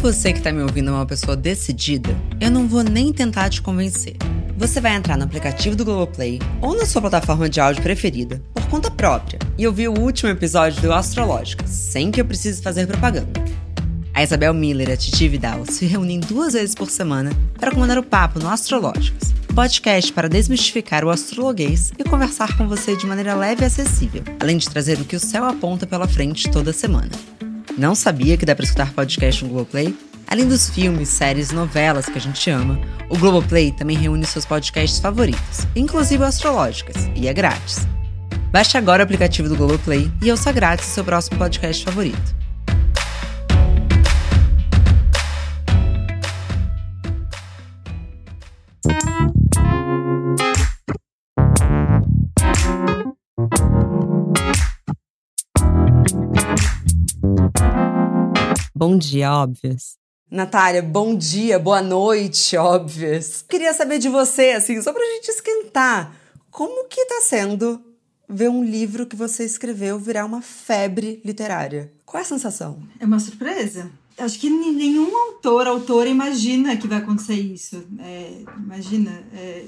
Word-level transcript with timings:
você 0.00 0.32
que 0.32 0.40
tá 0.40 0.50
me 0.50 0.62
ouvindo 0.62 0.88
é 0.88 0.94
uma 0.94 1.04
pessoa 1.04 1.36
decidida, 1.36 2.16
eu 2.40 2.50
não 2.50 2.66
vou 2.66 2.82
nem 2.82 3.12
tentar 3.12 3.50
te 3.50 3.60
convencer. 3.60 4.16
Você 4.56 4.80
vai 4.80 4.94
entrar 4.94 5.18
no 5.18 5.24
aplicativo 5.24 5.76
do 5.76 5.84
Globoplay 5.84 6.38
ou 6.62 6.74
na 6.74 6.86
sua 6.86 7.02
plataforma 7.02 7.50
de 7.50 7.60
áudio 7.60 7.82
preferida, 7.82 8.42
por 8.54 8.66
conta 8.68 8.90
própria, 8.90 9.38
e 9.58 9.66
ouvir 9.66 9.88
o 9.88 10.00
último 10.00 10.30
episódio 10.30 10.80
do 10.80 10.90
Astrológicas, 10.90 11.68
sem 11.68 12.10
que 12.10 12.18
eu 12.18 12.24
precise 12.24 12.62
fazer 12.62 12.86
propaganda. 12.86 13.44
A 14.14 14.22
Isabel 14.22 14.54
Miller 14.54 14.88
e 14.88 14.92
a 14.92 14.96
Titi 14.96 15.28
Vidal 15.28 15.66
se 15.66 15.84
reúnem 15.84 16.18
duas 16.18 16.54
vezes 16.54 16.74
por 16.74 16.88
semana 16.88 17.30
para 17.58 17.70
comandar 17.70 17.98
o 17.98 18.02
papo 18.02 18.38
no 18.38 18.48
Astrológicas, 18.48 19.34
podcast 19.54 20.10
para 20.14 20.30
desmistificar 20.30 21.04
o 21.04 21.10
astrologuês 21.10 21.92
e 21.98 22.04
conversar 22.04 22.56
com 22.56 22.66
você 22.66 22.96
de 22.96 23.06
maneira 23.06 23.34
leve 23.34 23.64
e 23.64 23.66
acessível, 23.66 24.22
além 24.40 24.56
de 24.56 24.70
trazer 24.70 24.98
o 24.98 25.04
que 25.04 25.16
o 25.16 25.20
céu 25.20 25.44
aponta 25.44 25.86
pela 25.86 26.08
frente 26.08 26.50
toda 26.50 26.72
semana. 26.72 27.10
Não 27.76 27.94
sabia 27.94 28.36
que 28.36 28.44
dá 28.44 28.54
para 28.54 28.64
escutar 28.64 28.92
podcast 28.92 29.44
no 29.44 29.50
Globoplay? 29.50 29.96
Além 30.26 30.46
dos 30.46 30.68
filmes, 30.70 31.08
séries 31.08 31.50
novelas 31.50 32.06
que 32.06 32.18
a 32.18 32.20
gente 32.20 32.48
ama, 32.50 32.80
o 33.08 33.18
Globoplay 33.18 33.72
também 33.72 33.96
reúne 33.96 34.24
seus 34.24 34.44
podcasts 34.44 35.00
favoritos, 35.00 35.66
inclusive 35.74 36.22
Astrológicas, 36.22 37.10
e 37.16 37.26
é 37.26 37.32
grátis. 37.32 37.86
Baixe 38.52 38.76
agora 38.76 39.02
o 39.02 39.04
aplicativo 39.04 39.48
do 39.48 39.56
Globoplay 39.56 40.10
e 40.22 40.30
ouça 40.30 40.52
grátis 40.52 40.86
seu 40.86 41.04
próximo 41.04 41.38
podcast 41.38 41.84
favorito. 41.84 42.40
Bom 58.80 58.96
dia, 58.96 59.30
óbvias. 59.30 59.98
Natália, 60.30 60.82
bom 60.82 61.14
dia, 61.14 61.58
boa 61.58 61.82
noite, 61.82 62.56
óbvias. 62.56 63.44
Queria 63.46 63.74
saber 63.74 63.98
de 63.98 64.08
você, 64.08 64.52
assim, 64.52 64.80
só 64.80 64.90
pra 64.90 65.04
gente 65.16 65.28
esquentar. 65.28 66.16
Como 66.50 66.88
que 66.88 67.04
tá 67.04 67.20
sendo 67.22 67.78
ver 68.26 68.48
um 68.48 68.64
livro 68.64 69.04
que 69.04 69.14
você 69.14 69.44
escreveu 69.44 69.98
virar 69.98 70.24
uma 70.24 70.40
febre 70.40 71.20
literária? 71.22 71.92
Qual 72.06 72.22
é 72.22 72.22
a 72.22 72.26
sensação? 72.26 72.82
É 72.98 73.04
uma 73.04 73.20
surpresa. 73.20 73.90
Acho 74.16 74.38
que 74.38 74.48
nenhum 74.48 75.14
autor, 75.14 75.66
autora 75.66 76.08
imagina 76.08 76.74
que 76.78 76.88
vai 76.88 77.00
acontecer 77.00 77.34
isso. 77.34 77.84
É, 77.98 78.32
imagina. 78.64 79.10
É, 79.34 79.66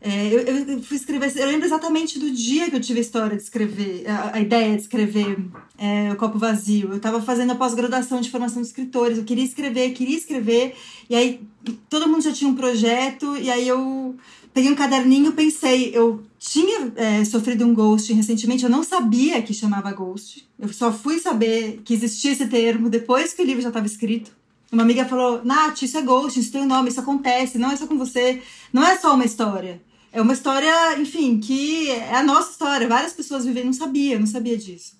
é, 0.00 0.26
eu, 0.26 0.40
eu, 0.40 0.82
fui 0.82 0.96
escrever, 0.96 1.32
eu 1.36 1.46
lembro 1.46 1.66
exatamente 1.66 2.18
do 2.18 2.30
dia 2.30 2.68
que 2.68 2.76
eu 2.76 2.80
tive 2.80 2.98
a 2.98 3.02
história 3.02 3.36
de 3.36 3.42
escrever, 3.42 4.04
a, 4.08 4.36
a 4.36 4.40
ideia 4.40 4.74
de 4.76 4.82
escrever 4.82 5.38
é, 5.78 6.12
O 6.12 6.16
Copo 6.16 6.38
Vazio. 6.38 6.90
Eu 6.90 6.96
estava 6.96 7.20
fazendo 7.20 7.52
a 7.52 7.54
pós-graduação 7.54 8.20
de 8.20 8.30
formação 8.30 8.60
de 8.60 8.68
escritores, 8.68 9.18
eu 9.18 9.24
queria 9.24 9.44
escrever, 9.44 9.90
queria 9.92 10.16
escrever, 10.16 10.74
e 11.08 11.14
aí 11.14 11.40
todo 11.88 12.08
mundo 12.08 12.22
já 12.22 12.32
tinha 12.32 12.50
um 12.50 12.54
projeto, 12.54 13.36
e 13.36 13.50
aí 13.50 13.66
eu 13.66 14.14
peguei 14.52 14.70
um 14.70 14.76
caderninho 14.76 15.32
pensei, 15.32 15.90
eu 15.94 16.22
tinha 16.38 16.92
é, 16.96 17.24
sofrido 17.24 17.66
um 17.66 17.74
ghost 17.74 18.12
recentemente, 18.12 18.64
eu 18.64 18.70
não 18.70 18.82
sabia 18.82 19.42
que 19.42 19.52
chamava 19.52 19.92
ghost, 19.92 20.46
eu 20.58 20.72
só 20.72 20.92
fui 20.92 21.18
saber 21.18 21.80
que 21.84 21.92
existia 21.92 22.32
esse 22.32 22.46
termo 22.46 22.88
depois 22.88 23.32
que 23.32 23.42
o 23.42 23.44
livro 23.44 23.62
já 23.62 23.68
estava 23.68 23.86
escrito. 23.86 24.30
Uma 24.70 24.82
amiga 24.82 25.04
falou: 25.04 25.42
Nath, 25.44 25.82
isso 25.82 25.96
é 25.96 26.02
ghost, 26.02 26.38
isso 26.38 26.52
tem 26.52 26.62
um 26.62 26.66
nome, 26.66 26.88
isso 26.88 27.00
acontece, 27.00 27.58
não 27.58 27.70
é 27.70 27.76
só 27.76 27.86
com 27.86 27.96
você, 27.96 28.42
não 28.72 28.84
é 28.84 28.96
só 28.96 29.14
uma 29.14 29.24
história. 29.24 29.80
É 30.12 30.20
uma 30.20 30.32
história, 30.32 30.98
enfim, 30.98 31.38
que 31.38 31.90
é 31.90 32.16
a 32.16 32.22
nossa 32.22 32.50
história. 32.50 32.88
Várias 32.88 33.12
pessoas 33.12 33.44
vivem, 33.44 33.64
não 33.64 33.72
sabia, 33.72 34.18
não 34.18 34.26
sabia 34.26 34.56
disso. 34.56 34.96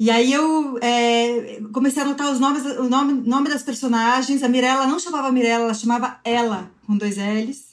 E 0.00 0.10
aí 0.10 0.32
eu 0.32 0.78
é, 0.80 1.60
comecei 1.72 2.02
a 2.02 2.06
anotar 2.06 2.32
os 2.32 2.40
nomes, 2.40 2.64
o 2.64 2.88
nome, 2.88 3.12
nome 3.12 3.48
das 3.48 3.62
personagens. 3.62 4.42
A 4.42 4.48
Mirella 4.48 4.86
não 4.86 4.98
chamava 4.98 5.30
Mirella, 5.30 5.64
ela 5.64 5.74
chamava 5.74 6.18
ela, 6.24 6.70
com 6.86 6.96
dois 6.96 7.18
L's. 7.18 7.72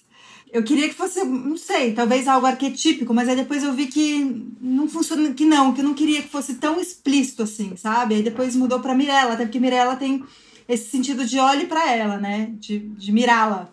Eu 0.51 0.63
queria 0.63 0.89
que 0.89 0.95
fosse, 0.95 1.23
não 1.23 1.55
sei, 1.55 1.93
talvez 1.93 2.27
algo 2.27 2.45
arquetípico, 2.45 3.13
mas 3.13 3.29
aí 3.29 3.35
depois 3.35 3.63
eu 3.63 3.71
vi 3.71 3.85
que 3.85 4.45
não 4.59 4.87
funciona, 4.87 5.31
que 5.31 5.45
não, 5.45 5.73
que 5.73 5.81
eu 5.81 5.85
não 5.85 5.93
queria 5.93 6.23
que 6.23 6.27
fosse 6.27 6.55
tão 6.55 6.79
explícito 6.79 7.43
assim, 7.43 7.75
sabe? 7.75 8.15
Aí 8.15 8.23
depois 8.23 8.55
mudou 8.55 8.79
para 8.79 8.95
Mirella, 8.95 9.33
até 9.33 9.45
porque 9.45 9.59
Mirella 9.59 9.95
tem 9.95 10.23
esse 10.69 10.91
sentido 10.91 11.25
de 11.25 11.39
olhe 11.39 11.65
para 11.65 11.91
ela, 11.91 12.17
né? 12.17 12.51
De, 12.59 12.77
de 12.79 13.11
mirá-la, 13.11 13.67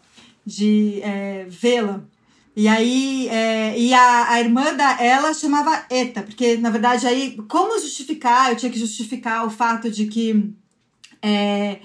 de 0.45 1.01
é, 1.03 1.47
vê-la. 1.49 2.01
E 2.57 2.67
aí, 2.67 3.29
é, 3.29 3.79
e 3.79 3.93
a, 3.93 4.31
a 4.31 4.41
irmã 4.41 4.75
da 4.75 4.99
ela 4.99 5.34
chamava 5.34 5.84
Eta, 5.91 6.23
porque 6.23 6.57
na 6.57 6.71
verdade 6.71 7.07
aí, 7.07 7.37
como 7.49 7.79
justificar? 7.79 8.51
Eu 8.51 8.57
tinha 8.57 8.73
que 8.73 8.79
justificar 8.79 9.45
o 9.47 9.51
fato 9.51 9.91
de 9.91 10.07
que 10.07 10.55
é, 11.21 11.81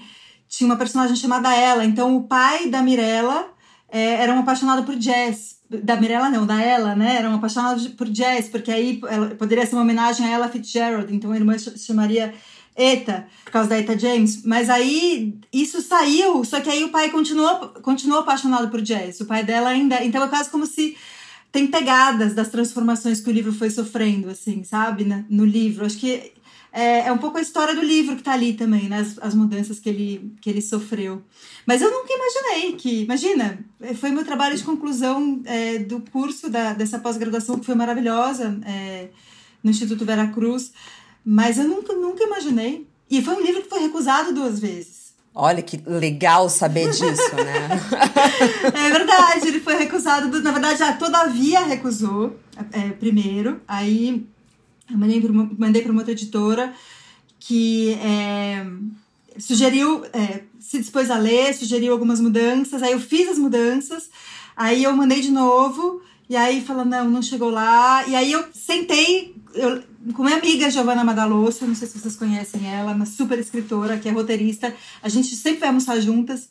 tinha 0.48 0.66
uma 0.66 0.76
personagem 0.76 1.14
chamada 1.14 1.54
ela. 1.54 1.84
Então, 1.84 2.16
o 2.16 2.22
pai 2.22 2.68
da 2.70 2.80
Mirella 2.82 3.50
é, 3.90 4.14
era 4.14 4.32
um 4.32 4.40
apaixonado 4.40 4.84
por 4.84 4.96
jazz. 4.96 5.60
Da 5.68 5.96
Mirella, 5.96 6.28
não, 6.30 6.46
da 6.46 6.60
ela, 6.60 6.94
né? 6.94 7.16
Era 7.16 7.30
um 7.30 7.34
apaixonado 7.34 7.90
por 7.90 8.08
jazz, 8.08 8.48
porque 8.48 8.70
aí 8.70 9.00
ela, 9.08 9.34
poderia 9.34 9.66
ser 9.66 9.74
uma 9.74 9.82
homenagem 9.82 10.26
a 10.26 10.30
ela 10.30 10.48
Fitzgerald. 10.48 11.14
Então, 11.14 11.32
a 11.32 11.36
irmã 11.36 11.56
chamaria 11.58 12.34
Eta, 12.74 13.26
por 13.44 13.52
causa 13.52 13.70
da 13.70 13.78
Eta 13.78 13.98
James. 13.98 14.42
Mas 14.44 14.70
aí 14.70 15.34
isso 15.52 15.80
saiu, 15.82 16.44
só 16.44 16.60
que 16.60 16.70
aí 16.70 16.84
o 16.84 16.90
pai 16.90 17.10
continuou, 17.10 17.68
continuou 17.82 18.20
apaixonado 18.20 18.70
por 18.70 18.80
jazz. 18.80 19.20
O 19.20 19.26
pai 19.26 19.44
dela 19.44 19.70
ainda. 19.70 20.02
Então 20.04 20.22
é 20.22 20.28
quase 20.28 20.50
como 20.50 20.66
se 20.66 20.96
tem 21.50 21.66
pegadas 21.66 22.34
das 22.34 22.48
transformações 22.48 23.20
que 23.20 23.28
o 23.28 23.32
livro 23.32 23.52
foi 23.52 23.68
sofrendo, 23.68 24.30
assim, 24.30 24.64
sabe? 24.64 25.04
No 25.28 25.44
livro. 25.44 25.84
Acho 25.84 25.98
que 25.98 26.32
é, 26.72 27.00
é 27.00 27.12
um 27.12 27.18
pouco 27.18 27.36
a 27.36 27.42
história 27.42 27.74
do 27.74 27.82
livro 27.82 28.16
que 28.16 28.22
tá 28.22 28.32
ali 28.32 28.54
também, 28.54 28.88
né? 28.88 29.00
As, 29.00 29.18
as, 29.18 29.34
mudanças 29.34 29.78
que 29.78 29.90
ele, 29.90 30.34
que 30.40 30.48
ele 30.48 30.62
sofreu. 30.62 31.22
Mas 31.66 31.82
eu 31.82 31.90
nunca 31.90 32.10
imaginei 32.10 32.72
que. 32.72 33.02
Imagina, 33.02 33.58
foi 33.96 34.10
meu 34.10 34.24
trabalho 34.24 34.56
de 34.56 34.64
conclusão 34.64 35.42
é, 35.44 35.78
do 35.80 36.00
curso 36.00 36.48
da, 36.48 36.72
dessa 36.72 36.98
pós-graduação, 36.98 37.58
que 37.58 37.66
foi 37.66 37.74
maravilhosa, 37.74 38.58
é, 38.64 39.10
no 39.62 39.70
Instituto 39.70 40.06
Vera 40.06 40.28
Cruz. 40.28 40.72
Mas 41.24 41.58
eu 41.58 41.64
nunca, 41.64 41.92
nunca 41.94 42.24
imaginei. 42.24 42.86
E 43.10 43.22
foi 43.22 43.34
um 43.34 43.42
livro 43.42 43.62
que 43.62 43.68
foi 43.68 43.80
recusado 43.80 44.32
duas 44.32 44.58
vezes. 44.58 45.12
Olha 45.34 45.62
que 45.62 45.82
legal 45.86 46.48
saber 46.50 46.88
disso, 46.92 47.36
né? 47.36 47.68
é 48.74 48.90
verdade, 48.90 49.48
ele 49.48 49.60
foi 49.60 49.76
recusado. 49.76 50.42
Na 50.42 50.52
verdade, 50.52 50.82
a 50.82 50.92
Todavia 50.92 51.60
recusou 51.60 52.36
é, 52.72 52.90
primeiro. 52.90 53.60
Aí 53.66 54.26
eu 54.90 54.98
mandei 54.98 55.20
para 55.20 55.32
mandei 55.32 55.84
uma 55.84 56.00
outra 56.00 56.12
editora 56.12 56.74
que 57.38 57.94
é, 57.94 58.64
sugeriu, 59.38 60.04
é, 60.12 60.42
se 60.60 60.78
dispôs 60.78 61.10
a 61.10 61.16
ler, 61.16 61.54
sugeriu 61.54 61.92
algumas 61.92 62.20
mudanças. 62.20 62.82
Aí 62.82 62.92
eu 62.92 63.00
fiz 63.00 63.28
as 63.28 63.38
mudanças. 63.38 64.10
Aí 64.54 64.84
eu 64.84 64.94
mandei 64.94 65.20
de 65.20 65.30
novo. 65.30 66.02
E 66.28 66.36
aí 66.36 66.60
falou, 66.60 66.84
não, 66.84 67.10
não 67.10 67.22
chegou 67.22 67.50
lá. 67.50 68.06
E 68.06 68.14
aí 68.14 68.32
eu 68.32 68.44
sentei, 68.52 69.34
eu, 69.54 69.82
com 70.14 70.24
minha 70.24 70.36
amiga 70.36 70.70
Giovanna 70.70 71.04
Madalosso, 71.04 71.66
não 71.66 71.74
sei 71.74 71.86
se 71.86 71.98
vocês 71.98 72.16
conhecem 72.16 72.66
ela, 72.66 72.92
uma 72.92 73.06
super 73.06 73.38
escritora, 73.38 73.98
que 73.98 74.08
é 74.08 74.12
roteirista. 74.12 74.74
A 75.02 75.08
gente 75.08 75.36
sempre 75.36 75.60
vai 75.60 75.68
almoçar 75.68 76.00
juntas. 76.00 76.48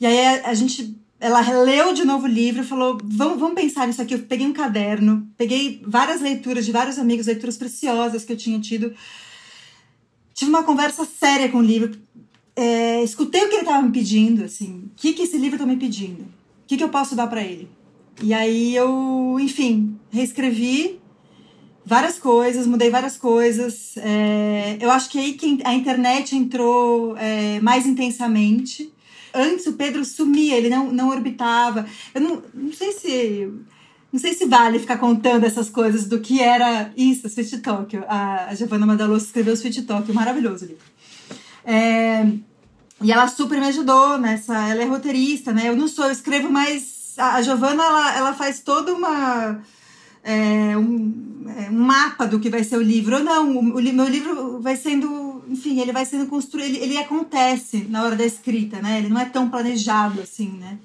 E 0.00 0.06
aí 0.06 0.40
a, 0.44 0.52
gente 0.54 0.96
ela 1.20 1.40
leu 1.62 1.94
de 1.94 2.04
novo 2.04 2.24
o 2.24 2.28
livro 2.28 2.64
falou: 2.64 2.98
vamos, 3.04 3.38
vamos 3.38 3.54
pensar 3.54 3.86
nisso 3.86 4.02
aqui. 4.02 4.14
Eu 4.14 4.20
peguei 4.20 4.46
um 4.46 4.52
caderno, 4.52 5.28
peguei 5.36 5.80
várias 5.86 6.20
leituras 6.20 6.66
de 6.66 6.72
vários 6.72 6.98
amigos, 6.98 7.26
leituras 7.26 7.56
preciosas 7.56 8.24
que 8.24 8.32
eu 8.32 8.36
tinha 8.36 8.58
tido. 8.58 8.92
Tive 10.34 10.50
uma 10.50 10.64
conversa 10.64 11.04
séria 11.04 11.48
com 11.48 11.58
o 11.58 11.62
livro. 11.62 11.96
É, 12.56 13.02
escutei 13.02 13.44
o 13.44 13.48
que 13.48 13.54
ele 13.54 13.62
estava 13.62 13.82
me 13.82 13.92
pedindo, 13.92 14.44
assim. 14.44 14.84
O 14.86 14.90
que, 14.96 15.12
que 15.12 15.22
esse 15.22 15.38
livro 15.38 15.54
está 15.54 15.66
me 15.66 15.76
pedindo? 15.76 16.22
O 16.22 16.66
que, 16.66 16.76
que 16.76 16.82
eu 16.82 16.88
posso 16.88 17.14
dar 17.14 17.28
para 17.28 17.42
ele? 17.42 17.68
E 18.20 18.34
aí 18.34 18.74
eu, 18.74 19.38
enfim, 19.40 19.96
reescrevi 20.10 21.00
várias 21.84 22.18
coisas, 22.18 22.66
mudei 22.66 22.90
várias 22.90 23.16
coisas. 23.16 23.96
É, 23.96 24.76
eu 24.80 24.90
acho 24.90 25.10
que 25.10 25.18
aí 25.18 25.32
que 25.34 25.60
a 25.64 25.74
internet 25.74 26.36
entrou 26.36 27.16
é, 27.16 27.60
mais 27.60 27.86
intensamente. 27.86 28.92
Antes 29.34 29.66
o 29.66 29.72
Pedro 29.72 30.04
sumia, 30.04 30.56
ele 30.56 30.68
não, 30.68 30.92
não 30.92 31.08
orbitava. 31.08 31.86
Eu 32.14 32.20
não, 32.20 32.42
não 32.54 32.72
sei 32.72 32.92
se. 32.92 33.52
Não 34.12 34.20
sei 34.20 34.34
se 34.34 34.44
vale 34.44 34.78
ficar 34.78 34.98
contando 34.98 35.44
essas 35.44 35.70
coisas 35.70 36.06
do 36.06 36.20
que 36.20 36.38
era 36.38 36.92
isso, 36.94 37.26
Sweet 37.28 37.60
Tokyo. 37.60 38.04
A, 38.06 38.50
a 38.50 38.54
Giovanna 38.54 38.84
Madaloso 38.84 39.24
escreveu 39.24 39.54
Sweet 39.54 39.82
Tokyo, 39.82 40.14
maravilhoso 40.14 40.66
livro. 40.66 40.84
É, 41.64 42.26
e 43.00 43.10
ela 43.10 43.26
super 43.26 43.58
me 43.58 43.68
ajudou 43.68 44.18
nessa. 44.18 44.68
Ela 44.68 44.82
é 44.82 44.84
roteirista, 44.84 45.50
né? 45.50 45.66
Eu 45.66 45.76
não 45.76 45.88
sou, 45.88 46.04
eu 46.04 46.12
escrevo 46.12 46.50
mais 46.50 47.02
a 47.16 47.42
Giovana 47.42 47.82
ela, 47.82 48.16
ela 48.16 48.32
faz 48.34 48.60
toda 48.60 48.94
uma 48.94 49.60
é, 50.22 50.76
um, 50.76 51.44
é, 51.56 51.70
um, 51.70 51.78
mapa 51.78 52.26
do 52.26 52.38
que 52.38 52.50
vai 52.50 52.64
ser 52.64 52.76
o 52.76 52.82
livro. 52.82 53.16
Ou 53.16 53.24
não, 53.24 53.56
o, 53.56 53.78
o, 53.78 53.82
meu 53.82 54.08
livro 54.08 54.60
vai 54.60 54.76
sendo, 54.76 55.44
enfim, 55.48 55.80
ele 55.80 55.92
vai 55.92 56.04
sendo 56.04 56.26
construído, 56.26 56.66
ele, 56.66 56.78
ele 56.78 56.98
acontece 56.98 57.86
na 57.88 58.02
hora 58.02 58.16
da 58.16 58.24
escrita, 58.24 58.80
né? 58.80 58.98
Ele 58.98 59.08
não 59.08 59.20
é 59.20 59.24
tão 59.24 59.48
planejado 59.48 60.20
assim, 60.20 60.48
né? 60.48 60.78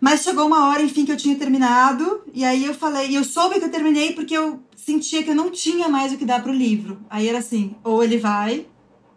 Mas 0.00 0.22
chegou 0.22 0.46
uma 0.46 0.68
hora, 0.68 0.82
enfim, 0.82 1.04
que 1.04 1.12
eu 1.12 1.16
tinha 1.16 1.34
terminado, 1.36 2.22
e 2.32 2.44
aí 2.44 2.64
eu 2.64 2.74
falei, 2.74 3.08
e 3.08 3.14
eu 3.14 3.24
soube 3.24 3.58
que 3.58 3.64
eu 3.64 3.70
terminei 3.70 4.12
porque 4.12 4.36
eu 4.36 4.60
sentia 4.76 5.22
que 5.22 5.30
eu 5.30 5.34
não 5.34 5.50
tinha 5.50 5.88
mais 5.88 6.12
o 6.12 6.18
que 6.18 6.24
dar 6.24 6.42
pro 6.42 6.52
livro. 6.52 7.00
Aí 7.08 7.28
era 7.28 7.38
assim, 7.38 7.74
ou 7.82 8.04
ele 8.04 8.18
vai, 8.18 8.66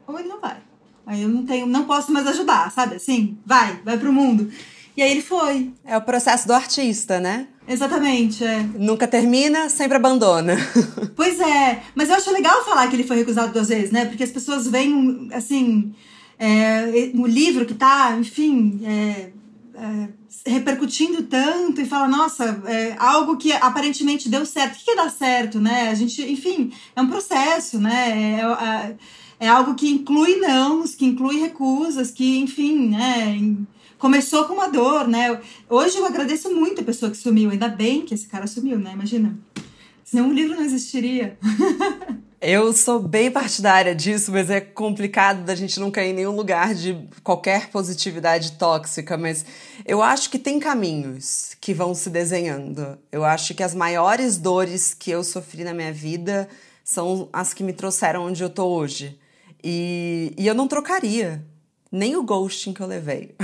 ou 0.08 0.18
ele 0.18 0.30
não 0.30 0.40
vai. 0.40 0.58
Aí 1.06 1.24
eu 1.24 1.30
não 1.30 1.46
tenho, 1.46 1.66
não 1.66 1.86
posso 1.86 2.12
mais 2.12 2.28
ajudar, 2.28 2.72
sabe? 2.72 2.96
Assim, 2.96 3.38
vai, 3.46 3.82
vai 3.84 3.98
pro 3.98 4.14
mundo. 4.14 4.50
E 4.96 5.02
aí 5.02 5.12
ele 5.12 5.22
foi. 5.22 5.74
É 5.86 5.98
o 5.98 6.02
processo 6.02 6.48
do 6.48 6.54
artista, 6.54 7.20
né? 7.20 7.48
Exatamente, 7.70 8.44
é. 8.44 8.64
Nunca 8.78 9.08
termina, 9.08 9.70
sempre 9.70 9.98
abandona. 9.98 10.58
Pois 11.16 11.38
é, 11.40 11.84
mas 11.94 12.10
eu 12.10 12.16
acho 12.16 12.32
legal 12.32 12.64
falar 12.64 12.88
que 12.88 12.96
ele 12.96 13.04
foi 13.04 13.18
recusado 13.18 13.52
duas 13.52 13.68
vezes, 13.68 13.92
né? 13.92 14.06
Porque 14.06 14.24
as 14.24 14.32
pessoas 14.32 14.66
veem, 14.66 15.30
assim, 15.34 15.94
é, 16.40 17.12
o 17.14 17.28
livro 17.28 17.66
que 17.66 17.74
tá, 17.74 18.16
enfim, 18.18 18.80
é, 18.86 19.30
é, 19.76 20.10
repercutindo 20.50 21.24
tanto 21.24 21.82
e 21.82 21.86
fala, 21.86 22.08
nossa, 22.08 22.64
é 22.66 22.96
algo 22.98 23.36
que 23.36 23.52
aparentemente 23.52 24.30
deu 24.30 24.46
certo. 24.46 24.76
O 24.76 24.78
que, 24.80 24.86
que 24.86 24.96
dá 24.96 25.10
certo, 25.10 25.60
né? 25.60 25.90
A 25.90 25.94
gente, 25.94 26.22
enfim, 26.22 26.72
é 26.96 27.02
um 27.02 27.08
processo, 27.08 27.80
né? 27.80 28.40
É, 28.40 28.66
é, 28.66 28.96
é 29.42 29.48
algo 29.50 29.76
que 29.76 29.90
inclui 29.90 30.38
nãos, 30.38 30.96
que 30.96 31.06
inclui 31.06 31.42
recusas, 31.42 32.12
que, 32.12 32.40
enfim, 32.40 32.90
né? 32.90 33.38
Começou 34.00 34.46
com 34.46 34.54
uma 34.54 34.70
dor, 34.70 35.08
né? 35.08 35.40
Hoje 35.70 35.98
eu 35.98 36.06
agradeço 36.06 36.50
muito 36.50 36.82
a 36.82 36.84
pessoa 36.84 37.12
que 37.12 37.18
sumiu, 37.18 37.52
ainda 37.52 37.68
bem 37.68 38.02
que 38.02 38.14
esse 38.16 38.28
cara 38.28 38.48
sumiu, 38.48 38.80
né? 38.80 38.94
Imagina. 38.94 39.38
Senão 40.04 40.30
o 40.30 40.34
livro 40.34 40.56
não 40.56 40.64
existiria. 40.64 41.38
Eu 42.42 42.72
sou 42.72 43.02
bem 43.02 43.30
partidária 43.30 43.94
disso, 43.94 44.32
mas 44.32 44.50
é 44.50 44.62
complicado 44.62 45.44
da 45.44 45.54
gente 45.54 45.78
não 45.78 45.92
cair 45.92 46.12
em 46.12 46.14
nenhum 46.14 46.34
lugar 46.34 46.74
de 46.74 46.98
qualquer 47.22 47.70
positividade 47.70 48.54
tóxica. 48.54 49.18
Mas 49.18 49.46
eu 49.86 50.02
acho 50.02 50.30
que 50.30 50.40
tem 50.40 50.58
caminhos 50.58 51.58
que 51.60 51.74
vão 51.74 51.94
se 51.94 52.10
desenhando. 52.10 52.98
Eu 53.12 53.26
acho 53.26 53.54
que 53.54 53.62
as 53.62 53.76
maiores 53.76 54.38
dores 54.38 54.94
que 54.94 55.12
eu 55.12 55.22
sofri 55.22 55.66
na 55.66 55.74
minha 55.74 55.92
vida 55.92 56.48
são 56.82 57.28
as 57.34 57.54
que 57.54 57.62
me 57.62 57.74
trouxeram 57.74 58.28
onde 58.28 58.42
eu 58.42 58.50
tô 58.50 58.68
hoje. 58.68 59.20
E, 59.62 60.34
e 60.38 60.48
eu 60.48 60.56
não 60.56 60.66
trocaria 60.66 61.44
nem 61.92 62.16
o 62.16 62.24
ghosting 62.24 62.74
que 62.74 62.82
eu 62.82 62.88
levei. 62.88 63.36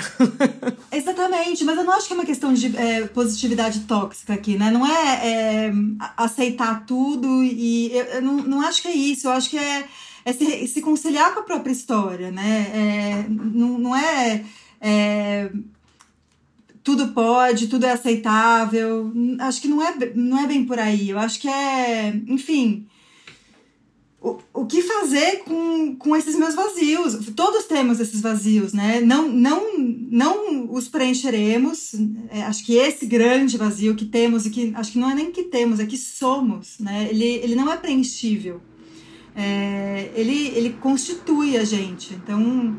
Exatamente, 0.92 1.64
mas 1.64 1.78
eu 1.78 1.84
não 1.84 1.94
acho 1.94 2.08
que 2.08 2.14
é 2.14 2.16
uma 2.16 2.26
questão 2.26 2.54
de 2.54 2.76
é, 2.78 3.08
positividade 3.08 3.82
tóxica 3.82 4.34
aqui, 4.34 4.58
né? 4.58 4.70
Não 4.70 4.86
é, 4.86 5.68
é 5.68 5.74
aceitar 6.16 6.86
tudo 6.86 7.44
e 7.44 7.92
eu, 7.92 8.06
eu, 8.06 8.22
não, 8.22 8.38
não 8.38 8.62
acho 8.62 8.82
que 8.82 8.88
é 8.88 8.96
isso, 8.96 9.28
eu 9.28 9.32
acho 9.32 9.50
que 9.50 9.58
é, 9.58 9.86
é 10.24 10.34
se, 10.34 10.68
se 10.68 10.82
conciliar 10.82 11.34
com 11.34 11.40
a 11.40 11.44
própria 11.44 11.72
história, 11.72 12.30
né? 12.30 12.72
É, 12.74 13.26
não, 13.30 13.80
não 13.80 13.96
é, 13.96 14.46
é 14.80 15.50
tudo 16.86 17.08
pode, 17.08 17.68
tudo 17.68 17.84
é 17.88 17.94
aceitável. 17.94 19.12
Acho 19.40 19.60
que 19.60 19.68
não 19.68 19.82
é, 19.82 19.96
não 20.14 20.38
é 20.38 20.46
bem 20.46 20.66
por 20.66 20.78
aí. 20.78 21.10
Eu 21.10 21.18
acho 21.18 21.40
que 21.40 21.48
é, 21.48 22.10
enfim, 22.28 22.86
o, 24.54 24.66
que 24.66 24.81
fazer 24.81 25.44
com, 25.44 25.95
com 25.95 26.16
esses 26.16 26.36
meus 26.36 26.56
vazios? 26.56 27.27
Todos 27.36 27.66
temos 27.66 28.00
esses 28.00 28.22
vazios, 28.22 28.74
né? 28.74 29.00
Não, 29.00 29.30
não, 29.30 29.77
não 29.77 30.74
os 30.74 30.88
preencheremos. 30.88 31.94
É, 32.31 32.42
acho 32.44 32.66
que 32.66 32.75
esse 32.75 33.06
grande 33.06 33.56
vazio 33.57 33.95
que 33.95 34.06
temos, 34.06 34.45
e 34.45 34.50
que 34.50 34.74
acho 34.75 34.92
que 34.92 34.98
não 34.98 35.12
é 35.12 35.16
nem 35.16 35.31
que 35.31 35.44
temos, 35.44 35.80
é 35.80 35.86
que 35.86 35.98
somos, 35.98 36.80
né? 36.80 37.07
Ele, 37.12 37.25
ele 37.25 37.56
não 37.56 37.72
é 37.72 37.77
preenchível. 37.77 38.62
É, 39.36 40.12
ele, 40.16 40.48
ele 40.56 40.72
constitui 40.81 41.57
a 41.57 41.63
gente. 41.63 42.16
Então, 42.16 42.77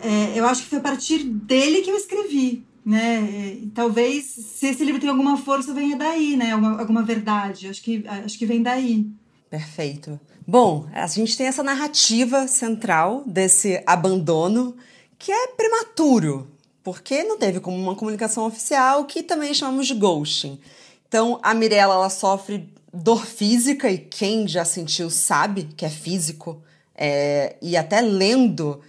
é, 0.00 0.38
eu 0.38 0.44
acho 0.44 0.62
que 0.62 0.68
foi 0.68 0.78
a 0.78 0.82
partir 0.82 1.22
dele 1.22 1.82
que 1.82 1.90
eu 1.90 1.96
escrevi. 1.96 2.64
Né? 2.84 3.58
E, 3.62 3.70
talvez, 3.72 4.24
se 4.24 4.66
esse 4.66 4.84
livro 4.84 5.00
tem 5.00 5.08
alguma 5.08 5.36
força, 5.36 5.72
venha 5.72 5.96
daí, 5.96 6.36
né? 6.36 6.50
Alguma, 6.50 6.80
alguma 6.80 7.02
verdade. 7.02 7.68
Acho 7.68 7.82
que, 7.82 8.04
acho 8.06 8.36
que 8.36 8.44
vem 8.44 8.62
daí. 8.62 9.06
Perfeito. 9.54 10.18
Bom, 10.44 10.88
a 10.92 11.06
gente 11.06 11.36
tem 11.36 11.46
essa 11.46 11.62
narrativa 11.62 12.48
central 12.48 13.22
desse 13.24 13.80
abandono 13.86 14.76
que 15.16 15.30
é 15.30 15.46
prematuro, 15.46 16.50
porque 16.82 17.22
não 17.22 17.38
teve 17.38 17.60
como 17.60 17.76
uma 17.76 17.94
comunicação 17.94 18.44
oficial 18.44 19.04
que 19.04 19.22
também 19.22 19.54
chamamos 19.54 19.86
de 19.86 19.94
ghosting. 19.94 20.58
Então, 21.06 21.38
a 21.40 21.54
Mirella 21.54 21.94
ela 21.94 22.10
sofre 22.10 22.68
dor 22.92 23.24
física 23.24 23.88
e 23.88 23.96
quem 23.96 24.48
já 24.48 24.64
sentiu 24.64 25.08
sabe 25.08 25.68
que 25.76 25.84
é 25.84 25.88
físico. 25.88 26.60
É, 26.96 27.54
e 27.62 27.76
até 27.76 28.00
lendo, 28.00 28.80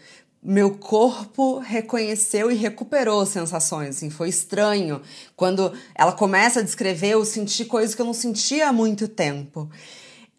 meu 0.42 0.72
corpo 0.80 1.60
reconheceu 1.60 2.50
e 2.50 2.56
recuperou 2.56 3.24
sensações. 3.24 3.98
Assim, 3.98 4.10
foi 4.10 4.30
estranho. 4.30 5.00
Quando 5.36 5.72
ela 5.94 6.12
começa 6.12 6.62
a 6.62 6.64
descrever, 6.64 7.10
eu 7.10 7.24
senti 7.24 7.66
coisas 7.66 7.94
que 7.94 8.02
eu 8.02 8.06
não 8.08 8.16
sentia 8.16 8.70
há 8.70 8.74
muito 8.74 9.08
tempo. 9.08 9.70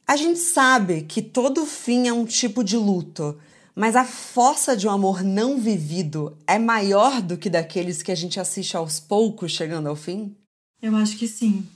A 0.07 0.15
gente 0.15 0.39
sabe 0.39 1.03
que 1.03 1.21
todo 1.21 1.67
fim 1.67 2.07
é 2.07 2.13
um 2.13 2.25
tipo 2.25 2.63
de 2.63 2.77
luto, 2.77 3.37
mas 3.75 3.97
a 3.97 4.05
força 4.05 4.77
de 4.77 4.87
um 4.87 4.91
amor 4.93 5.25
não 5.25 5.59
vivido 5.59 6.39
é 6.47 6.61
maior 6.61 7.21
do 7.21 7.37
que 7.37 7.51
daqueles 7.51 8.03
que 8.03 8.13
a 8.13 8.15
gente 8.15 8.39
assiste 8.39 8.77
aos 8.77 9.01
poucos 9.01 9.51
chegando 9.51 9.89
ao 9.89 9.97
fim? 9.97 10.37
Eu 10.81 10.95
acho 10.95 11.17
que 11.17 11.27
sim. 11.27 11.67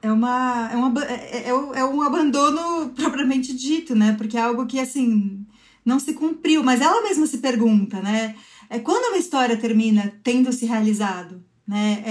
É, 0.00 0.10
uma, 0.10 0.70
é, 0.72 0.76
uma, 0.76 1.04
é, 1.04 1.48
é, 1.48 1.48
é 1.50 1.84
um 1.84 2.00
abandono 2.00 2.88
propriamente 2.96 3.54
dito, 3.54 3.94
né? 3.94 4.14
Porque 4.16 4.38
é 4.38 4.40
algo 4.40 4.66
que, 4.66 4.80
assim, 4.80 5.44
não 5.84 6.00
se 6.00 6.14
cumpriu. 6.14 6.64
Mas 6.64 6.80
ela 6.80 7.02
mesma 7.02 7.26
se 7.26 7.36
pergunta, 7.36 8.00
né? 8.00 8.34
É 8.70 8.78
quando 8.78 9.12
uma 9.12 9.18
história 9.18 9.58
termina 9.58 10.10
tendo 10.24 10.50
se 10.52 10.64
realizado, 10.64 11.44
né? 11.68 12.02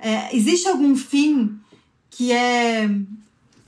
É, 0.00 0.08
é, 0.08 0.34
existe 0.34 0.66
algum 0.66 0.96
fim 0.96 1.60
que 2.10 2.32
é 2.32 2.88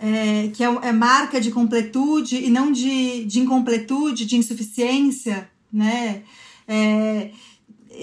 é, 0.05 0.49
que 0.49 0.63
é, 0.63 0.67
é, 0.67 0.93
marca 0.93 1.41
de 1.41 1.51
completude 1.51 2.37
e 2.37 2.51
não 2.51 2.71
de, 2.71 3.25
de 3.25 3.41
incompletude, 3.41 4.27
de 4.27 4.37
insuficiência, 4.37 5.49
né? 5.73 6.23
É, 6.69 7.31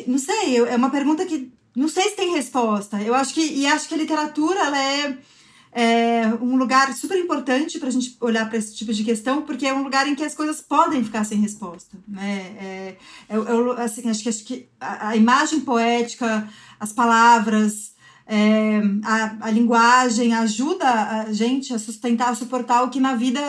não 0.07 0.17
sei, 0.17 0.57
é 0.57 0.75
uma 0.75 0.89
pergunta 0.89 1.23
que 1.27 1.51
não 1.75 1.87
sei 1.87 2.09
se 2.09 2.15
tem 2.15 2.33
resposta. 2.33 2.99
Eu 2.99 3.13
acho 3.13 3.35
que 3.35 3.41
e 3.41 3.67
acho 3.67 3.87
que 3.87 3.93
a 3.93 3.97
literatura 3.97 4.59
ela 4.61 4.81
é, 4.81 5.17
é 5.71 6.27
um 6.41 6.55
lugar 6.55 6.91
super 6.95 7.19
importante 7.19 7.77
para 7.77 7.89
a 7.89 7.91
gente 7.91 8.17
olhar 8.19 8.49
para 8.49 8.57
esse 8.57 8.75
tipo 8.75 8.91
de 8.91 9.03
questão, 9.03 9.43
porque 9.43 9.67
é 9.67 9.73
um 9.73 9.83
lugar 9.83 10.07
em 10.07 10.15
que 10.15 10.23
as 10.23 10.33
coisas 10.33 10.59
podem 10.59 11.03
ficar 11.03 11.23
sem 11.23 11.39
resposta, 11.39 11.99
né? 12.07 12.55
É, 12.59 12.97
eu, 13.29 13.77
é, 13.77 13.83
assim, 13.83 14.09
acho 14.09 14.23
que 14.23 14.29
acho 14.29 14.43
que 14.43 14.67
a, 14.79 15.09
a 15.09 15.15
imagem 15.15 15.59
poética, 15.59 16.49
as 16.79 16.91
palavras 16.91 17.90
é, 18.33 18.81
a, 19.03 19.47
a 19.47 19.51
linguagem 19.51 20.33
ajuda 20.33 20.87
a 20.87 21.33
gente 21.33 21.73
a 21.73 21.79
sustentar, 21.79 22.29
a 22.29 22.35
suportar 22.35 22.83
o 22.83 22.89
que 22.89 22.97
na 22.97 23.13
vida 23.13 23.41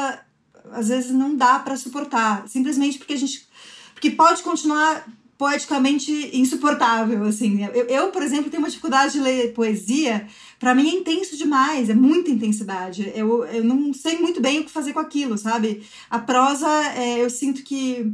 às 0.72 0.88
vezes 0.88 1.12
não 1.12 1.36
dá 1.36 1.60
para 1.60 1.76
suportar, 1.76 2.48
simplesmente 2.48 2.98
porque 2.98 3.12
a 3.12 3.16
gente 3.16 3.46
porque 3.94 4.10
pode 4.10 4.42
continuar 4.42 5.06
poeticamente 5.38 6.30
insuportável, 6.32 7.22
assim. 7.24 7.64
Eu, 7.64 7.86
eu, 7.86 8.08
por 8.08 8.22
exemplo, 8.22 8.50
tenho 8.50 8.60
uma 8.60 8.68
dificuldade 8.68 9.12
de 9.12 9.20
ler 9.20 9.52
poesia. 9.52 10.26
Para 10.58 10.74
mim 10.74 10.88
é 10.88 10.94
intenso 10.94 11.36
demais, 11.36 11.88
é 11.88 11.94
muita 11.94 12.30
intensidade. 12.30 13.12
Eu, 13.14 13.44
eu 13.44 13.62
não 13.62 13.94
sei 13.94 14.18
muito 14.18 14.40
bem 14.40 14.58
o 14.58 14.64
que 14.64 14.70
fazer 14.70 14.92
com 14.92 15.00
aquilo, 15.00 15.38
sabe? 15.38 15.82
A 16.10 16.18
prosa, 16.18 16.68
é, 16.96 17.22
eu 17.22 17.30
sinto 17.30 17.62
que 17.62 18.12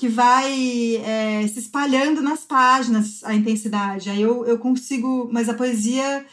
que 0.00 0.08
vai 0.08 0.96
é, 0.96 1.46
se 1.46 1.58
espalhando 1.58 2.22
nas 2.22 2.40
páginas 2.40 3.22
a 3.22 3.34
intensidade. 3.34 4.08
Aí 4.08 4.22
eu, 4.22 4.46
eu 4.46 4.58
consigo. 4.58 5.28
Mas 5.30 5.46
a 5.50 5.52
poesia 5.52 6.24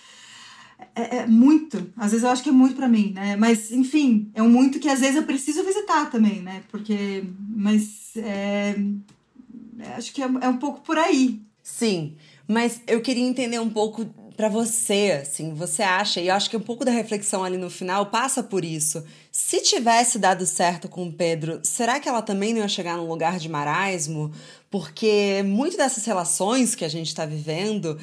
é, 0.95 1.17
é 1.17 1.27
muito. 1.27 1.91
Às 1.97 2.11
vezes 2.11 2.23
eu 2.23 2.29
acho 2.29 2.41
que 2.41 2.47
é 2.47 2.53
muito 2.53 2.77
para 2.77 2.87
mim, 2.87 3.11
né? 3.13 3.35
Mas, 3.35 3.69
enfim, 3.69 4.31
é 4.33 4.41
um 4.41 4.49
muito 4.49 4.79
que 4.79 4.87
às 4.87 5.01
vezes 5.01 5.17
eu 5.17 5.23
preciso 5.23 5.65
visitar 5.65 6.09
também, 6.09 6.41
né? 6.41 6.63
Porque. 6.71 7.25
Mas. 7.49 8.15
É, 8.15 8.73
acho 9.97 10.13
que 10.13 10.23
é, 10.23 10.29
é 10.41 10.47
um 10.47 10.57
pouco 10.57 10.79
por 10.79 10.97
aí. 10.97 11.41
Sim, 11.61 12.15
mas 12.47 12.81
eu 12.87 13.01
queria 13.01 13.27
entender 13.27 13.59
um 13.59 13.69
pouco 13.69 14.05
para 14.37 14.49
você, 14.49 15.19
assim, 15.23 15.55
você 15.55 15.81
acha, 15.81 16.21
e 16.21 16.27
eu 16.27 16.35
acho 16.35 16.47
que 16.47 16.55
um 16.55 16.61
pouco 16.61 16.85
da 16.85 16.91
reflexão 16.91 17.43
ali 17.43 17.57
no 17.57 17.71
final 17.71 18.05
passa 18.05 18.43
por 18.43 18.63
isso. 18.63 19.03
Se 19.31 19.59
tivesse 19.61 20.19
dado 20.19 20.45
certo 20.45 20.87
com 20.87 21.07
o 21.07 21.11
Pedro, 21.11 21.59
será 21.63 21.99
que 21.99 22.07
ela 22.07 22.21
também 22.21 22.53
não 22.53 22.61
ia 22.61 22.67
chegar 22.67 22.97
num 22.97 23.07
lugar 23.07 23.39
de 23.39 23.49
marasmo? 23.49 24.31
Porque 24.69 25.41
muito 25.43 25.75
dessas 25.75 26.05
relações 26.05 26.75
que 26.75 26.85
a 26.85 26.87
gente 26.87 27.07
está 27.07 27.25
vivendo 27.25 27.97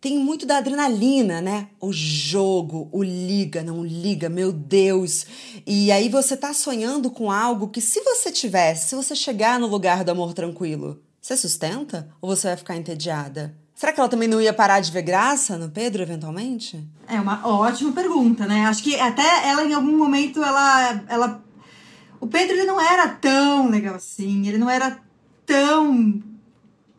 tem 0.00 0.16
muito 0.16 0.46
da 0.46 0.58
adrenalina, 0.58 1.40
né? 1.40 1.68
O 1.80 1.92
jogo, 1.92 2.88
o 2.92 3.02
liga, 3.02 3.64
não 3.64 3.84
liga, 3.84 4.28
meu 4.28 4.52
Deus. 4.52 5.26
E 5.66 5.90
aí 5.90 6.08
você 6.08 6.36
tá 6.36 6.54
sonhando 6.54 7.10
com 7.10 7.32
algo 7.32 7.66
que 7.66 7.80
se 7.80 8.00
você 8.02 8.30
tivesse, 8.30 8.90
se 8.90 8.94
você 8.94 9.16
chegar 9.16 9.58
no 9.58 9.66
lugar 9.66 10.04
do 10.04 10.12
amor 10.12 10.34
tranquilo, 10.34 11.02
você 11.20 11.36
sustenta 11.36 12.08
ou 12.20 12.34
você 12.34 12.46
vai 12.46 12.56
ficar 12.56 12.76
entediada? 12.76 13.59
Será 13.80 13.94
que 13.94 13.98
ela 13.98 14.10
também 14.10 14.28
não 14.28 14.42
ia 14.42 14.52
parar 14.52 14.78
de 14.80 14.92
ver 14.92 15.00
graça 15.00 15.56
no 15.56 15.70
Pedro, 15.70 16.02
eventualmente? 16.02 16.86
É 17.08 17.18
uma 17.18 17.48
ótima 17.48 17.90
pergunta, 17.92 18.44
né? 18.44 18.66
Acho 18.66 18.82
que 18.82 18.94
até 18.94 19.48
ela, 19.48 19.64
em 19.64 19.72
algum 19.72 19.96
momento, 19.96 20.44
ela. 20.44 21.02
ela... 21.08 21.42
O 22.20 22.26
Pedro 22.26 22.56
ele 22.56 22.66
não 22.66 22.78
era 22.78 23.08
tão 23.08 23.70
legal 23.70 23.94
assim, 23.94 24.46
ele 24.46 24.58
não 24.58 24.68
era 24.68 25.00
tão 25.46 26.22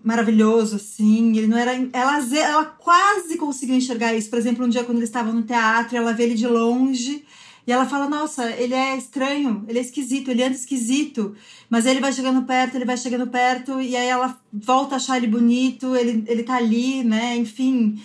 maravilhoso 0.03 0.77
assim, 0.77 1.38
ele 1.38 1.45
não 1.45 1.55
era. 1.55 1.71
Ela, 1.93 2.17
ela 2.35 2.65
quase 2.65 3.38
conseguiu 3.38 3.75
enxergar 3.75 4.15
isso. 4.15 4.31
Por 4.31 4.39
exemplo, 4.39 4.65
um 4.65 4.69
dia 4.69 4.83
quando 4.83 4.97
eles 4.97 5.09
estavam 5.09 5.33
no 5.33 5.43
teatro, 5.43 5.95
ela 5.95 6.13
vê 6.13 6.23
ele 6.23 6.33
de 6.33 6.47
longe 6.47 7.23
E 7.65 7.72
ela 7.72 7.86
fala: 7.86 8.10
Nossa, 8.10 8.50
ele 8.51 8.74
é 8.74 8.98
estranho, 8.98 9.63
ele 9.68 9.80
é 9.80 9.82
esquisito, 9.82 10.30
ele 10.30 10.44
anda 10.44 10.56
esquisito. 10.56 11.36
Mas 11.70 11.86
ele 11.86 12.00
vai 12.00 12.12
chegando 12.12 12.44
perto, 12.44 12.75
ele 12.75 12.86
vai 12.86 12.98
chegando 12.98 13.27
perto, 13.27 13.80
e 13.82 13.96
aí 13.96 14.08
ela 14.08 14.39
volta 14.51 14.96
a 14.96 14.98
achar 14.98 15.18
ele 15.18 15.27
bonito, 15.27 15.96
ele, 15.96 16.24
ele 16.27 16.44
tá 16.44 16.56
ali, 16.56 17.03
né? 17.03 17.36
Enfim. 17.38 18.01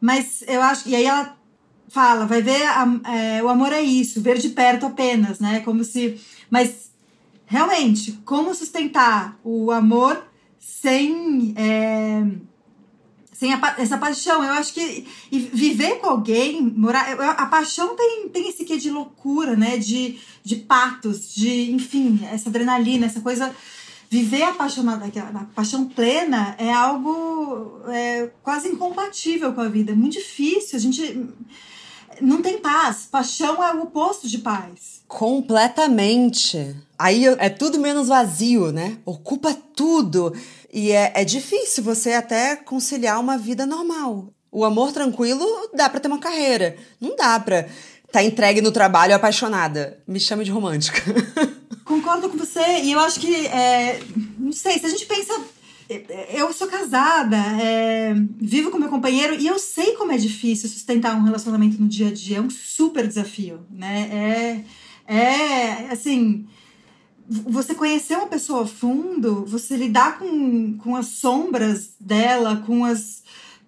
Mas 0.00 0.42
eu 0.46 0.62
acho. 0.62 0.88
E 0.88 0.96
aí 0.96 1.04
ela 1.04 1.36
fala: 1.88 2.26
Vai 2.26 2.42
ver, 2.42 2.62
a, 2.66 3.00
é, 3.14 3.42
o 3.42 3.48
amor 3.48 3.72
é 3.72 3.82
isso, 3.82 4.20
ver 4.20 4.38
de 4.38 4.50
perto 4.50 4.86
apenas, 4.86 5.38
né? 5.38 5.60
Como 5.60 5.84
se. 5.84 6.20
Mas 6.50 6.90
realmente, 7.46 8.12
como 8.24 8.54
sustentar 8.54 9.38
o 9.44 9.70
amor 9.70 10.22
sem. 10.58 11.54
É, 11.56 12.24
sem 13.44 13.52
a, 13.52 13.74
essa 13.76 13.98
paixão. 13.98 14.42
Eu 14.42 14.52
acho 14.52 14.72
que 14.72 15.06
viver 15.30 15.96
com 16.00 16.06
alguém, 16.06 16.62
morar. 16.62 17.06
A 17.36 17.46
paixão 17.46 17.94
tem, 17.94 18.28
tem 18.30 18.48
esse 18.48 18.64
quê 18.64 18.78
de 18.78 18.90
loucura, 18.90 19.54
né? 19.54 19.76
De, 19.76 20.18
de 20.42 20.56
patos, 20.56 21.34
de, 21.34 21.70
enfim, 21.70 22.20
essa 22.32 22.48
adrenalina, 22.48 23.06
essa 23.06 23.20
coisa. 23.20 23.54
Viver 24.08 24.44
apaixonada, 24.44 25.06
a 25.06 25.44
paixão 25.56 25.86
plena 25.86 26.54
é 26.56 26.72
algo 26.72 27.80
é, 27.88 28.30
quase 28.42 28.68
incompatível 28.68 29.52
com 29.52 29.60
a 29.60 29.68
vida. 29.68 29.92
É 29.92 29.94
muito 29.94 30.12
difícil. 30.12 30.78
A 30.78 30.80
gente 30.80 31.28
não 32.20 32.40
tem 32.40 32.58
paz. 32.58 33.08
Paixão 33.10 33.62
é 33.62 33.74
o 33.74 33.82
oposto 33.82 34.28
de 34.28 34.38
paz. 34.38 35.02
Completamente. 35.08 36.76
Aí 36.96 37.26
é 37.26 37.48
tudo 37.48 37.80
menos 37.80 38.08
vazio, 38.08 38.70
né? 38.70 38.98
Ocupa 39.04 39.52
tudo. 39.74 40.32
E 40.74 40.90
é, 40.90 41.12
é 41.14 41.24
difícil 41.24 41.84
você 41.84 42.14
até 42.14 42.56
conciliar 42.56 43.20
uma 43.20 43.38
vida 43.38 43.64
normal. 43.64 44.34
O 44.50 44.64
amor 44.64 44.90
tranquilo 44.90 45.46
dá 45.72 45.88
para 45.88 46.00
ter 46.00 46.08
uma 46.08 46.18
carreira. 46.18 46.76
Não 47.00 47.14
dá 47.14 47.38
pra 47.38 47.60
estar 47.60 47.70
tá 48.10 48.24
entregue 48.24 48.60
no 48.60 48.72
trabalho 48.72 49.14
apaixonada. 49.14 50.02
Me 50.04 50.18
chame 50.18 50.44
de 50.44 50.50
romântica. 50.50 51.00
Concordo 51.86 52.28
com 52.28 52.36
você. 52.36 52.80
E 52.82 52.90
eu 52.90 52.98
acho 52.98 53.20
que, 53.20 53.46
é, 53.46 54.00
não 54.36 54.50
sei, 54.50 54.80
se 54.80 54.86
a 54.86 54.88
gente 54.88 55.06
pensa 55.06 55.32
eu 56.30 56.50
sou 56.52 56.66
casada, 56.66 57.36
é, 57.36 58.14
vivo 58.40 58.70
com 58.70 58.78
meu 58.78 58.88
companheiro 58.88 59.34
e 59.38 59.46
eu 59.46 59.58
sei 59.58 59.92
como 59.92 60.12
é 60.12 60.16
difícil 60.16 60.66
sustentar 60.68 61.14
um 61.14 61.22
relacionamento 61.22 61.80
no 61.80 61.86
dia 61.86 62.08
a 62.08 62.12
dia. 62.12 62.38
É 62.38 62.40
um 62.40 62.50
super 62.50 63.06
desafio, 63.06 63.60
né? 63.70 64.64
É, 65.06 65.14
é 65.14 65.92
assim, 65.92 66.46
você 67.28 67.74
conhecer 67.74 68.16
uma 68.16 68.26
pessoa 68.26 68.64
a 68.64 68.66
fundo, 68.66 69.44
você 69.46 69.76
lidar 69.76 70.18
com, 70.18 70.76
com 70.78 70.94
as 70.96 71.06
sombras 71.06 71.90
dela, 72.00 72.62
com 72.66 72.84
as 72.84 73.22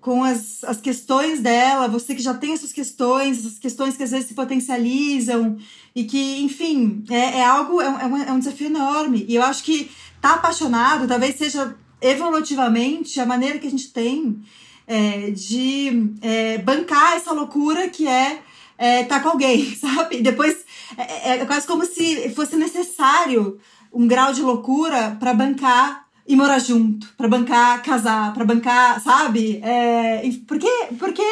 com 0.06 0.22
as, 0.22 0.62
as 0.62 0.80
questões 0.80 1.40
dela, 1.40 1.88
você 1.88 2.14
que 2.14 2.22
já 2.22 2.32
tem 2.32 2.52
essas 2.52 2.72
questões, 2.72 3.40
essas 3.40 3.58
questões 3.58 3.96
que 3.96 4.04
às 4.04 4.12
vezes 4.12 4.28
se 4.28 4.34
potencializam 4.34 5.58
e 5.96 6.04
que, 6.04 6.42
enfim, 6.42 7.04
é, 7.10 7.40
é 7.40 7.44
algo, 7.44 7.80
é 7.80 8.06
um, 8.06 8.16
é 8.16 8.30
um 8.30 8.38
desafio 8.38 8.68
enorme. 8.68 9.26
E 9.28 9.34
eu 9.34 9.42
acho 9.42 9.64
que 9.64 9.90
tá 10.20 10.34
apaixonado 10.34 11.08
talvez 11.08 11.34
seja 11.34 11.76
evolutivamente 12.00 13.18
a 13.18 13.26
maneira 13.26 13.58
que 13.58 13.66
a 13.66 13.70
gente 13.70 13.92
tem 13.92 14.40
é, 14.86 15.30
de 15.32 16.12
é, 16.22 16.58
bancar 16.58 17.16
essa 17.16 17.32
loucura 17.32 17.88
que 17.88 18.06
é 18.06 18.42
é, 18.78 19.04
tá 19.04 19.20
com 19.20 19.30
alguém, 19.30 19.74
sabe? 19.76 20.20
Depois 20.20 20.64
é, 20.96 21.30
é, 21.30 21.38
é 21.38 21.46
quase 21.46 21.66
como 21.66 21.84
se 21.84 22.30
fosse 22.30 22.56
necessário 22.56 23.58
um 23.92 24.06
grau 24.06 24.32
de 24.32 24.42
loucura 24.42 25.16
para 25.18 25.32
bancar 25.32 26.06
e 26.28 26.34
morar 26.34 26.58
junto, 26.58 27.06
para 27.16 27.28
bancar 27.28 27.82
casar, 27.82 28.34
para 28.34 28.44
bancar, 28.44 29.00
sabe? 29.00 29.60
É, 29.62 30.22
porque, 30.46 30.68
porque, 30.98 31.22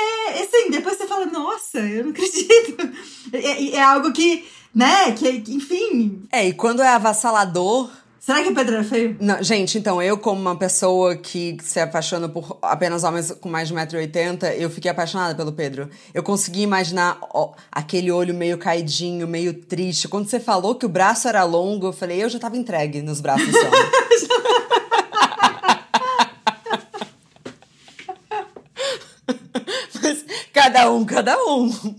assim, 0.41 0.71
depois 0.71 0.97
você 0.97 1.07
fala, 1.07 1.27
nossa, 1.27 1.81
eu 1.81 2.05
não 2.05 2.11
acredito. 2.13 2.91
É, 3.33 3.71
é 3.71 3.83
algo 3.83 4.13
que, 4.13 4.45
né, 4.75 5.11
que, 5.13 5.29
enfim. 5.49 6.23
É, 6.31 6.49
e 6.49 6.53
quando 6.53 6.81
é 6.81 6.89
avassalador, 6.89 7.91
Será 8.25 8.43
que 8.43 8.49
o 8.49 8.55
Pedro 8.55 8.77
era 8.77 8.85
feio? 8.85 9.19
Não, 9.21 9.43
gente, 9.43 9.77
então, 9.77 10.01
eu, 10.01 10.17
como 10.17 10.41
uma 10.41 10.57
pessoa 10.57 11.15
que 11.15 11.59
se 11.63 11.79
apaixona 11.79 12.27
por 12.27 12.57
apenas 12.63 13.05
homens 13.05 13.31
com 13.33 13.51
mais 13.51 13.69
de 13.69 13.75
1,80m, 13.75 14.55
eu 14.57 14.71
fiquei 14.71 14.91
apaixonada 14.91 15.35
pelo 15.35 15.53
Pedro. 15.53 15.91
Eu 16.15 16.23
consegui 16.23 16.63
imaginar 16.63 17.19
ó, 17.21 17.53
aquele 17.71 18.11
olho 18.11 18.33
meio 18.33 18.57
caidinho, 18.57 19.29
meio 19.29 19.53
triste. 19.53 20.09
Quando 20.09 20.27
você 20.27 20.41
falou 20.41 20.75
que 20.75 20.87
o 20.87 20.89
braço 20.89 21.29
era 21.29 21.45
longo, 21.45 21.89
eu 21.89 21.93
falei, 21.93 22.25
eu 22.25 22.31
já 22.31 22.39
tava 22.39 22.57
entregue 22.57 23.03
nos 23.03 23.21
braços 23.21 23.45
desse 23.45 23.59
homem. 23.59 23.83
Mas 30.03 30.25
cada 30.51 30.91
um, 30.91 31.05
cada 31.05 31.37
um. 31.37 31.95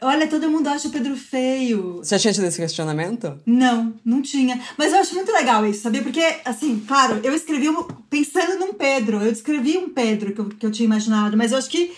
Olha, 0.00 0.26
todo 0.26 0.50
mundo 0.50 0.68
acha 0.68 0.88
o 0.88 0.90
Pedro 0.90 1.16
feio. 1.16 1.98
Você 1.98 2.16
já 2.16 2.18
tinha 2.18 2.34
tido 2.34 2.46
esse 2.46 2.60
questionamento? 2.60 3.40
Não, 3.46 3.94
não 4.04 4.20
tinha. 4.20 4.60
Mas 4.76 4.92
eu 4.92 4.98
acho 4.98 5.14
muito 5.14 5.32
legal 5.32 5.64
isso, 5.66 5.80
sabia? 5.80 6.02
Porque, 6.02 6.22
assim, 6.44 6.84
claro, 6.86 7.20
eu 7.24 7.34
escrevi 7.34 7.70
um, 7.70 7.82
pensando 8.10 8.58
num 8.58 8.74
Pedro. 8.74 9.22
Eu 9.22 9.32
descrevi 9.32 9.78
um 9.78 9.88
Pedro 9.88 10.34
que 10.34 10.38
eu, 10.38 10.48
que 10.50 10.66
eu 10.66 10.70
tinha 10.70 10.84
imaginado, 10.84 11.34
mas 11.36 11.52
eu 11.52 11.58
acho 11.58 11.70
que 11.70 11.92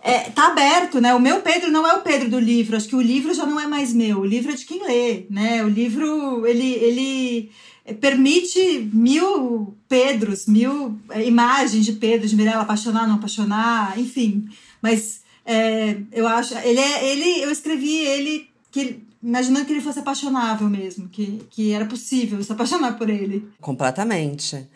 é, 0.00 0.30
tá 0.30 0.48
aberto, 0.48 1.00
né? 1.00 1.12
O 1.14 1.20
meu 1.20 1.40
Pedro 1.40 1.70
não 1.70 1.84
é 1.84 1.94
o 1.94 2.02
Pedro 2.02 2.28
do 2.28 2.38
livro. 2.38 2.76
Acho 2.76 2.88
que 2.88 2.96
o 2.96 3.02
livro 3.02 3.34
já 3.34 3.44
não 3.44 3.58
é 3.58 3.66
mais 3.66 3.92
meu. 3.92 4.20
O 4.20 4.24
livro 4.24 4.52
é 4.52 4.54
de 4.54 4.64
quem 4.64 4.84
lê, 4.86 5.26
né? 5.28 5.64
O 5.64 5.68
livro, 5.68 6.46
ele, 6.46 6.74
ele 6.74 7.50
permite 8.00 8.88
mil 8.92 9.76
Pedros, 9.88 10.46
mil 10.46 10.96
é, 11.10 11.26
imagens 11.26 11.84
de 11.84 11.94
Pedro, 11.94 12.28
de 12.28 12.36
Mirella 12.36 12.62
apaixonar, 12.62 13.08
não 13.08 13.16
apaixonar, 13.16 13.98
enfim. 13.98 14.48
Mas 14.80 15.21
é, 15.44 15.96
eu 16.12 16.26
acho. 16.26 16.56
Ele 16.58 16.80
é. 16.80 17.10
Ele, 17.10 17.42
eu 17.42 17.50
escrevi 17.50 17.98
ele 17.98 18.48
que 18.70 19.02
imaginando 19.22 19.64
que 19.64 19.72
ele 19.72 19.80
fosse 19.80 20.00
apaixonável 20.00 20.68
mesmo, 20.68 21.08
que, 21.08 21.42
que 21.50 21.72
era 21.72 21.86
possível 21.86 22.42
se 22.42 22.52
apaixonar 22.52 22.98
por 22.98 23.08
ele. 23.08 23.48
Completamente. 23.60 24.66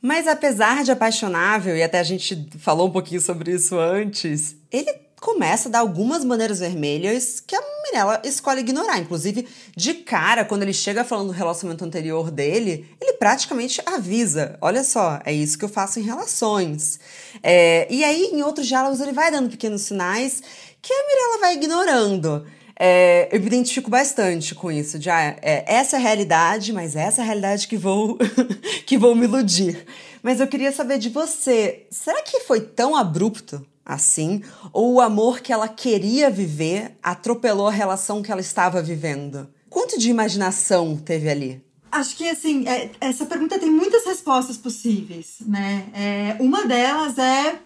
Mas 0.00 0.26
apesar 0.26 0.82
de 0.82 0.90
apaixonável, 0.90 1.76
e 1.76 1.82
até 1.82 2.00
a 2.00 2.02
gente 2.02 2.48
falou 2.58 2.88
um 2.88 2.90
pouquinho 2.90 3.20
sobre 3.20 3.52
isso 3.52 3.78
antes, 3.78 4.56
ele 4.72 4.90
começa 5.20 5.68
a 5.68 5.72
dar 5.72 5.78
algumas 5.80 6.24
maneiras 6.24 6.60
vermelhas 6.60 7.40
que 7.40 7.54
a 7.54 7.62
Mirella 7.84 8.22
escolhe 8.24 8.60
ignorar. 8.60 8.98
Inclusive, 8.98 9.46
de 9.76 9.94
cara, 9.94 10.44
quando 10.44 10.62
ele 10.62 10.72
chega 10.72 11.04
falando 11.04 11.28
do 11.28 11.32
relacionamento 11.34 11.84
anterior 11.84 12.30
dele, 12.30 12.88
ele 13.00 13.12
praticamente 13.14 13.82
avisa: 13.84 14.58
olha 14.60 14.82
só, 14.82 15.20
é 15.24 15.32
isso 15.32 15.58
que 15.58 15.64
eu 15.64 15.68
faço 15.68 16.00
em 16.00 16.02
relações. 16.02 16.98
É, 17.42 17.86
e 17.90 18.02
aí, 18.02 18.30
em 18.32 18.42
outros 18.42 18.66
diálogos, 18.66 19.00
ele 19.00 19.12
vai 19.12 19.30
dando 19.30 19.50
pequenos 19.50 19.82
sinais 19.82 20.42
que 20.80 20.92
a 20.92 21.06
Mirella 21.06 21.40
vai 21.40 21.54
ignorando. 21.54 22.46
É, 22.82 23.28
eu 23.30 23.38
me 23.38 23.46
identifico 23.46 23.90
bastante 23.90 24.54
com 24.54 24.72
isso. 24.72 24.98
Já 24.98 25.18
ah, 25.18 25.36
é, 25.42 25.64
essa 25.66 25.96
é 25.96 25.98
a 25.98 26.02
realidade, 26.02 26.72
mas 26.72 26.96
essa 26.96 27.20
é 27.20 27.22
a 27.22 27.26
realidade 27.26 27.68
que 27.68 27.76
vou 27.76 28.16
que 28.86 28.96
vou 28.96 29.14
me 29.14 29.24
iludir. 29.24 29.84
Mas 30.22 30.40
eu 30.40 30.46
queria 30.46 30.72
saber 30.72 30.98
de 30.98 31.10
você, 31.10 31.86
será 31.90 32.22
que 32.22 32.40
foi 32.40 32.60
tão 32.60 32.96
abrupto 32.96 33.66
assim, 33.84 34.42
ou 34.72 34.94
o 34.94 35.00
amor 35.00 35.40
que 35.40 35.52
ela 35.52 35.68
queria 35.68 36.30
viver 36.30 36.96
atropelou 37.02 37.68
a 37.68 37.72
relação 37.72 38.22
que 38.22 38.30
ela 38.30 38.40
estava 38.40 38.82
vivendo? 38.82 39.48
Quanto 39.68 39.98
de 39.98 40.10
imaginação 40.10 40.96
teve 40.96 41.28
ali? 41.28 41.64
Acho 41.92 42.16
que 42.16 42.28
assim, 42.28 42.66
é, 42.68 42.90
essa 43.00 43.26
pergunta 43.26 43.58
tem 43.58 43.70
muitas 43.70 44.04
respostas 44.04 44.56
possíveis, 44.56 45.36
né? 45.40 45.88
É, 45.92 46.36
uma 46.40 46.64
delas 46.64 47.18
é 47.18 47.58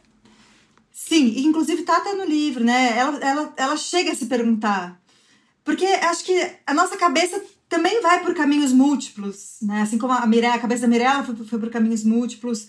sim, 0.91 1.41
inclusive 1.45 1.83
tá 1.83 1.99
até 1.99 2.15
no 2.15 2.25
livro, 2.25 2.65
né? 2.65 2.97
Ela, 2.97 3.19
ela, 3.19 3.55
ela 3.57 3.77
chega 3.77 4.13
a 4.13 4.15
se 4.15 4.27
perguntar. 4.27 4.99
Porque 5.63 5.85
acho 5.85 6.25
que 6.25 6.53
a 6.67 6.73
nossa 6.73 6.97
cabeça 6.97 7.43
também 7.69 8.01
vai 8.01 8.23
por 8.23 8.35
caminhos 8.35 8.73
múltiplos, 8.73 9.57
né? 9.61 9.83
Assim 9.83 9.99
como 9.99 10.13
a, 10.13 10.27
Mirella, 10.27 10.55
a 10.55 10.61
cabeça 10.61 10.83
da 10.83 10.89
Mirella 10.89 11.25
foi, 11.25 11.35
foi 11.35 11.59
por 11.59 11.71
caminhos 11.71 12.05
múltiplos. 12.05 12.69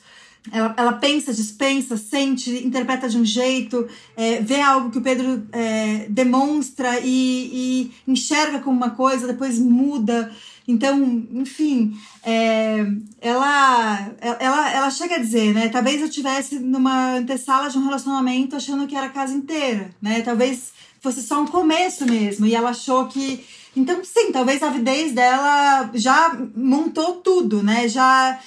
Ela, 0.52 0.74
ela 0.78 0.94
pensa, 0.94 1.34
dispensa, 1.34 1.98
sente, 1.98 2.52
interpreta 2.66 3.10
de 3.10 3.18
um 3.18 3.26
jeito, 3.26 3.88
é, 4.16 4.42
vê 4.42 4.62
algo 4.62 4.92
que 4.92 4.98
o 4.98 5.02
Pedro 5.02 5.48
é, 5.52 6.06
demonstra 6.10 7.00
e, 7.00 7.90
e, 8.08 8.12
enxerga 8.12 8.60
como 8.60 8.78
uma 8.78 8.92
coisa, 8.92 9.28
depois 9.28 9.60
muda. 9.60 10.32
Então, 10.68 11.00
enfim, 11.32 11.96
é, 12.24 12.86
ela, 13.22 14.12
ela, 14.20 14.72
ela 14.72 14.90
chega 14.90 15.16
a 15.16 15.20
dizer, 15.20 15.54
né? 15.54 15.70
Talvez 15.70 16.02
eu 16.02 16.10
tivesse 16.10 16.60
numa 16.60 17.16
antessala 17.16 17.70
de 17.70 17.78
um 17.78 17.84
relacionamento 17.84 18.56
achando 18.56 18.88
que 18.88 18.96
era 18.96 19.08
a 19.08 19.12
casa 19.12 19.34
inteira, 19.34 19.92
né? 20.02 20.22
Talvez 20.22 20.74
fosse 21.00 21.22
só 21.22 21.42
um 21.42 21.48
começo 21.48 22.06
mesmo. 22.06 22.46
E 22.46 22.56
ela 22.56 22.72
achou 22.72 23.08
que. 23.08 23.46
Então, 23.76 24.04
sim, 24.04 24.32
talvez 24.32 24.64
a 24.64 24.68
avidez 24.68 25.12
dela 25.12 25.90
já 25.94 26.36
montou 26.56 27.18
tudo, 27.18 27.62
né? 27.62 27.88
Já 27.88 28.40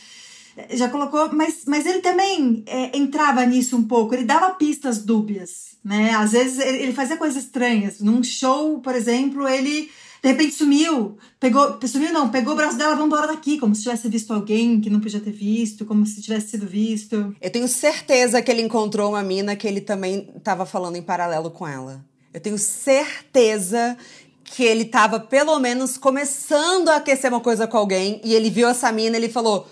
já 0.70 0.88
colocou, 0.88 1.30
mas, 1.32 1.62
mas 1.66 1.86
ele 1.86 2.00
também 2.00 2.62
é, 2.66 2.96
entrava 2.96 3.44
nisso 3.44 3.76
um 3.76 3.84
pouco, 3.84 4.14
ele 4.14 4.24
dava 4.24 4.50
pistas 4.50 4.98
dúbias, 4.98 5.76
né? 5.84 6.10
Às 6.14 6.32
vezes 6.32 6.58
ele, 6.58 6.92
fazia 6.92 7.16
coisas 7.16 7.44
estranhas. 7.44 8.00
Num 8.00 8.22
show, 8.22 8.80
por 8.80 8.94
exemplo, 8.94 9.46
ele 9.46 9.90
de 10.20 10.28
repente 10.30 10.54
sumiu, 10.54 11.16
pegou, 11.38 11.78
sumiu 11.86 12.12
não, 12.12 12.28
pegou 12.28 12.54
o 12.54 12.56
braço 12.56 12.76
dela, 12.76 12.96
vamos 12.96 13.06
embora 13.06 13.28
daqui, 13.28 13.56
como 13.56 13.74
se 13.74 13.82
tivesse 13.82 14.08
visto 14.08 14.32
alguém 14.32 14.80
que 14.80 14.90
não 14.90 14.98
podia 14.98 15.20
ter 15.20 15.30
visto, 15.30 15.84
como 15.84 16.04
se 16.04 16.20
tivesse 16.20 16.48
sido 16.48 16.66
visto. 16.66 17.36
Eu 17.40 17.50
tenho 17.50 17.68
certeza 17.68 18.42
que 18.42 18.50
ele 18.50 18.62
encontrou 18.62 19.10
uma 19.10 19.22
mina 19.22 19.54
que 19.54 19.66
ele 19.66 19.80
também 19.80 20.28
estava 20.36 20.66
falando 20.66 20.96
em 20.96 21.02
paralelo 21.02 21.50
com 21.50 21.68
ela. 21.68 22.04
Eu 22.34 22.40
tenho 22.40 22.58
certeza 22.58 23.96
que 24.44 24.64
ele 24.64 24.84
tava 24.84 25.20
pelo 25.20 25.58
menos 25.58 25.96
começando 25.96 26.88
a 26.88 26.96
aquecer 26.96 27.32
uma 27.32 27.40
coisa 27.40 27.66
com 27.66 27.76
alguém 27.76 28.20
e 28.24 28.34
ele 28.34 28.50
viu 28.50 28.68
essa 28.68 28.90
mina 28.90 29.16
ele 29.16 29.28
falou: 29.28 29.68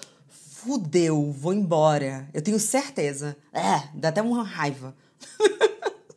fudeu, 0.67 1.31
vou 1.31 1.55
embora. 1.55 2.29
Eu 2.35 2.43
tenho 2.43 2.59
certeza. 2.59 3.37
É, 3.53 3.83
dá 3.95 4.09
até 4.09 4.21
uma 4.21 4.43
raiva. 4.43 4.97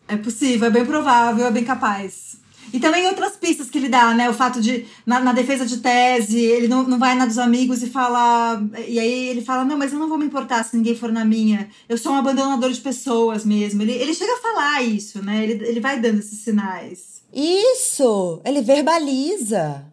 é 0.07 0.17
possível, 0.17 0.67
é 0.67 0.71
bem 0.71 0.85
provável, 0.85 1.45
é 1.45 1.51
bem 1.51 1.63
capaz. 1.63 2.37
E 2.73 2.79
também 2.79 3.07
outras 3.07 3.35
pistas 3.35 3.69
que 3.69 3.77
ele 3.77 3.89
dá, 3.89 4.13
né? 4.13 4.29
O 4.29 4.33
fato 4.33 4.59
de, 4.59 4.85
na, 5.05 5.19
na, 5.19 5.33
defesa 5.33 5.65
de 5.65 5.77
tese, 5.77 6.39
ele 6.39 6.67
não, 6.67 6.83
não 6.83 6.99
vai 6.99 7.15
na 7.15 7.25
dos 7.25 7.37
amigos 7.37 7.81
e 7.81 7.87
fala. 7.87 8.61
E 8.87 8.99
aí 8.99 9.27
ele 9.27 9.41
fala: 9.41 9.65
Não, 9.65 9.77
mas 9.77 9.91
eu 9.91 9.99
não 9.99 10.09
vou 10.09 10.17
me 10.17 10.25
importar 10.25 10.63
se 10.63 10.75
ninguém 10.75 10.95
for 10.95 11.11
na 11.11 11.25
minha. 11.25 11.69
Eu 11.87 11.97
sou 11.97 12.11
um 12.11 12.15
abandonador 12.15 12.71
de 12.71 12.79
pessoas 12.79 13.43
mesmo. 13.43 13.81
Ele, 13.81 13.93
ele 13.93 14.13
chega 14.13 14.33
a 14.33 14.41
falar 14.41 14.83
isso, 14.83 15.23
né? 15.23 15.43
Ele, 15.43 15.65
ele 15.65 15.79
vai 15.79 15.99
dando 15.99 16.19
esses 16.19 16.39
sinais. 16.39 17.23
Isso! 17.33 18.41
Ele 18.45 18.61
verbaliza. 18.61 19.85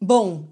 Bom, 0.00 0.48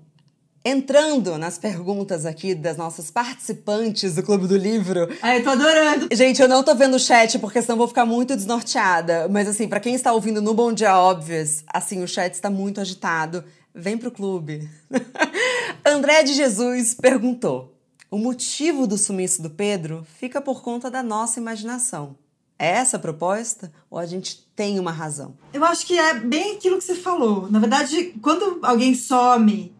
Entrando 0.62 1.38
nas 1.38 1.56
perguntas 1.56 2.26
aqui 2.26 2.54
das 2.54 2.76
nossas 2.76 3.10
participantes 3.10 4.16
do 4.16 4.22
Clube 4.22 4.46
do 4.46 4.58
Livro. 4.58 5.08
Ai, 5.22 5.38
eu 5.38 5.44
tô 5.44 5.50
adorando. 5.50 6.08
Gente, 6.12 6.42
eu 6.42 6.48
não 6.48 6.62
tô 6.62 6.74
vendo 6.74 6.96
o 6.96 7.00
chat 7.00 7.38
porque 7.38 7.62
senão 7.62 7.78
vou 7.78 7.88
ficar 7.88 8.04
muito 8.04 8.36
desnorteada. 8.36 9.26
Mas 9.30 9.48
assim, 9.48 9.66
para 9.66 9.80
quem 9.80 9.94
está 9.94 10.12
ouvindo 10.12 10.42
no 10.42 10.52
Bom 10.52 10.70
Dia 10.70 10.98
Óbvios, 10.98 11.64
assim, 11.66 12.02
o 12.02 12.08
chat 12.08 12.34
está 12.34 12.50
muito 12.50 12.78
agitado. 12.78 13.42
Vem 13.74 13.96
pro 13.96 14.10
clube. 14.10 14.68
André 15.82 16.24
de 16.24 16.34
Jesus 16.34 16.92
perguntou: 16.92 17.74
O 18.10 18.18
motivo 18.18 18.86
do 18.86 18.98
sumiço 18.98 19.40
do 19.40 19.48
Pedro 19.48 20.06
fica 20.18 20.42
por 20.42 20.62
conta 20.62 20.90
da 20.90 21.02
nossa 21.02 21.40
imaginação. 21.40 22.16
É 22.58 22.72
essa 22.72 22.98
a 22.98 23.00
proposta? 23.00 23.72
Ou 23.90 23.98
a 23.98 24.04
gente 24.04 24.46
tem 24.54 24.78
uma 24.78 24.92
razão? 24.92 25.32
Eu 25.54 25.64
acho 25.64 25.86
que 25.86 25.98
é 25.98 26.12
bem 26.12 26.56
aquilo 26.56 26.76
que 26.76 26.84
você 26.84 26.94
falou. 26.94 27.50
Na 27.50 27.58
verdade, 27.58 28.12
quando 28.20 28.58
alguém 28.62 28.94
some 28.94 29.72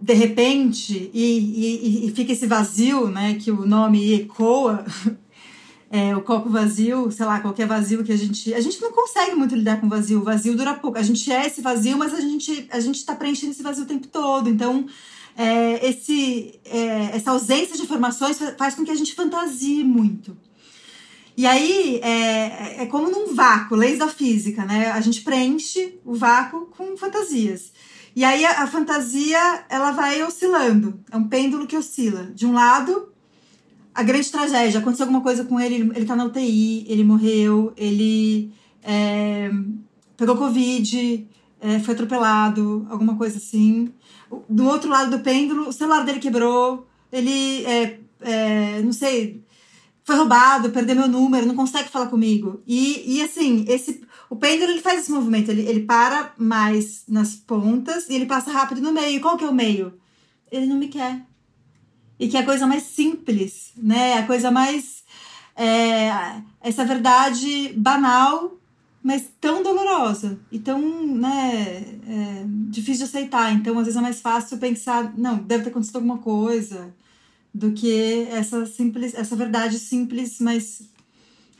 de 0.00 0.14
repente, 0.14 1.10
e, 1.12 1.22
e, 1.22 2.06
e, 2.06 2.12
fica 2.12 2.32
esse 2.32 2.46
vazio, 2.46 3.08
né, 3.08 3.34
que 3.34 3.50
o 3.50 3.66
nome 3.66 4.14
ecoa, 4.14 4.84
é, 5.90 6.16
o 6.16 6.22
copo 6.22 6.48
vazio, 6.48 7.10
sei 7.10 7.26
lá, 7.26 7.40
qualquer 7.40 7.66
vazio 7.66 8.02
que 8.02 8.12
a 8.12 8.16
gente. 8.16 8.54
A 8.54 8.60
gente 8.60 8.80
não 8.80 8.92
consegue 8.92 9.34
muito 9.34 9.54
lidar 9.54 9.78
com 9.78 9.88
vazio, 9.88 10.20
o 10.20 10.24
vazio 10.24 10.56
dura 10.56 10.72
pouco. 10.74 10.96
A 10.96 11.02
gente 11.02 11.30
é 11.30 11.46
esse 11.46 11.60
vazio, 11.60 11.98
mas 11.98 12.14
a 12.14 12.20
gente 12.20 12.66
a 12.70 12.80
gente 12.80 12.96
está 12.96 13.14
preenchendo 13.14 13.52
esse 13.52 13.62
vazio 13.62 13.84
o 13.84 13.88
tempo 13.88 14.08
todo. 14.08 14.48
Então, 14.48 14.86
é, 15.36 15.86
esse, 15.86 16.58
é, 16.64 17.16
essa 17.16 17.32
ausência 17.32 17.76
de 17.76 17.82
informações 17.82 18.38
faz 18.56 18.74
com 18.74 18.84
que 18.84 18.90
a 18.90 18.94
gente 18.94 19.14
fantasie 19.14 19.84
muito. 19.84 20.36
E 21.36 21.46
aí 21.46 22.00
é, 22.02 22.82
é 22.82 22.86
como 22.86 23.10
num 23.10 23.34
vácuo, 23.34 23.76
leis 23.76 23.98
da 23.98 24.08
física, 24.08 24.64
né? 24.64 24.90
A 24.90 25.00
gente 25.00 25.22
preenche 25.22 25.98
o 26.04 26.14
vácuo 26.14 26.66
com 26.66 26.96
fantasias. 26.96 27.72
E 28.14 28.24
aí 28.24 28.44
a, 28.44 28.62
a, 28.62 28.66
fantasia, 28.66 29.64
ela 29.68 29.92
vai 29.92 30.22
oscilando. 30.22 31.00
É 31.10 31.16
um 31.16 31.28
pêndulo 31.28 31.66
que 31.66 31.76
oscila. 31.76 32.24
De 32.34 32.46
um 32.46 32.52
lado, 32.52 33.08
a 33.94 34.02
grande 34.02 34.30
tragédia. 34.30 34.80
Aconteceu 34.80 35.04
alguma 35.04 35.22
coisa 35.22 35.44
com 35.44 35.60
ele, 35.60 35.90
ele 35.94 36.04
tá 36.04 36.16
na 36.16 36.24
UTI, 36.24 36.84
ele 36.88 37.04
morreu, 37.04 37.72
ele 37.76 38.52
é, 38.82 39.50
pegou 40.16 40.36
Covid, 40.36 41.26
é, 41.60 41.78
foi 41.80 41.94
atropelado, 41.94 42.86
alguma 42.90 43.16
coisa 43.16 43.38
assim. 43.38 43.92
Do 44.48 44.66
outro 44.66 44.90
lado 44.90 45.10
do 45.10 45.22
pêndulo, 45.22 45.68
o 45.68 45.72
celular 45.72 46.04
dele 46.04 46.20
quebrou, 46.20 46.86
ele, 47.12 47.64
é, 47.64 48.00
é 48.20 48.82
não 48.82 48.92
sei, 48.92 49.42
foi 50.04 50.16
roubado, 50.16 50.70
perdeu 50.70 50.96
meu 50.96 51.08
número, 51.08 51.46
não 51.46 51.54
consegue 51.54 51.88
falar 51.88 52.06
comigo. 52.06 52.62
E, 52.66 53.16
e 53.16 53.22
assim, 53.22 53.64
esse 53.68 54.00
o 54.30 54.36
pêndulo 54.36 54.70
ele 54.70 54.80
faz 54.80 55.00
esse 55.00 55.10
movimento, 55.10 55.50
ele, 55.50 55.62
ele 55.62 55.80
para 55.80 56.32
mais 56.38 57.02
nas 57.08 57.34
pontas 57.34 58.08
e 58.08 58.14
ele 58.14 58.26
passa 58.26 58.52
rápido 58.52 58.80
no 58.80 58.92
meio. 58.92 59.20
Qual 59.20 59.36
que 59.36 59.42
é 59.42 59.48
o 59.48 59.52
meio? 59.52 59.92
Ele 60.52 60.66
não 60.66 60.76
me 60.76 60.86
quer. 60.86 61.20
E 62.16 62.28
que 62.28 62.36
é 62.36 62.40
a 62.40 62.44
coisa 62.44 62.64
mais 62.64 62.84
simples, 62.84 63.72
né? 63.76 64.18
A 64.18 64.26
coisa 64.26 64.48
mais. 64.52 65.02
É, 65.56 66.40
essa 66.60 66.84
verdade 66.84 67.74
banal, 67.76 68.56
mas 69.02 69.24
tão 69.40 69.64
dolorosa 69.64 70.38
e 70.50 70.60
tão 70.60 70.80
né, 71.06 71.84
é, 72.06 72.44
difícil 72.68 73.04
de 73.04 73.10
aceitar. 73.10 73.52
Então, 73.52 73.76
às 73.78 73.84
vezes 73.84 73.98
é 73.98 74.00
mais 74.00 74.20
fácil 74.20 74.58
pensar, 74.58 75.12
não, 75.18 75.38
deve 75.38 75.64
ter 75.64 75.70
acontecido 75.70 75.96
alguma 75.96 76.18
coisa, 76.18 76.94
do 77.52 77.72
que 77.72 78.28
essa 78.30 78.64
simples, 78.64 79.12
essa 79.12 79.34
verdade 79.34 79.78
simples, 79.78 80.38
mas 80.40 80.82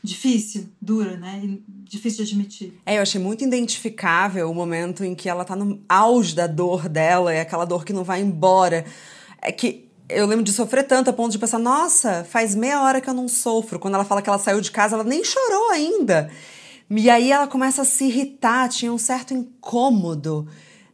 difícil, 0.03 0.69
dura, 0.81 1.17
né? 1.17 1.57
difícil 1.67 2.23
de 2.23 2.31
admitir. 2.31 2.73
É, 2.85 2.97
eu 2.97 3.01
achei 3.01 3.21
muito 3.21 3.43
identificável 3.43 4.49
o 4.49 4.55
momento 4.55 5.03
em 5.03 5.13
que 5.13 5.29
ela 5.29 5.43
tá 5.43 5.55
no 5.55 5.81
auge 5.87 6.33
da 6.33 6.47
dor 6.47 6.87
dela, 6.87 7.33
é 7.33 7.41
aquela 7.41 7.65
dor 7.65 7.83
que 7.83 7.93
não 7.93 8.03
vai 8.03 8.21
embora. 8.21 8.85
É 9.41 9.51
que 9.51 9.89
eu 10.09 10.25
lembro 10.25 10.43
de 10.43 10.51
sofrer 10.51 10.85
tanto 10.85 11.09
a 11.09 11.13
ponto 11.13 11.31
de 11.31 11.39
pensar, 11.39 11.59
nossa, 11.59 12.23
faz 12.23 12.55
meia 12.55 12.81
hora 12.81 13.01
que 13.01 13.09
eu 13.09 13.13
não 13.13 13.27
sofro. 13.27 13.79
Quando 13.79 13.95
ela 13.95 14.05
fala 14.05 14.21
que 14.21 14.29
ela 14.29 14.39
saiu 14.39 14.61
de 14.61 14.71
casa, 14.71 14.95
ela 14.95 15.03
nem 15.03 15.23
chorou 15.23 15.71
ainda. 15.71 16.29
E 16.89 17.09
aí 17.09 17.31
ela 17.31 17.47
começa 17.47 17.83
a 17.83 17.85
se 17.85 18.05
irritar, 18.05 18.67
tinha 18.69 18.91
um 18.91 18.97
certo 18.97 19.33
incômodo 19.33 20.47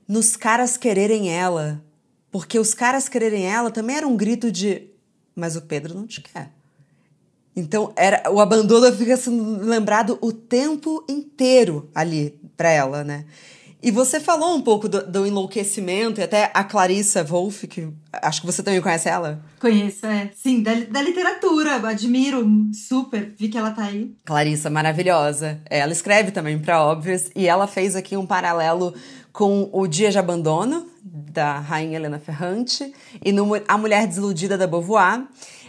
nos 0.08 0.36
caras 0.36 0.78
quererem 0.78 1.30
ela. 1.30 1.84
Porque 2.32 2.60
os 2.60 2.74
caras 2.74 3.10
quererem 3.10 3.46
ela 3.46 3.72
também 3.72 3.98
era 3.98 4.08
um 4.08 4.16
grito 4.16 4.52
de, 4.52 4.84
mas 5.36 5.56
o 5.56 5.62
Pedro 5.62 5.96
não 5.96 6.06
te 6.06 6.22
quer. 6.22 6.57
Então, 7.58 7.92
era 7.96 8.22
o 8.32 8.40
abandono 8.40 8.96
fica 8.96 9.18
sendo 9.18 9.66
lembrado 9.66 10.20
o 10.22 10.32
tempo 10.32 11.04
inteiro 11.10 11.90
ali 11.96 12.40
para 12.56 12.70
ela, 12.70 13.04
né? 13.04 13.26
E 13.82 13.90
você 13.90 14.20
falou 14.20 14.56
um 14.56 14.62
pouco 14.62 14.88
do, 14.88 15.06
do, 15.06 15.26
enlouquecimento, 15.26 16.20
e 16.20 16.24
até 16.24 16.52
a 16.54 16.64
Clarissa 16.64 17.24
Wolff, 17.24 17.68
que 17.68 17.88
acho 18.12 18.42
que 18.42 18.46
você 18.46 18.62
também 18.62 18.82
conhece 18.82 19.10
ela. 19.10 19.44
Conheço, 19.60 20.06
é. 20.06 20.30
Sim, 20.36 20.62
da, 20.62 20.74
da 20.74 21.02
literatura, 21.02 21.76
admiro 21.76 22.46
super, 22.74 23.34
vi 23.38 23.50
que 23.50 23.58
ela 23.58 23.72
tá 23.72 23.86
aí. 23.86 24.16
Clarissa, 24.24 24.70
maravilhosa. 24.70 25.60
Ela 25.68 25.92
escreve 25.92 26.32
também 26.32 26.60
para 26.60 26.84
Óbvios, 26.84 27.30
e 27.36 27.48
ela 27.48 27.66
fez 27.66 27.96
aqui 27.96 28.16
um 28.16 28.26
paralelo 28.26 28.94
com 29.32 29.70
O 29.72 29.88
Dia 29.88 30.12
de 30.12 30.20
Abandono, 30.20 30.88
da 31.04 31.60
Rainha 31.60 31.98
Helena 31.98 32.20
Ferrante, 32.20 32.92
e 33.24 33.32
no 33.32 33.50
A 33.68 33.78
Mulher 33.78 34.08
Desiludida 34.08 34.58
da 34.58 34.68
Beauvoir. 34.68 35.24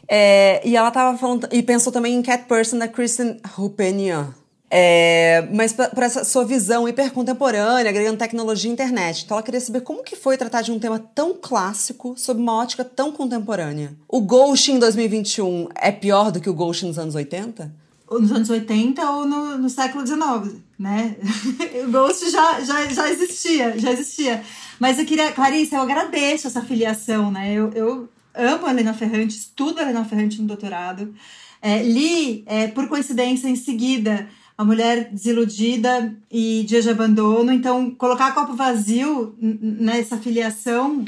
É, 0.09 0.67
e 0.67 0.77
ela 0.77 0.91
tava 0.91 1.19
falando. 1.19 1.47
E 1.53 1.63
pensou 1.63 1.93
também 1.93 2.15
em 2.15 2.23
Cat 2.23 2.45
Person 2.45 2.79
da 2.79 2.89
Kristen 2.89 3.39
Rupenian. 3.55 4.35
É, 4.71 5.49
mas 5.53 5.73
para 5.73 6.05
essa 6.05 6.25
sua 6.25 6.45
visão 6.45 6.87
hipercontemporânea, 6.87 7.89
agregando 7.89 8.19
tecnologia 8.19 8.71
e 8.71 8.73
internet. 8.73 9.25
Então 9.25 9.37
ela 9.37 9.45
queria 9.45 9.61
saber 9.61 9.81
como 9.81 10.03
que 10.03 10.15
foi 10.15 10.37
tratar 10.37 10.63
de 10.63 10.71
um 10.71 10.79
tema 10.79 10.99
tão 10.99 11.35
clássico 11.35 12.15
sob 12.17 12.41
uma 12.41 12.55
ótica 12.55 12.85
tão 12.85 13.11
contemporânea. 13.11 13.95
O 14.07 14.21
Ghost 14.21 14.71
em 14.71 14.79
2021 14.79 15.69
é 15.75 15.91
pior 15.91 16.31
do 16.31 16.41
que 16.41 16.51
o 16.51 16.55
Ghost 16.55 16.85
nos 16.85 16.99
anos 16.99 17.15
80? 17.15 17.73
Nos 18.11 18.33
anos 18.33 18.49
80 18.49 19.11
ou 19.11 19.27
no, 19.27 19.59
no 19.59 19.71
século 19.71 20.07
XIX, 20.07 20.57
né? 20.79 21.17
o 21.87 21.91
Ghost 21.91 22.31
já, 22.31 22.61
já, 22.61 22.87
já 22.87 23.11
existia, 23.11 23.79
já 23.79 23.93
existia. 23.93 24.43
Mas 24.79 24.99
eu 24.99 25.07
queria, 25.07 25.33
Clarice, 25.33 25.75
eu 25.75 25.81
agradeço 25.81 26.47
essa 26.47 26.63
filiação, 26.63 27.31
né? 27.31 27.53
Eu, 27.53 27.71
eu 27.75 28.09
amo 28.39 28.67
a 28.67 28.71
Helena 28.71 28.95
Ferrante, 28.95 29.37
estudo 29.37 29.79
a 29.79 29.83
Helena 29.83 30.05
Ferrante 30.05 30.41
no 30.41 30.47
doutorado. 30.47 31.15
É, 31.61 31.83
li, 31.83 32.45
é, 32.47 32.69
por 32.69 32.89
coincidência, 32.89 33.49
em 33.49 33.57
seguida, 33.57 34.29
A 34.57 34.65
Mulher 34.65 35.11
Desiludida 35.11 36.17
e 36.31 36.65
Dia 36.67 36.81
de 36.81 36.89
Abandono. 36.89 37.53
Então, 37.53 37.91
colocar 37.91 38.33
copo 38.33 38.55
vazio 38.55 39.37
nessa 39.41 40.17
filiação 40.17 41.05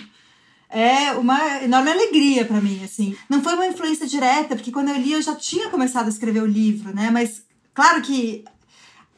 é 0.68 1.12
uma 1.12 1.62
enorme 1.62 1.90
alegria 1.90 2.44
para 2.44 2.60
mim, 2.60 2.82
assim. 2.84 3.16
Não 3.28 3.42
foi 3.42 3.54
uma 3.54 3.66
influência 3.66 4.06
direta, 4.06 4.56
porque 4.56 4.72
quando 4.72 4.88
eu 4.88 4.96
li 4.96 5.12
eu 5.12 5.22
já 5.22 5.34
tinha 5.34 5.68
começado 5.68 6.06
a 6.06 6.10
escrever 6.10 6.42
o 6.42 6.46
livro, 6.46 6.94
né? 6.94 7.10
Mas, 7.10 7.44
claro 7.72 8.02
que 8.02 8.44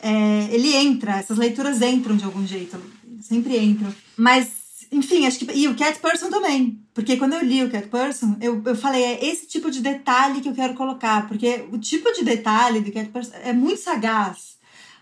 é, 0.01 0.49
ele 0.51 0.75
entra, 0.75 1.19
essas 1.19 1.39
leituras 1.39 1.81
entram 1.81 2.17
de 2.17 2.25
algum 2.25 2.47
jeito, 2.47 2.79
sempre 3.21 3.59
entram. 3.59 3.93
Mas 4.17 4.63
enfim, 4.93 5.27
acho 5.27 5.39
que. 5.39 5.51
E 5.55 5.67
o 5.67 5.75
Cat 5.75 5.99
Person 5.99 6.29
também. 6.29 6.79
Porque 6.95 7.17
quando 7.17 7.33
eu 7.35 7.45
li 7.45 7.65
o 7.65 7.71
Cat 7.71 7.89
Person, 7.89 8.37
eu, 8.41 8.63
eu 8.65 8.77
falei, 8.77 9.03
é 9.03 9.25
esse 9.25 9.47
tipo 9.47 9.71
de 9.71 9.81
detalhe 9.81 10.41
que 10.41 10.49
eu 10.49 10.55
quero 10.55 10.75
colocar. 10.75 11.27
Porque 11.27 11.65
o 11.73 11.79
tipo 11.79 12.13
de 12.13 12.25
detalhe 12.25 12.81
do 12.81 12.93
Cat 12.93 13.09
Person 13.09 13.33
é 13.43 13.53
muito 13.53 13.81
sagaz. 13.81 14.53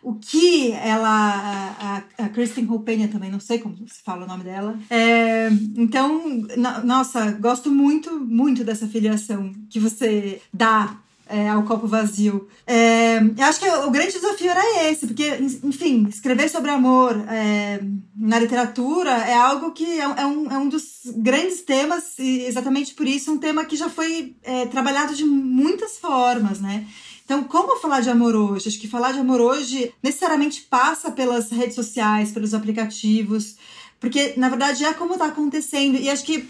O 0.03 0.15
que 0.15 0.73
ela. 0.73 2.03
A, 2.19 2.25
a 2.25 2.29
Kristen 2.31 2.65
Roupenha 2.65 3.09
também, 3.09 3.31
não 3.31 3.41
sei 3.41 3.59
como 3.59 3.77
se 3.87 4.03
fala 4.03 4.25
o 4.25 4.29
nome 4.29 4.45
dela. 4.45 4.79
É, 4.89 5.51
então, 5.77 6.27
no, 6.57 6.85
nossa, 6.85 7.33
gosto 7.33 7.71
muito, 7.71 8.19
muito 8.19 8.65
dessa 8.65 8.87
filiação 8.87 9.53
que 9.69 9.79
você 9.79 10.41
dá 10.55 10.97
é, 11.31 11.49
ao 11.49 11.63
copo 11.63 11.87
vazio. 11.87 12.49
É, 12.67 13.00
é, 13.11 13.43
eu 13.43 13.45
acho 13.45 13.61
que 13.61 13.69
o 13.69 13.91
grande 13.91 14.13
desafio 14.13 14.51
era 14.51 14.91
esse, 14.91 15.07
porque, 15.07 15.27
enfim, 15.65 16.07
escrever 16.09 16.49
sobre 16.49 16.71
amor 16.71 17.17
é, 17.29 17.81
na 18.17 18.39
literatura 18.39 19.11
é 19.11 19.35
algo 19.35 19.73
que 19.73 19.85
é, 19.85 20.03
é, 20.03 20.27
um, 20.27 20.51
é 20.51 20.59
um 20.59 20.69
dos 20.69 21.03
grandes 21.17 21.63
temas, 21.63 22.19
e 22.19 22.45
exatamente 22.45 22.95
por 22.95 23.07
isso, 23.07 23.33
um 23.33 23.39
tema 23.39 23.65
que 23.65 23.77
já 23.77 23.89
foi 23.89 24.37
é, 24.43 24.67
trabalhado 24.67 25.15
de 25.15 25.25
muitas 25.25 25.99
formas, 25.99 26.61
né? 26.61 26.87
Então, 27.25 27.45
como 27.45 27.79
falar 27.79 28.01
de 28.01 28.11
amor 28.11 28.35
hoje? 28.35 28.69
Acho 28.69 28.81
que 28.81 28.89
falar 28.89 29.13
de 29.13 29.21
amor 29.21 29.41
hoje 29.41 29.93
necessariamente 30.03 30.63
passa 30.63 31.13
pelas 31.13 31.51
redes 31.51 31.77
sociais, 31.77 32.33
pelos 32.33 32.55
aplicativos, 32.55 33.57
porque 34.01 34.35
na 34.37 34.49
verdade 34.49 34.85
é 34.85 34.93
como 34.93 35.13
está 35.13 35.27
acontecendo. 35.27 35.97
E 35.97 36.11
acho 36.11 36.25
que, 36.25 36.49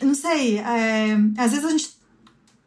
não 0.00 0.14
sei, 0.14 0.58
é, 0.58 1.16
às 1.36 1.50
vezes 1.50 1.64
a 1.64 1.70
gente 1.70 1.95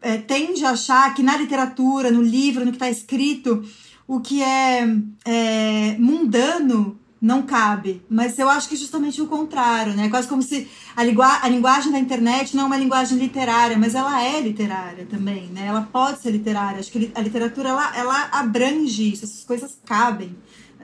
é, 0.02 0.18
tende 0.18 0.66
a 0.66 0.72
achar 0.72 1.14
que 1.14 1.24
na 1.24 1.38
literatura, 1.38 2.12
no 2.12 2.22
livro, 2.22 2.66
no 2.66 2.72
que 2.72 2.78
está 2.78 2.90
escrito, 2.90 3.64
o 4.08 4.20
que 4.20 4.42
é, 4.42 4.88
é 5.26 5.98
mundano 6.00 7.00
não 7.22 7.42
cabe. 7.42 8.02
Mas 8.10 8.40
eu 8.40 8.50
acho 8.50 8.70
que 8.70 8.76
é 8.76 8.78
justamente 8.78 9.22
o 9.22 9.28
contrário, 9.28 9.94
né? 9.94 10.10
Quase 10.10 10.28
como 10.28 10.42
se 10.42 10.68
a, 10.96 11.02
a 11.02 11.50
linguagem 11.50 11.92
da 11.92 12.00
internet 12.00 12.56
não 12.56 12.64
é 12.64 12.68
uma 12.68 12.78
linguagem 12.78 13.18
literária, 13.18 13.78
mas 13.78 13.94
ela 13.94 14.24
é 14.24 14.40
literária 14.40 15.06
também, 15.06 15.48
né? 15.48 15.66
Ela 15.68 15.82
pode 15.82 16.22
ser 16.22 16.32
literária. 16.32 16.80
Acho 16.80 16.92
que 16.92 17.12
a 17.14 17.22
literatura, 17.22 17.70
ela, 17.70 17.98
ela 17.98 18.30
abrange 18.32 19.12
isso, 19.14 19.26
essas 19.26 19.44
coisas 19.44 19.78
cabem. 19.86 20.36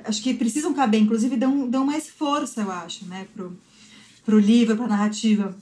Acho 0.04 0.22
que 0.22 0.34
precisam 0.34 0.74
caber, 0.74 1.02
inclusive 1.02 1.36
dão, 1.36 1.68
dão 1.70 1.86
mais 1.86 2.10
força, 2.10 2.62
eu 2.62 2.72
acho, 2.72 3.06
né? 3.06 3.26
Pro, 3.34 3.58
pro 4.26 4.38
livro, 4.38 4.76
pra 4.76 4.88
narrativa. 4.88 5.56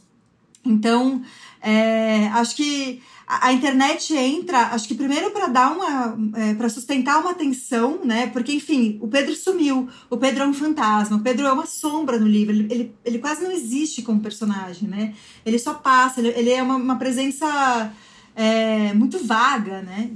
Então, 0.65 1.21
é, 1.61 2.27
acho 2.29 2.55
que 2.55 3.01
a, 3.41 3.53
internet 3.53 4.13
entra, 4.15 4.67
acho 4.67 4.87
que 4.87 4.95
primeiro 4.95 5.31
para 5.31 5.47
dar 5.47 5.71
uma. 5.71 6.17
É, 6.35 6.53
para 6.53 6.69
sustentar 6.69 7.19
uma 7.19 7.31
atenção, 7.31 7.99
né? 8.03 8.27
Porque, 8.27 8.53
enfim, 8.53 8.97
o 9.01 9.07
Pedro 9.07 9.35
sumiu, 9.35 9.89
o 10.09 10.17
Pedro 10.17 10.43
é 10.43 10.47
um 10.47 10.53
fantasma, 10.53 11.17
o 11.17 11.21
Pedro 11.21 11.45
é 11.45 11.53
uma 11.53 11.65
sombra 11.65 12.19
no 12.19 12.27
livro, 12.27 12.53
ele, 12.53 12.67
ele, 12.71 12.95
ele 13.03 13.19
quase 13.19 13.43
não 13.43 13.51
existe 13.51 14.01
como 14.01 14.19
personagem, 14.19 14.87
né? 14.87 15.13
Ele 15.45 15.57
só 15.57 15.73
passa, 15.73 16.19
ele, 16.19 16.29
ele 16.29 16.51
é 16.51 16.61
uma, 16.61 16.75
uma 16.75 16.95
presença 16.97 17.93
é, 18.35 18.93
muito 18.93 19.23
vaga, 19.23 19.81
né? 19.81 20.09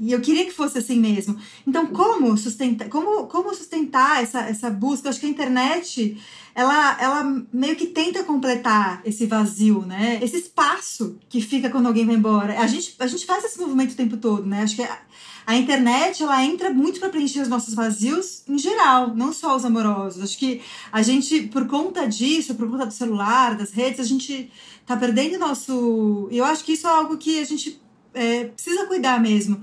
E 0.00 0.12
eu 0.12 0.20
queria 0.20 0.44
que 0.44 0.52
fosse 0.52 0.78
assim 0.78 0.98
mesmo. 0.98 1.36
Então, 1.66 1.86
como 1.86 2.36
sustentar, 2.36 2.88
como, 2.88 3.26
como 3.26 3.54
sustentar 3.54 4.22
essa, 4.22 4.40
essa 4.40 4.70
busca? 4.70 5.08
Acho 5.08 5.18
que 5.18 5.26
a 5.26 5.30
internet 5.30 6.16
ela, 6.58 6.98
ela 7.00 7.44
meio 7.52 7.76
que 7.76 7.86
tenta 7.86 8.24
completar 8.24 9.00
esse 9.04 9.26
vazio, 9.26 9.82
né? 9.86 10.18
Esse 10.20 10.38
espaço 10.38 11.16
que 11.28 11.40
fica 11.40 11.70
quando 11.70 11.86
alguém 11.86 12.04
vai 12.04 12.16
embora. 12.16 12.58
A 12.58 12.66
gente, 12.66 12.96
a 12.98 13.06
gente 13.06 13.24
faz 13.24 13.44
esse 13.44 13.60
movimento 13.60 13.92
o 13.92 13.94
tempo 13.94 14.16
todo, 14.16 14.44
né? 14.44 14.62
Acho 14.62 14.74
que 14.74 14.82
a, 14.82 14.98
a 15.46 15.54
internet 15.54 16.20
ela 16.20 16.44
entra 16.44 16.70
muito 16.70 16.98
para 16.98 17.10
preencher 17.10 17.42
os 17.42 17.48
nossos 17.48 17.74
vazios 17.74 18.42
em 18.48 18.58
geral, 18.58 19.14
não 19.14 19.32
só 19.32 19.54
os 19.54 19.64
amorosos. 19.64 20.20
Acho 20.20 20.36
que 20.36 20.60
a 20.90 21.00
gente, 21.00 21.42
por 21.42 21.68
conta 21.68 22.08
disso, 22.08 22.56
por 22.56 22.68
conta 22.68 22.86
do 22.86 22.92
celular, 22.92 23.56
das 23.56 23.70
redes, 23.70 24.00
a 24.00 24.04
gente 24.04 24.50
tá 24.84 24.96
perdendo 24.96 25.38
nosso. 25.38 26.26
Eu 26.32 26.44
acho 26.44 26.64
que 26.64 26.72
isso 26.72 26.88
é 26.88 26.90
algo 26.90 27.16
que 27.18 27.38
a 27.38 27.44
gente 27.44 27.80
é, 28.12 28.46
precisa 28.46 28.84
cuidar 28.86 29.22
mesmo. 29.22 29.62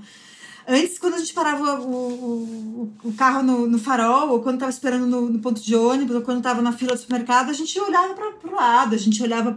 Antes, 0.68 0.98
quando 0.98 1.14
a 1.14 1.18
gente 1.18 1.32
parava 1.32 1.80
o, 1.80 1.86
o, 1.86 2.92
o 3.04 3.12
carro 3.12 3.42
no, 3.42 3.68
no, 3.68 3.78
farol, 3.78 4.30
ou 4.30 4.40
quando 4.40 4.56
estava 4.56 4.70
esperando 4.70 5.06
no, 5.06 5.30
no, 5.30 5.38
ponto 5.38 5.60
de 5.60 5.76
ônibus, 5.76 6.16
ou 6.16 6.22
quando 6.22 6.38
estava 6.38 6.60
na 6.60 6.72
fila 6.72 6.94
do 6.94 6.98
supermercado, 6.98 7.50
a 7.50 7.52
gente 7.52 7.78
olhava 7.78 8.14
para 8.14 8.50
o 8.50 8.54
lado, 8.54 8.94
a 8.94 8.98
gente 8.98 9.22
olhava 9.22 9.54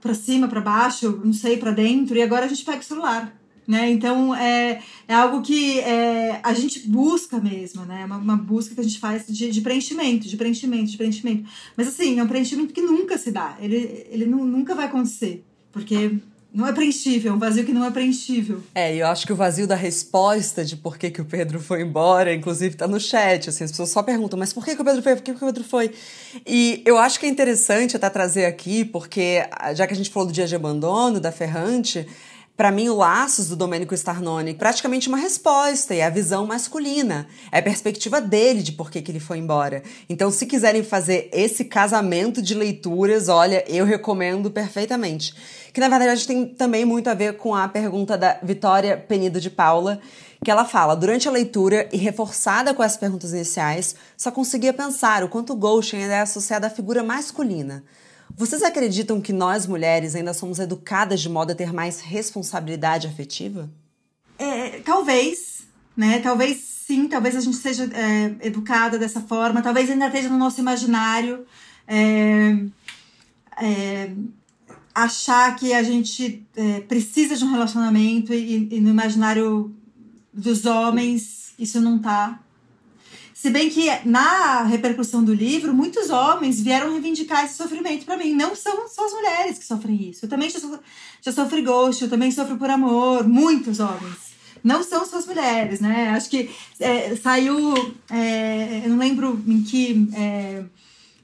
para 0.00 0.14
cima, 0.14 0.46
para 0.46 0.60
baixo, 0.60 1.20
não 1.24 1.32
sei, 1.32 1.56
para 1.56 1.72
dentro, 1.72 2.16
e 2.16 2.22
agora 2.22 2.44
a 2.44 2.48
gente 2.48 2.64
pega 2.64 2.78
o 2.78 2.84
celular. 2.84 3.36
Né? 3.66 3.90
Então 3.90 4.34
é, 4.34 4.82
é 5.06 5.14
algo 5.14 5.42
que 5.42 5.78
é, 5.80 6.40
a 6.42 6.52
gente 6.54 6.88
busca 6.88 7.38
mesmo, 7.38 7.84
né? 7.84 8.04
Uma, 8.04 8.16
uma 8.16 8.36
busca 8.36 8.74
que 8.74 8.80
a 8.80 8.84
gente 8.84 8.98
faz 8.98 9.26
de, 9.28 9.48
de, 9.48 9.60
preenchimento, 9.60 10.26
de 10.26 10.36
preenchimento, 10.36 10.90
de 10.90 10.96
preenchimento. 10.96 11.48
Mas 11.76 11.86
assim, 11.86 12.18
é 12.18 12.22
um 12.22 12.26
preenchimento 12.26 12.72
que 12.72 12.82
nunca 12.82 13.16
se 13.16 13.30
dá, 13.30 13.56
ele, 13.60 14.06
ele 14.10 14.26
nunca 14.26 14.74
vai 14.74 14.86
acontecer, 14.86 15.44
porque 15.70 16.18
não 16.52 16.66
é 16.66 16.72
preenchível, 16.72 17.32
um 17.34 17.38
vazio 17.38 17.64
que 17.64 17.72
não 17.72 17.84
é 17.84 17.90
preenchível. 17.90 18.60
É, 18.74 18.94
e 18.94 18.98
eu 18.98 19.06
acho 19.06 19.26
que 19.26 19.32
o 19.32 19.36
vazio 19.36 19.66
da 19.66 19.76
resposta 19.76 20.64
de 20.64 20.76
por 20.76 20.98
que, 20.98 21.10
que 21.10 21.20
o 21.20 21.24
Pedro 21.24 21.60
foi 21.60 21.82
embora, 21.82 22.34
inclusive 22.34 22.74
tá 22.74 22.88
no 22.88 22.98
chat, 22.98 23.48
assim, 23.48 23.64
as 23.64 23.70
pessoas 23.70 23.90
só 23.90 24.02
perguntam, 24.02 24.38
mas 24.38 24.52
por 24.52 24.64
que, 24.64 24.74
que 24.74 24.82
o 24.82 24.84
Pedro 24.84 25.02
foi? 25.02 25.14
Por 25.14 25.22
que, 25.22 25.32
que 25.32 25.44
o 25.44 25.46
Pedro 25.46 25.64
foi? 25.64 25.92
E 26.46 26.82
eu 26.84 26.98
acho 26.98 27.20
que 27.20 27.26
é 27.26 27.28
interessante 27.28 27.96
até 27.96 28.10
trazer 28.10 28.46
aqui, 28.46 28.84
porque 28.84 29.44
já 29.74 29.86
que 29.86 29.92
a 29.92 29.96
gente 29.96 30.10
falou 30.10 30.26
do 30.26 30.32
dia 30.32 30.46
de 30.46 30.56
abandono, 30.56 31.20
da 31.20 31.30
Ferrante, 31.30 32.06
para 32.56 32.70
mim, 32.70 32.88
o 32.90 32.96
Laços 32.96 33.48
do 33.48 33.56
Domênico 33.56 33.94
Starnoni 33.94 34.52
praticamente 34.52 35.08
uma 35.08 35.16
resposta, 35.16 35.94
e 35.94 36.00
é 36.00 36.04
a 36.04 36.10
visão 36.10 36.46
masculina. 36.46 37.26
É 37.50 37.58
a 37.58 37.62
perspectiva 37.62 38.20
dele 38.20 38.62
de 38.62 38.72
por 38.72 38.90
que, 38.90 39.00
que 39.00 39.10
ele 39.10 39.18
foi 39.18 39.38
embora. 39.38 39.82
Então, 40.10 40.30
se 40.30 40.44
quiserem 40.44 40.82
fazer 40.82 41.30
esse 41.32 41.64
casamento 41.64 42.42
de 42.42 42.54
leituras, 42.54 43.28
olha, 43.28 43.64
eu 43.66 43.86
recomendo 43.86 44.50
perfeitamente. 44.50 45.34
Que 45.72 45.80
na 45.80 45.88
verdade 45.88 46.26
tem 46.26 46.46
também 46.46 46.84
muito 46.84 47.08
a 47.08 47.14
ver 47.14 47.38
com 47.38 47.54
a 47.54 47.66
pergunta 47.68 48.18
da 48.18 48.38
Vitória 48.42 48.96
Penido 48.96 49.40
de 49.40 49.48
Paula, 49.48 50.00
que 50.44 50.50
ela 50.50 50.64
fala: 50.64 50.94
durante 50.94 51.28
a 51.28 51.32
leitura 51.32 51.88
e 51.92 51.96
reforçada 51.96 52.74
com 52.74 52.82
as 52.82 52.96
perguntas 52.96 53.32
iniciais, 53.32 53.94
só 54.16 54.30
conseguia 54.30 54.72
pensar 54.72 55.22
o 55.24 55.28
quanto 55.28 55.54
Goshen 55.54 56.02
é 56.02 56.20
associado 56.20 56.66
à 56.66 56.70
figura 56.70 57.02
masculina. 57.02 57.84
Vocês 58.36 58.62
acreditam 58.62 59.20
que 59.20 59.32
nós 59.32 59.66
mulheres 59.66 60.14
ainda 60.14 60.32
somos 60.32 60.58
educadas 60.58 61.20
de 61.20 61.28
modo 61.28 61.52
a 61.52 61.54
ter 61.54 61.72
mais 61.72 62.00
responsabilidade 62.00 63.06
afetiva? 63.06 63.70
É, 64.38 64.80
talvez, 64.80 65.62
né? 65.96 66.20
Talvez 66.20 66.58
sim, 66.58 67.06
talvez 67.06 67.36
a 67.36 67.40
gente 67.40 67.56
seja 67.56 67.84
é, 67.84 68.46
educada 68.46 68.98
dessa 68.98 69.20
forma, 69.20 69.62
talvez 69.62 69.90
ainda 69.90 70.06
esteja 70.06 70.28
no 70.28 70.38
nosso 70.38 70.60
imaginário. 70.60 71.46
É, 71.86 72.56
é, 73.60 74.10
achar 74.94 75.54
que 75.56 75.72
a 75.72 75.82
gente 75.82 76.46
é, 76.56 76.80
precisa 76.80 77.36
de 77.36 77.44
um 77.44 77.50
relacionamento 77.50 78.32
e, 78.32 78.68
e, 78.72 78.80
no 78.80 78.90
imaginário 78.90 79.74
dos 80.32 80.64
homens 80.64 81.52
isso 81.58 81.80
não 81.80 81.98
tá. 81.98 82.40
Se 83.40 83.48
bem 83.48 83.70
que 83.70 83.86
na 84.04 84.64
repercussão 84.64 85.24
do 85.24 85.32
livro, 85.32 85.72
muitos 85.72 86.10
homens 86.10 86.60
vieram 86.60 86.92
reivindicar 86.92 87.42
esse 87.42 87.54
sofrimento 87.54 88.04
para 88.04 88.18
mim. 88.18 88.34
Não 88.34 88.54
são 88.54 88.86
só 88.86 89.06
as 89.06 89.12
mulheres 89.14 89.58
que 89.58 89.64
sofrem 89.64 90.10
isso. 90.10 90.26
Eu 90.26 90.28
também 90.28 90.50
já, 90.50 90.60
so, 90.60 90.78
já 91.22 91.32
sofri 91.32 91.62
ghost, 91.62 92.04
eu 92.04 92.10
também 92.10 92.30
sofro 92.30 92.58
por 92.58 92.68
amor. 92.68 93.26
Muitos 93.26 93.80
homens. 93.80 94.34
Não 94.62 94.82
são 94.82 95.06
só 95.06 95.16
as 95.16 95.26
mulheres, 95.26 95.80
né? 95.80 96.10
Acho 96.10 96.28
que 96.28 96.50
é, 96.78 97.16
saiu. 97.16 97.72
É, 98.10 98.82
eu 98.84 98.90
não 98.90 98.98
lembro 98.98 99.42
em 99.48 99.62
que. 99.62 100.06
É, 100.14 100.62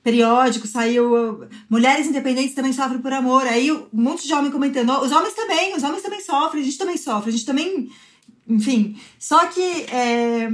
periódico, 0.03 0.67
saiu 0.67 1.47
Mulheres 1.69 2.07
Independentes 2.07 2.55
também 2.55 2.73
sofrem 2.73 3.03
por 3.03 3.13
amor. 3.13 3.43
Aí 3.43 3.71
um 3.71 3.89
monte 3.93 4.27
de 4.27 4.33
homem 4.33 4.51
comentando, 4.51 4.91
os 5.03 5.13
homens 5.13 5.35
também, 5.35 5.77
os 5.77 5.83
homens 5.83 6.03
também 6.03 6.23
sofrem, 6.23 6.63
a 6.63 6.65
gente 6.65 6.79
também 6.79 6.97
sofre, 6.97 7.29
a 7.29 7.33
gente 7.33 7.45
também. 7.45 7.91
Enfim. 8.49 8.97
Só 9.19 9.45
que 9.47 9.61
é, 9.61 10.51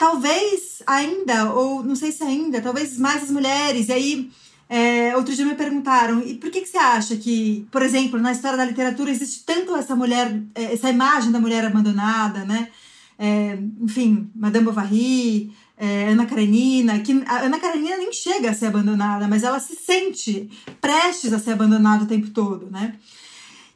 talvez 0.00 0.82
ainda, 0.86 1.52
ou 1.52 1.84
não 1.84 1.94
sei 1.94 2.10
se 2.10 2.24
ainda, 2.24 2.62
talvez 2.62 2.96
mais 2.96 3.22
as 3.22 3.30
mulheres. 3.30 3.88
E 3.88 3.92
aí, 3.92 4.30
é, 4.66 5.14
outro 5.14 5.36
dia 5.36 5.44
me 5.44 5.54
perguntaram, 5.54 6.22
e 6.22 6.36
por 6.36 6.50
que, 6.50 6.62
que 6.62 6.68
você 6.70 6.78
acha 6.78 7.16
que, 7.16 7.66
por 7.70 7.82
exemplo, 7.82 8.18
na 8.18 8.32
história 8.32 8.56
da 8.56 8.64
literatura 8.64 9.10
existe 9.10 9.44
tanto 9.44 9.76
essa 9.76 9.94
mulher, 9.94 10.42
é, 10.54 10.72
essa 10.72 10.88
imagem 10.88 11.30
da 11.30 11.38
mulher 11.38 11.66
abandonada, 11.66 12.46
né? 12.46 12.68
É, 13.18 13.58
enfim, 13.78 14.30
Madame 14.34 14.64
Bovary, 14.64 15.52
é, 15.76 16.08
Ana 16.08 16.24
Karenina, 16.24 16.98
que 17.00 17.22
a 17.26 17.40
Ana 17.42 17.60
Karenina 17.60 17.98
nem 17.98 18.10
chega 18.10 18.50
a 18.50 18.54
ser 18.54 18.66
abandonada, 18.68 19.28
mas 19.28 19.42
ela 19.42 19.60
se 19.60 19.76
sente 19.76 20.48
prestes 20.80 21.30
a 21.34 21.38
ser 21.38 21.52
abandonada 21.52 22.04
o 22.04 22.06
tempo 22.06 22.30
todo, 22.30 22.70
né? 22.70 22.94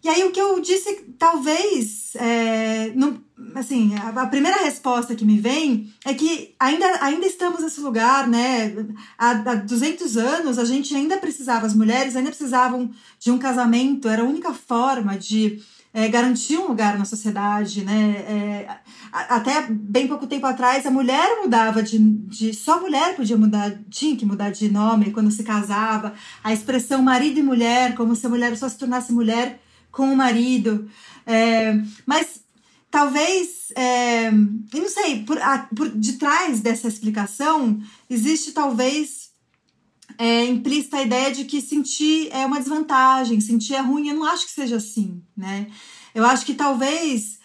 E 0.05 0.09
aí 0.11 0.23
o 0.23 0.31
que 0.31 0.41
eu 0.41 0.61
disse, 0.61 1.03
talvez, 1.19 2.15
é, 2.17 2.93
não, 2.95 3.19
assim, 3.55 3.95
a, 3.97 4.11
a, 4.11 4.27
primeira 4.27 4.63
resposta 4.63 5.15
que 5.15 5.25
me 5.25 5.41
vem 5.41 5.91
é 6.05 6.13
que 6.13 6.55
ainda, 6.61 6.85
ainda 7.01 7.25
estamos 7.25 7.63
nesse 7.63 7.81
lugar, 7.81 8.29
né? 8.29 8.77
Há, 9.17 9.31
há 9.31 9.55
200 9.55 10.19
anos 10.19 10.59
a 10.59 10.65
gente 10.67 10.95
ainda 10.95 11.17
precisava, 11.17 11.65
as 11.65 11.75
mulheres 11.75 12.15
ainda 12.17 12.29
precisavam 12.29 12.91
de 13.19 13.31
um 13.31 13.39
casamento, 13.39 14.07
era 14.07 14.21
a 14.21 14.27
única 14.27 14.53
forma 14.53 15.17
de 15.17 15.63
é, 15.95 16.07
garantir 16.07 16.59
um 16.59 16.69
lugar 16.69 16.99
na 16.99 17.07
sociedade, 17.07 17.83
né? 17.83 18.25
É, 18.29 18.77
até 19.11 19.69
bem 19.71 20.07
pouco 20.07 20.27
tempo 20.27 20.45
atrás 20.45 20.85
a 20.85 20.91
mulher 20.91 21.41
mudava 21.41 21.83
de, 21.83 21.99
de 21.99 22.53
só 22.53 22.75
a 22.75 22.81
mulher 22.81 23.17
podia 23.17 23.39
mudar, 23.39 23.73
tinha 23.89 24.15
que 24.15 24.27
mudar 24.27 24.51
de 24.51 24.69
nome 24.69 25.13
quando 25.13 25.31
se 25.31 25.43
casava. 25.43 26.13
A 26.43 26.53
expressão 26.53 27.01
marido 27.01 27.41
e 27.41 27.43
mulher, 27.43 27.95
como 27.95 28.15
se 28.15 28.27
a 28.27 28.29
mulher 28.29 28.55
só 28.55 28.69
se 28.69 28.77
tornasse 28.77 29.11
mulher 29.11 29.64
com 29.95 30.13
o 30.13 30.17
marido. 30.17 30.91
É, 31.25 31.73
mas 32.05 32.43
talvez, 32.91 33.73
é, 33.77 34.29
eu 34.29 34.81
não 34.83 34.89
sei, 34.89 35.25
por, 35.25 35.41
a, 35.41 35.69
por 35.75 35.89
detrás 35.89 36.61
dessa 36.61 36.89
explicação 36.89 37.81
existe 38.11 38.53
talvez 38.53 39.31
é, 40.19 40.45
implícita 40.47 40.99
a 40.99 41.03
ideia 41.03 41.33
de 41.33 41.45
que 41.45 41.61
sentir 41.63 42.29
é 42.33 42.45
uma 42.45 42.59
desvantagem, 42.59 43.41
sentir 43.41 43.75
é 43.75 43.81
ruim. 43.81 44.09
Eu 44.09 44.17
não 44.17 44.25
acho 44.25 44.47
que 44.47 44.53
seja 44.53 44.77
assim, 44.77 45.23
né? 45.37 45.69
Eu 46.15 46.27
acho 46.27 46.45
que 46.45 46.55
talvez 46.55 47.39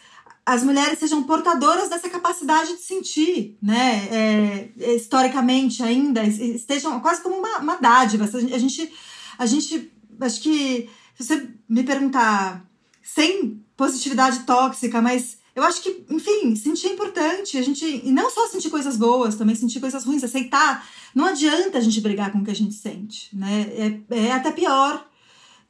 as 0.45 0.63
mulheres 0.63 0.97
sejam 0.97 1.23
portadoras 1.23 1.89
dessa 1.89 2.09
capacidade 2.09 2.75
de 2.75 2.81
sentir, 2.81 3.57
né? 3.61 4.07
É, 4.11 4.95
historicamente 4.95 5.83
ainda, 5.83 6.23
estejam 6.23 6.99
quase 6.99 7.21
como 7.21 7.37
uma, 7.37 7.59
uma 7.59 7.75
dádiva. 7.75 8.25
A 8.25 8.57
gente, 8.57 8.91
a 9.37 9.45
gente, 9.45 9.91
acho 10.19 10.41
que, 10.41 10.89
se 11.19 11.27
você 11.27 11.49
me 11.67 11.83
perguntar, 11.83 12.65
sem 13.03 13.61
positividade 13.75 14.39
tóxica, 14.45 15.01
mas 15.01 15.37
eu 15.55 15.63
acho 15.63 15.81
que, 15.81 16.05
enfim, 16.09 16.55
sentir 16.55 16.87
é 16.87 16.93
importante. 16.93 17.57
A 17.57 17.61
gente, 17.61 17.85
e 17.85 18.11
não 18.11 18.29
só 18.29 18.47
sentir 18.47 18.69
coisas 18.69 18.95
boas, 18.95 19.35
também 19.35 19.55
sentir 19.55 19.79
coisas 19.79 20.05
ruins, 20.05 20.23
aceitar. 20.23 20.87
Não 21.13 21.25
adianta 21.25 21.77
a 21.77 21.81
gente 21.81 21.99
brigar 21.99 22.31
com 22.31 22.39
o 22.39 22.45
que 22.45 22.51
a 22.51 22.55
gente 22.55 22.73
sente, 22.73 23.35
né? 23.35 23.67
É, 24.09 24.27
é 24.27 24.31
até 24.31 24.51
pior 24.51 25.05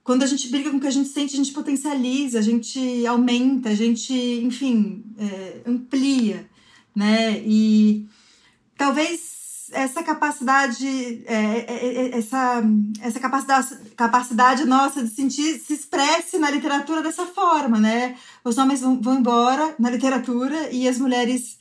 quando 0.04 0.24
a 0.24 0.28
gente 0.28 0.48
briga 0.50 0.72
com 0.72 0.78
o 0.78 0.80
que 0.80 0.88
a 0.88 0.92
gente 0.92 1.10
sente, 1.10 1.36
a 1.36 1.38
gente 1.38 1.52
potencializa, 1.52 2.40
a 2.40 2.42
gente 2.42 3.06
aumenta, 3.06 3.70
a 3.70 3.76
gente, 3.76 4.14
enfim, 4.14 5.04
é, 5.18 5.62
amplia, 5.68 6.50
né? 6.96 7.40
E 7.46 8.08
talvez 8.76 9.39
essa 9.72 10.04
capacidade, 10.04 11.24
é, 11.26 11.36
é, 11.36 11.86
é, 11.86 12.18
essa, 12.18 12.64
essa 13.02 13.20
capacidade, 13.20 13.76
capacidade 13.96 14.66
nossa 14.66 15.04
de 15.04 15.10
sentir 15.10 15.60
se 15.60 15.74
expresse 15.74 16.38
na 16.38 16.50
literatura 16.50 17.02
dessa 17.02 17.26
forma, 17.26 17.80
né? 17.80 18.16
Os 18.44 18.58
homens 18.58 18.82
vão, 18.82 19.02
vão 19.02 19.20
embora 19.20 19.76
na 19.80 19.90
literatura 19.90 20.70
e 20.72 20.88
as 20.88 20.98
mulheres 20.98 21.58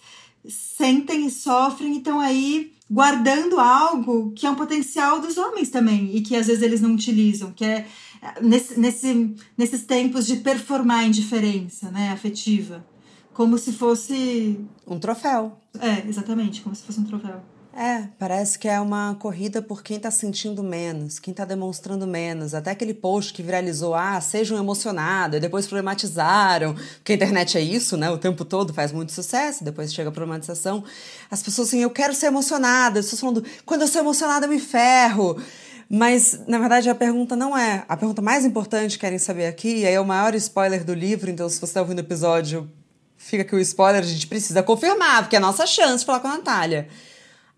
sentem 0.48 1.26
e 1.26 1.30
sofrem 1.30 1.94
e 1.94 1.98
estão 1.98 2.20
aí 2.20 2.72
guardando 2.90 3.60
algo 3.60 4.32
que 4.32 4.46
é 4.46 4.50
um 4.50 4.54
potencial 4.54 5.20
dos 5.20 5.36
homens 5.36 5.68
também 5.68 6.16
e 6.16 6.22
que 6.22 6.34
às 6.34 6.46
vezes 6.46 6.62
eles 6.62 6.80
não 6.80 6.94
utilizam, 6.94 7.52
que 7.52 7.64
é 7.64 7.86
nesse, 8.40 8.78
nesse, 8.78 9.34
nesses 9.56 9.82
tempos 9.82 10.26
de 10.26 10.36
performar 10.36 11.06
indiferença 11.06 11.90
né, 11.90 12.10
afetiva. 12.10 12.84
Como 13.32 13.56
se 13.56 13.72
fosse. 13.72 14.58
Um 14.84 14.98
troféu. 14.98 15.56
É, 15.78 16.08
exatamente, 16.08 16.60
como 16.60 16.74
se 16.74 16.82
fosse 16.82 16.98
um 16.98 17.04
troféu. 17.04 17.40
É, 17.72 18.08
parece 18.18 18.58
que 18.58 18.66
é 18.66 18.80
uma 18.80 19.14
corrida 19.20 19.62
por 19.62 19.82
quem 19.82 20.00
tá 20.00 20.10
sentindo 20.10 20.64
menos, 20.64 21.18
quem 21.18 21.32
tá 21.32 21.44
demonstrando 21.44 22.06
menos. 22.06 22.54
Até 22.54 22.72
aquele 22.72 22.94
post 22.94 23.32
que 23.32 23.42
viralizou, 23.42 23.94
ah, 23.94 24.20
sejam 24.20 24.58
emocionados, 24.58 25.36
e 25.36 25.40
depois 25.40 25.66
problematizaram, 25.66 26.74
porque 26.74 27.12
a 27.12 27.14
internet 27.14 27.56
é 27.56 27.60
isso, 27.60 27.96
né? 27.96 28.10
O 28.10 28.18
tempo 28.18 28.44
todo 28.44 28.74
faz 28.74 28.90
muito 28.90 29.12
sucesso, 29.12 29.62
depois 29.62 29.92
chega 29.92 30.08
a 30.08 30.12
problematização. 30.12 30.82
As 31.30 31.42
pessoas 31.42 31.68
assim, 31.68 31.80
eu 31.80 31.90
quero 31.90 32.14
ser 32.14 32.26
emocionada, 32.26 32.98
as 32.98 33.06
pessoas 33.06 33.20
falando, 33.20 33.44
quando 33.64 33.82
eu 33.82 33.88
sou 33.88 34.00
emocionada 34.00 34.46
eu 34.46 34.50
me 34.50 34.58
ferro. 34.58 35.40
Mas, 35.88 36.40
na 36.46 36.58
verdade, 36.58 36.90
a 36.90 36.94
pergunta 36.94 37.36
não 37.36 37.56
é. 37.56 37.84
A 37.88 37.96
pergunta 37.96 38.20
mais 38.20 38.44
importante 38.44 38.98
querem 38.98 39.18
saber 39.18 39.46
aqui, 39.46 39.78
e 39.78 39.86
aí 39.86 39.94
é 39.94 40.00
o 40.00 40.04
maior 40.04 40.34
spoiler 40.34 40.84
do 40.84 40.94
livro, 40.94 41.30
então 41.30 41.48
se 41.48 41.58
você 41.58 41.66
está 41.66 41.80
ouvindo 41.80 41.98
o 41.98 42.02
episódio, 42.02 42.68
fica 43.16 43.42
aqui 43.42 43.54
o 43.54 43.60
spoiler, 43.60 44.02
a 44.02 44.06
gente 44.06 44.26
precisa 44.26 44.62
confirmar, 44.62 45.22
porque 45.22 45.36
é 45.36 45.38
a 45.38 45.42
nossa 45.42 45.66
chance 45.66 46.00
de 46.00 46.06
falar 46.06 46.20
com 46.20 46.28
a 46.28 46.36
Natália. 46.38 46.88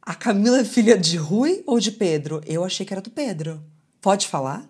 A 0.03 0.15
Camila 0.15 0.61
é 0.61 0.65
filha 0.65 0.97
de 0.97 1.17
Rui 1.17 1.63
ou 1.67 1.79
de 1.79 1.93
Pedro? 1.93 2.41
Eu 2.47 2.65
achei 2.65 2.87
que 2.87 2.93
era 2.93 3.03
do 3.03 3.11
Pedro. 3.11 3.61
Pode 4.01 4.29
falar? 4.29 4.65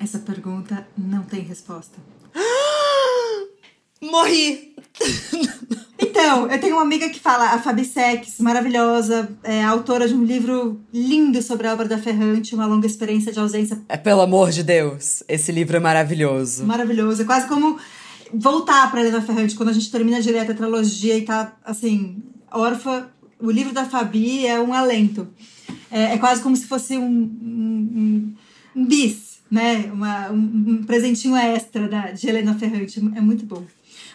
Essa 0.00 0.18
pergunta 0.18 0.86
não 0.98 1.22
tem 1.22 1.40
resposta. 1.42 1.98
Morri! 4.02 4.74
Então, 6.04 6.46
eu 6.50 6.60
tenho 6.60 6.74
uma 6.74 6.82
amiga 6.82 7.08
que 7.08 7.18
fala, 7.18 7.54
a 7.54 7.58
Fabi 7.58 7.84
Sex, 7.84 8.38
maravilhosa, 8.38 9.30
é 9.42 9.62
autora 9.62 10.06
de 10.06 10.14
um 10.14 10.22
livro 10.24 10.80
lindo 10.92 11.40
sobre 11.40 11.66
a 11.66 11.72
obra 11.72 11.86
da 11.88 11.96
Ferrante, 11.96 12.54
Uma 12.54 12.66
Longa 12.66 12.86
Experiência 12.86 13.32
de 13.32 13.38
Ausência. 13.38 13.80
É 13.88 13.96
pelo 13.96 14.20
amor 14.20 14.50
de 14.50 14.62
Deus, 14.62 15.22
esse 15.26 15.50
livro 15.50 15.76
é 15.76 15.80
maravilhoso. 15.80 16.66
Maravilhoso, 16.66 17.22
é 17.22 17.24
quase 17.24 17.46
como 17.46 17.78
voltar 18.34 18.90
para 18.90 19.00
Helena 19.00 19.22
Ferrante, 19.22 19.54
quando 19.54 19.70
a 19.70 19.72
gente 19.72 19.90
termina 19.90 20.20
direto 20.20 20.52
a 20.52 20.54
trilogia 20.54 21.16
e 21.16 21.22
tá, 21.22 21.56
assim, 21.64 22.22
órfã. 22.52 23.08
O 23.42 23.50
livro 23.50 23.72
da 23.72 23.84
Fabi 23.84 24.46
é 24.46 24.60
um 24.60 24.72
alento. 24.72 25.28
É, 25.90 26.14
é 26.14 26.18
quase 26.18 26.40
como 26.40 26.56
se 26.56 26.66
fosse 26.66 26.96
um, 26.96 27.04
um, 27.04 28.34
um 28.76 28.84
bis, 28.86 29.40
né? 29.50 29.90
Uma, 29.92 30.30
um, 30.30 30.36
um 30.36 30.84
presentinho 30.84 31.36
extra 31.36 31.88
da, 31.88 32.12
de 32.12 32.28
Helena 32.28 32.54
Ferrante. 32.54 33.00
É 33.16 33.20
muito 33.20 33.44
bom. 33.44 33.64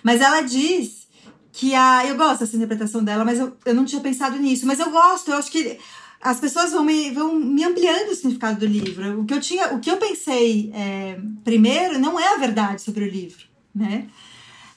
Mas 0.02 0.22
ela 0.22 0.42
diz 0.42 1.08
que 1.52 1.76
a. 1.76 2.06
Eu 2.06 2.16
gosto 2.16 2.40
dessa 2.40 2.56
interpretação 2.56 3.04
dela, 3.04 3.26
mas 3.26 3.38
eu, 3.38 3.56
eu 3.66 3.76
não 3.76 3.84
tinha 3.84 4.02
pensado 4.02 4.40
nisso. 4.40 4.66
Mas 4.66 4.80
eu 4.80 4.90
gosto, 4.90 5.30
eu 5.30 5.38
acho 5.38 5.52
que 5.52 5.78
as 6.22 6.40
pessoas 6.40 6.72
vão 6.72 6.86
me, 6.86 7.12
vão 7.12 7.36
me 7.36 7.64
ampliando 7.66 8.10
o 8.10 8.16
significado 8.16 8.60
do 8.60 8.66
livro. 8.66 9.22
O 9.22 9.26
que 9.26 9.34
eu 9.34 9.42
tinha, 9.42 9.74
o 9.74 9.80
que 9.80 9.92
eu 9.92 9.98
pensei 9.98 10.72
é, 10.74 11.20
primeiro 11.44 12.00
não 12.00 12.18
é 12.18 12.34
a 12.34 12.38
verdade 12.38 12.82
sobre 12.82 13.04
o 13.04 13.10
livro, 13.10 13.46
né? 13.76 14.08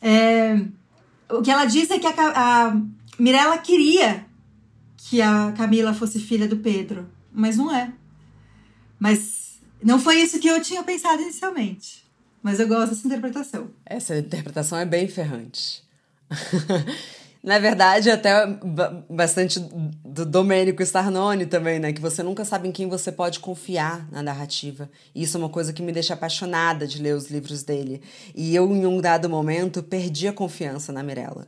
É, 0.02 0.60
o 1.30 1.40
que 1.40 1.50
ela 1.50 1.66
diz 1.66 1.88
é 1.90 1.98
que 2.00 2.06
a, 2.06 2.12
a 2.16 2.76
Mirella 3.18 3.56
queria 3.58 4.26
que 5.08 5.22
a 5.22 5.52
Camila 5.52 5.94
fosse 5.94 6.18
filha 6.18 6.46
do 6.46 6.58
Pedro, 6.58 7.08
mas 7.32 7.56
não 7.56 7.74
é. 7.74 7.92
Mas 8.98 9.58
não 9.82 9.98
foi 9.98 10.16
isso 10.16 10.38
que 10.38 10.48
eu 10.48 10.60
tinha 10.60 10.82
pensado 10.82 11.22
inicialmente. 11.22 12.04
Mas 12.42 12.60
eu 12.60 12.68
gosto 12.68 12.90
dessa 12.90 13.06
interpretação. 13.06 13.70
Essa 13.84 14.18
interpretação 14.18 14.78
é 14.78 14.84
bem 14.84 15.08
ferrante. 15.08 15.82
Na 17.42 17.58
verdade, 17.58 18.10
até 18.10 18.46
bastante 19.08 19.58
do 20.04 20.26
Domênico 20.26 20.82
Starnone 20.82 21.46
também, 21.46 21.78
né? 21.78 21.90
Que 21.90 22.00
você 22.00 22.22
nunca 22.22 22.44
sabe 22.44 22.68
em 22.68 22.72
quem 22.72 22.86
você 22.86 23.10
pode 23.10 23.40
confiar 23.40 24.06
na 24.12 24.22
narrativa. 24.22 24.90
E 25.14 25.22
isso 25.22 25.38
é 25.38 25.40
uma 25.40 25.48
coisa 25.48 25.72
que 25.72 25.82
me 25.82 25.90
deixa 25.90 26.12
apaixonada 26.12 26.86
de 26.86 27.00
ler 27.00 27.14
os 27.14 27.30
livros 27.30 27.62
dele. 27.62 28.02
E 28.34 28.54
eu, 28.54 28.70
em 28.70 28.84
um 28.84 29.00
dado 29.00 29.30
momento, 29.30 29.82
perdi 29.82 30.28
a 30.28 30.32
confiança 30.34 30.92
na 30.92 31.02
Mirella. 31.02 31.46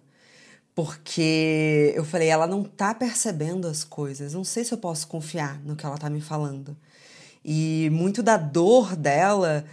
Porque 0.74 1.92
eu 1.94 2.04
falei, 2.04 2.28
ela 2.28 2.46
não 2.46 2.64
tá 2.64 2.94
percebendo 2.94 3.68
as 3.68 3.84
coisas. 3.84 4.32
Não 4.32 4.44
sei 4.44 4.64
se 4.64 4.72
eu 4.72 4.78
posso 4.78 5.06
confiar 5.06 5.60
no 5.64 5.76
que 5.76 5.84
ela 5.84 5.98
tá 5.98 6.08
me 6.08 6.20
falando. 6.20 6.76
E 7.44 7.90
muito 7.92 8.22
da 8.22 8.36
dor 8.36 8.96
dela 8.96 9.64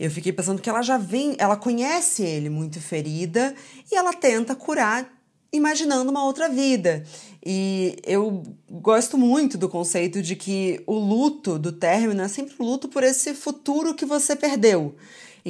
eu 0.00 0.12
fiquei 0.12 0.32
pensando 0.32 0.62
que 0.62 0.70
ela 0.70 0.80
já 0.80 0.96
vem, 0.96 1.34
ela 1.38 1.56
conhece 1.56 2.22
ele 2.22 2.48
muito 2.48 2.80
ferida 2.80 3.52
e 3.90 3.96
ela 3.96 4.12
tenta 4.12 4.54
curar 4.54 5.12
imaginando 5.52 6.08
uma 6.08 6.24
outra 6.24 6.48
vida. 6.48 7.02
E 7.44 7.96
eu 8.06 8.44
gosto 8.70 9.18
muito 9.18 9.58
do 9.58 9.68
conceito 9.68 10.22
de 10.22 10.36
que 10.36 10.80
o 10.86 10.94
luto 10.94 11.58
do 11.58 11.72
término 11.72 12.22
é 12.22 12.28
sempre 12.28 12.54
o 12.60 12.64
luto 12.64 12.86
por 12.86 13.02
esse 13.02 13.34
futuro 13.34 13.92
que 13.92 14.04
você 14.04 14.36
perdeu. 14.36 14.94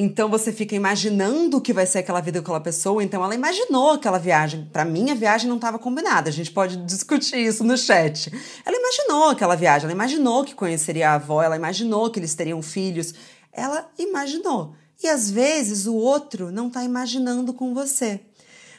Então 0.00 0.28
você 0.28 0.52
fica 0.52 0.74
imaginando 0.74 1.56
o 1.56 1.60
que 1.60 1.72
vai 1.72 1.86
ser 1.86 1.98
aquela 1.98 2.20
vida 2.20 2.40
com 2.40 2.44
aquela 2.44 2.60
pessoa. 2.60 3.02
Então 3.02 3.24
ela 3.24 3.34
imaginou 3.34 3.92
aquela 3.92 4.18
viagem. 4.18 4.68
Para 4.72 4.84
mim, 4.84 5.10
a 5.10 5.14
viagem 5.14 5.48
não 5.48 5.56
estava 5.56 5.78
combinada. 5.78 6.28
A 6.28 6.32
gente 6.32 6.50
pode 6.50 6.76
discutir 6.78 7.38
isso 7.38 7.64
no 7.64 7.76
chat. 7.76 8.32
Ela 8.64 8.76
imaginou 8.76 9.30
aquela 9.30 9.56
viagem, 9.56 9.84
ela 9.84 9.92
imaginou 9.92 10.44
que 10.44 10.54
conheceria 10.54 11.10
a 11.10 11.14
avó, 11.14 11.42
ela 11.42 11.56
imaginou 11.56 12.10
que 12.10 12.18
eles 12.20 12.34
teriam 12.34 12.62
filhos 12.62 13.14
ela 13.58 13.90
imaginou. 13.98 14.74
E 15.02 15.08
às 15.08 15.30
vezes 15.30 15.86
o 15.86 15.94
outro 15.94 16.50
não 16.50 16.68
está 16.68 16.84
imaginando 16.84 17.52
com 17.52 17.74
você. 17.74 18.20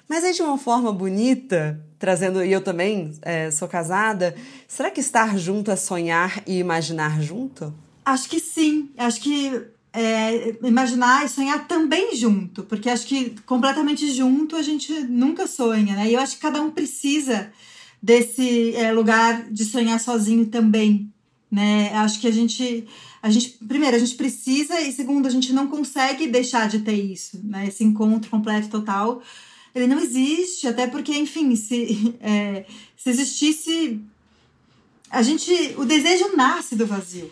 Mas 0.08 0.24
aí 0.24 0.34
de 0.34 0.42
uma 0.42 0.58
forma 0.58 0.92
bonita, 0.92 1.80
trazendo, 2.00 2.44
e 2.44 2.52
eu 2.52 2.62
também 2.62 3.14
é, 3.22 3.52
sou 3.52 3.68
casada, 3.68 4.36
será 4.68 4.90
que 4.90 5.00
estar 5.00 5.38
junto 5.38 5.70
é 5.70 5.76
sonhar 5.76 6.42
e 6.48 6.58
imaginar 6.58 7.22
junto? 7.22 7.74
Acho 8.04 8.28
que 8.28 8.40
sim. 8.40 8.90
Acho 8.98 9.22
que 9.22 9.68
é, 9.92 10.56
imaginar 10.64 11.26
e 11.26 11.30
sonhar 11.30 11.68
também 11.68 12.16
junto, 12.16 12.64
porque 12.64 12.90
acho 12.90 13.08
que 13.08 13.36
completamente 13.46 14.12
junto 14.12 14.56
a 14.56 14.62
gente 14.62 14.94
nunca 15.04 15.48
sonha, 15.48 15.96
né? 15.96 16.10
E 16.10 16.14
eu 16.14 16.20
acho 16.20 16.36
que 16.36 16.42
cada 16.42 16.62
um 16.62 16.72
precisa 16.72 17.52
desse 18.02 18.76
é, 18.76 18.92
lugar 18.92 19.50
de 19.52 19.66
sonhar 19.66 20.00
sozinho 20.00 20.46
também, 20.46 21.12
né? 21.52 21.92
Acho 21.96 22.20
que 22.20 22.28
a 22.28 22.32
gente 22.32 22.88
a 23.22 23.30
gente, 23.30 23.50
primeiro, 23.68 23.96
a 23.96 24.00
gente 24.00 24.16
precisa, 24.16 24.80
e 24.80 24.94
segundo, 24.94 25.26
a 25.26 25.30
gente 25.30 25.52
não 25.52 25.68
consegue 25.68 26.28
deixar 26.28 26.70
de 26.70 26.80
ter 26.80 26.94
isso, 26.94 27.40
né? 27.44 27.68
Esse 27.68 27.84
encontro 27.84 28.30
completo, 28.30 28.70
total. 28.70 29.22
Ele 29.76 29.88
não 29.88 30.00
existe, 30.00 30.68
até 30.68 30.88
porque, 30.88 31.14
enfim, 31.18 31.56
se, 31.56 32.16
é, 32.22 32.66
se 32.96 33.10
existisse. 33.10 34.00
A 35.10 35.22
gente. 35.22 35.52
O 35.78 35.86
desejo 35.86 36.36
nasce 36.36 36.76
do 36.76 36.86
vazio. 36.86 37.30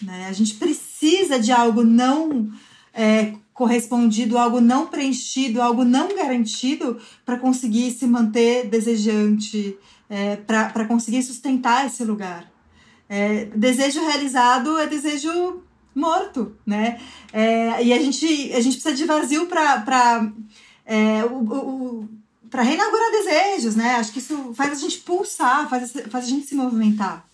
Né? 0.00 0.26
A 0.28 0.32
gente 0.32 0.54
precisa 0.54 1.38
de 1.38 1.52
algo 1.52 1.82
não 1.82 2.50
é, 2.92 3.34
correspondido, 3.52 4.38
algo 4.38 4.60
não 4.60 4.86
preenchido, 4.86 5.60
algo 5.60 5.84
não 5.84 6.14
garantido 6.14 6.98
para 7.24 7.38
conseguir 7.38 7.90
se 7.90 8.06
manter 8.06 8.68
desejante, 8.68 9.76
é, 10.08 10.36
para 10.36 10.84
conseguir 10.86 11.22
sustentar 11.22 11.86
esse 11.86 12.04
lugar. 12.04 12.50
É, 13.08 13.46
desejo 13.46 14.00
realizado 14.00 14.78
é 14.78 14.86
desejo 14.86 15.62
morto, 15.94 16.56
né? 16.64 17.00
É, 17.32 17.82
e 17.82 17.92
a 17.92 17.98
gente, 17.98 18.26
a 18.52 18.60
gente 18.60 18.74
precisa 18.74 18.94
de 18.94 19.04
vazio 19.04 19.46
para 19.46 20.30
é, 20.86 21.24
o, 21.24 21.36
o, 21.36 22.08
para 22.48 22.62
reinaugurar 22.62 23.10
desejos, 23.10 23.74
né? 23.74 23.96
Acho 23.96 24.12
que 24.12 24.18
isso 24.18 24.52
faz 24.54 24.72
a 24.72 24.74
gente 24.74 24.98
pulsar, 24.98 25.68
faz, 25.68 25.92
faz 26.08 26.24
a 26.24 26.28
gente 26.28 26.46
se 26.46 26.54
movimentar. 26.54 27.27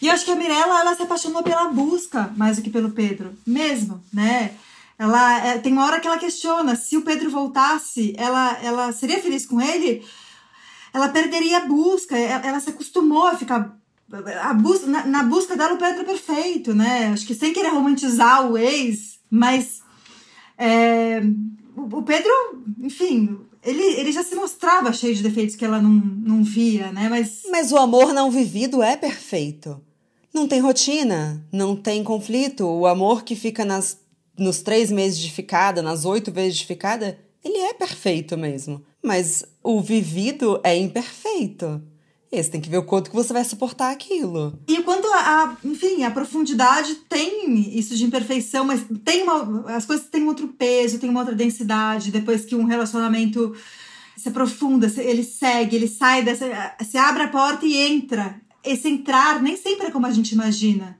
E 0.00 0.06
eu 0.06 0.12
acho 0.12 0.24
que 0.24 0.30
a 0.30 0.36
Mirella, 0.36 0.80
ela 0.80 0.94
se 0.94 1.02
apaixonou 1.02 1.42
pela 1.42 1.68
busca 1.68 2.32
mais 2.36 2.56
do 2.56 2.62
que 2.62 2.70
pelo 2.70 2.90
Pedro, 2.90 3.36
mesmo, 3.46 4.02
né? 4.12 4.54
Ela 4.98 5.46
é, 5.46 5.58
tem 5.58 5.72
uma 5.72 5.84
hora 5.84 6.00
que 6.00 6.06
ela 6.06 6.18
questiona 6.18 6.76
se 6.76 6.96
o 6.96 7.02
Pedro 7.02 7.30
voltasse, 7.30 8.14
ela, 8.16 8.58
ela 8.62 8.92
seria 8.92 9.20
feliz 9.20 9.46
com 9.46 9.60
ele? 9.60 10.04
Ela 10.92 11.08
perderia 11.08 11.58
a 11.58 11.66
busca, 11.66 12.16
ela, 12.16 12.46
ela 12.46 12.60
se 12.60 12.70
acostumou 12.70 13.26
a 13.26 13.36
ficar 13.36 13.76
a 14.12 14.54
na, 14.86 15.06
na, 15.06 15.22
busca 15.22 15.56
dela 15.56 15.74
o 15.74 15.78
Pedro 15.78 16.00
é 16.00 16.04
perfeito, 16.04 16.74
né? 16.74 17.10
Acho 17.12 17.26
que 17.26 17.34
sem 17.34 17.52
querer 17.52 17.68
romantizar 17.68 18.50
o 18.50 18.58
ex, 18.58 19.20
mas 19.30 19.80
é, 20.58 21.22
o, 21.76 21.98
o 21.98 22.02
Pedro, 22.02 22.32
enfim, 22.80 23.38
ele, 23.62 23.82
ele 23.82 24.10
já 24.10 24.22
se 24.22 24.34
mostrava 24.34 24.92
cheio 24.92 25.14
de 25.14 25.22
defeitos 25.22 25.54
que 25.54 25.64
ela 25.64 25.80
não, 25.80 25.90
não 25.90 26.42
via, 26.42 26.90
né? 26.92 27.08
Mas... 27.08 27.42
Mas 27.50 27.70
o 27.70 27.78
amor 27.78 28.12
não 28.12 28.30
vivido 28.30 28.82
é 28.82 28.96
perfeito. 28.96 29.80
Não 30.32 30.46
tem 30.46 30.60
rotina, 30.60 31.44
não 31.52 31.74
tem 31.74 32.04
conflito. 32.04 32.64
O 32.64 32.86
amor 32.86 33.24
que 33.24 33.34
fica 33.34 33.64
nas, 33.64 33.98
nos 34.38 34.62
três 34.62 34.90
meses 34.90 35.18
de 35.18 35.30
ficada, 35.30 35.82
nas 35.82 36.04
oito 36.04 36.30
vezes 36.30 36.58
de 36.58 36.66
ficada, 36.66 37.18
ele 37.44 37.58
é 37.58 37.74
perfeito 37.74 38.36
mesmo. 38.36 38.82
Mas 39.02 39.44
o 39.62 39.80
vivido 39.80 40.60
é 40.62 40.76
imperfeito. 40.76 41.82
E 42.32 42.40
você 42.40 42.48
tem 42.48 42.60
que 42.60 42.70
ver 42.70 42.78
o 42.78 42.84
quanto 42.84 43.10
que 43.10 43.16
você 43.16 43.32
vai 43.32 43.44
suportar 43.44 43.90
aquilo. 43.90 44.56
E 44.68 44.80
quanto, 44.82 45.08
a, 45.08 45.18
a, 45.18 45.56
enfim, 45.64 46.04
a 46.04 46.12
profundidade 46.12 46.94
tem 47.08 47.76
isso 47.76 47.96
de 47.96 48.04
imperfeição, 48.04 48.64
mas 48.64 48.84
tem 49.04 49.24
uma, 49.24 49.68
as 49.74 49.84
coisas 49.84 50.06
têm 50.06 50.28
outro 50.28 50.46
peso, 50.46 51.00
tem 51.00 51.10
uma 51.10 51.20
outra 51.20 51.34
densidade. 51.34 52.12
Depois 52.12 52.44
que 52.44 52.54
um 52.54 52.64
relacionamento 52.64 53.52
se 54.16 54.28
aprofunda, 54.28 54.86
ele 54.98 55.24
segue, 55.24 55.74
ele 55.74 55.88
sai 55.88 56.22
dessa. 56.22 56.46
Se 56.88 56.96
abre 56.96 57.24
a 57.24 57.28
porta 57.28 57.66
e 57.66 57.76
entra. 57.76 58.40
Esse 58.64 58.88
entrar 58.88 59.42
nem 59.42 59.56
sempre 59.56 59.86
é 59.86 59.90
como 59.90 60.06
a 60.06 60.12
gente 60.12 60.32
imagina. 60.32 60.98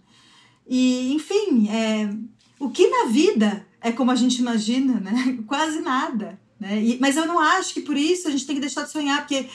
E, 0.69 1.13
enfim, 1.13 1.69
é, 1.69 2.11
o 2.59 2.71
que 2.71 2.87
na 2.89 3.07
vida 3.07 3.67
é 3.81 3.91
como 3.91 4.11
a 4.11 4.15
gente 4.15 4.39
imagina, 4.39 5.01
né? 5.01 5.39
Quase 5.47 5.81
nada. 5.81 6.39
Né? 6.59 6.83
E, 6.83 6.99
mas 7.01 7.17
eu 7.17 7.27
não 7.27 7.39
acho 7.39 7.75
que 7.75 7.81
por 7.81 7.97
isso 7.97 8.29
a 8.29 8.31
gente 8.31 8.47
tem 8.47 8.55
que 8.55 8.61
deixar 8.61 8.85
de 8.85 8.91
sonhar, 8.91 9.21
porque 9.21 9.47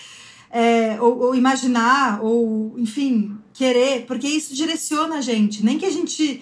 é, 0.49 0.99
ou, 1.01 1.19
ou, 1.19 1.35
imaginar, 1.35 2.23
ou 2.23 2.77
enfim, 2.77 3.37
querer, 3.53 4.05
porque 4.05 4.27
isso 4.27 4.53
direciona 4.53 5.15
a 5.17 5.21
gente. 5.21 5.63
Nem 5.63 5.77
que 5.77 5.85
a 5.85 5.91
gente 5.91 6.41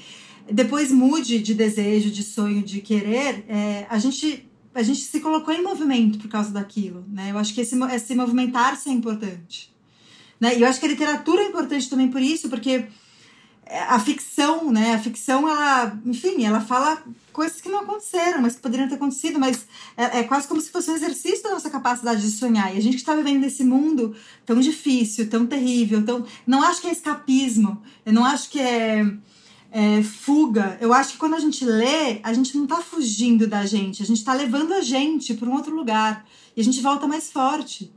depois 0.49 0.91
mude 0.91 1.39
de 1.39 1.53
desejo, 1.53 2.11
de 2.11 2.23
sonho, 2.23 2.61
de 2.61 2.81
querer, 2.81 3.45
é, 3.47 3.85
a 3.89 3.97
gente 3.97 4.49
a 4.75 4.81
gente 4.81 5.01
se 5.01 5.19
colocou 5.19 5.53
em 5.53 5.61
movimento 5.61 6.17
por 6.17 6.27
causa 6.27 6.49
daquilo, 6.49 7.05
né? 7.07 7.29
Eu 7.29 7.37
acho 7.37 7.53
que 7.53 7.61
esse, 7.61 7.75
esse 7.93 8.15
movimentar-se 8.15 8.89
é 8.89 8.91
importante, 8.91 9.72
né? 10.43 10.57
E 10.57 10.61
eu 10.61 10.67
acho 10.67 10.77
que 10.77 10.85
a 10.85 10.89
literatura 10.89 11.41
é 11.41 11.47
importante 11.47 11.89
também 11.89 12.09
por 12.09 12.21
isso, 12.21 12.49
porque 12.49 12.85
a 13.87 13.97
ficção, 13.97 14.69
né? 14.73 14.95
A 14.95 14.99
ficção, 14.99 15.47
ela, 15.47 15.97
enfim, 16.05 16.43
ela 16.43 16.59
fala 16.59 17.01
coisas 17.31 17.61
que 17.61 17.69
não 17.69 17.79
aconteceram, 17.79 18.41
mas 18.41 18.57
que 18.57 18.61
poderiam 18.61 18.89
ter 18.89 18.95
acontecido, 18.95 19.39
mas 19.39 19.65
é, 19.95 20.19
é, 20.19 20.23
quase 20.23 20.45
como 20.45 20.59
se 20.59 20.69
fosse 20.69 20.91
um 20.91 20.95
exercício 20.95 21.41
da 21.43 21.51
nossa 21.51 21.69
capacidade 21.69 22.21
de 22.21 22.29
sonhar. 22.29 22.75
E 22.75 22.77
a 22.77 22.81
gente 22.81 22.95
que 22.95 22.99
está 22.99 23.15
vivendo 23.15 23.39
nesse 23.39 23.63
mundo 23.63 24.13
tão 24.45 24.59
difícil, 24.59 25.29
tão 25.29 25.47
terrível, 25.47 26.03
tão. 26.05 26.25
Não 26.45 26.61
acho 26.61 26.81
que 26.81 26.87
é 26.87 26.91
escapismo, 26.91 27.81
eu 28.05 28.11
não 28.11 28.25
acho 28.25 28.49
que 28.49 28.59
é, 28.59 29.09
é 29.71 30.03
fuga. 30.03 30.77
Eu 30.81 30.93
acho 30.93 31.13
que 31.13 31.17
quando 31.19 31.35
a 31.35 31.39
gente 31.39 31.63
lê, 31.63 32.19
a 32.21 32.33
gente 32.33 32.53
não 32.57 32.65
está 32.65 32.81
fugindo 32.81 33.47
da 33.47 33.65
gente, 33.65 34.03
a 34.03 34.05
gente 34.05 34.17
está 34.17 34.33
levando 34.33 34.73
a 34.73 34.81
gente 34.81 35.35
para 35.35 35.47
um 35.47 35.53
outro 35.53 35.73
lugar. 35.73 36.25
E 36.53 36.59
a 36.59 36.63
gente 36.65 36.81
volta 36.81 37.07
mais 37.07 37.31
forte. 37.31 37.93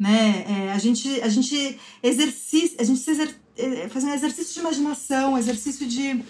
Né? 0.00 0.46
É, 0.48 0.72
a 0.72 0.78
gente, 0.78 1.20
a 1.20 1.28
gente 1.28 1.78
exercita, 2.02 2.80
a 2.80 2.86
gente 2.86 2.98
exercita 2.98 3.38
é, 3.58 3.86
fazer 3.90 4.06
um 4.06 4.14
exercício 4.14 4.54
de 4.54 4.60
imaginação, 4.60 5.34
um 5.34 5.38
exercício 5.38 5.86
de. 5.86 6.24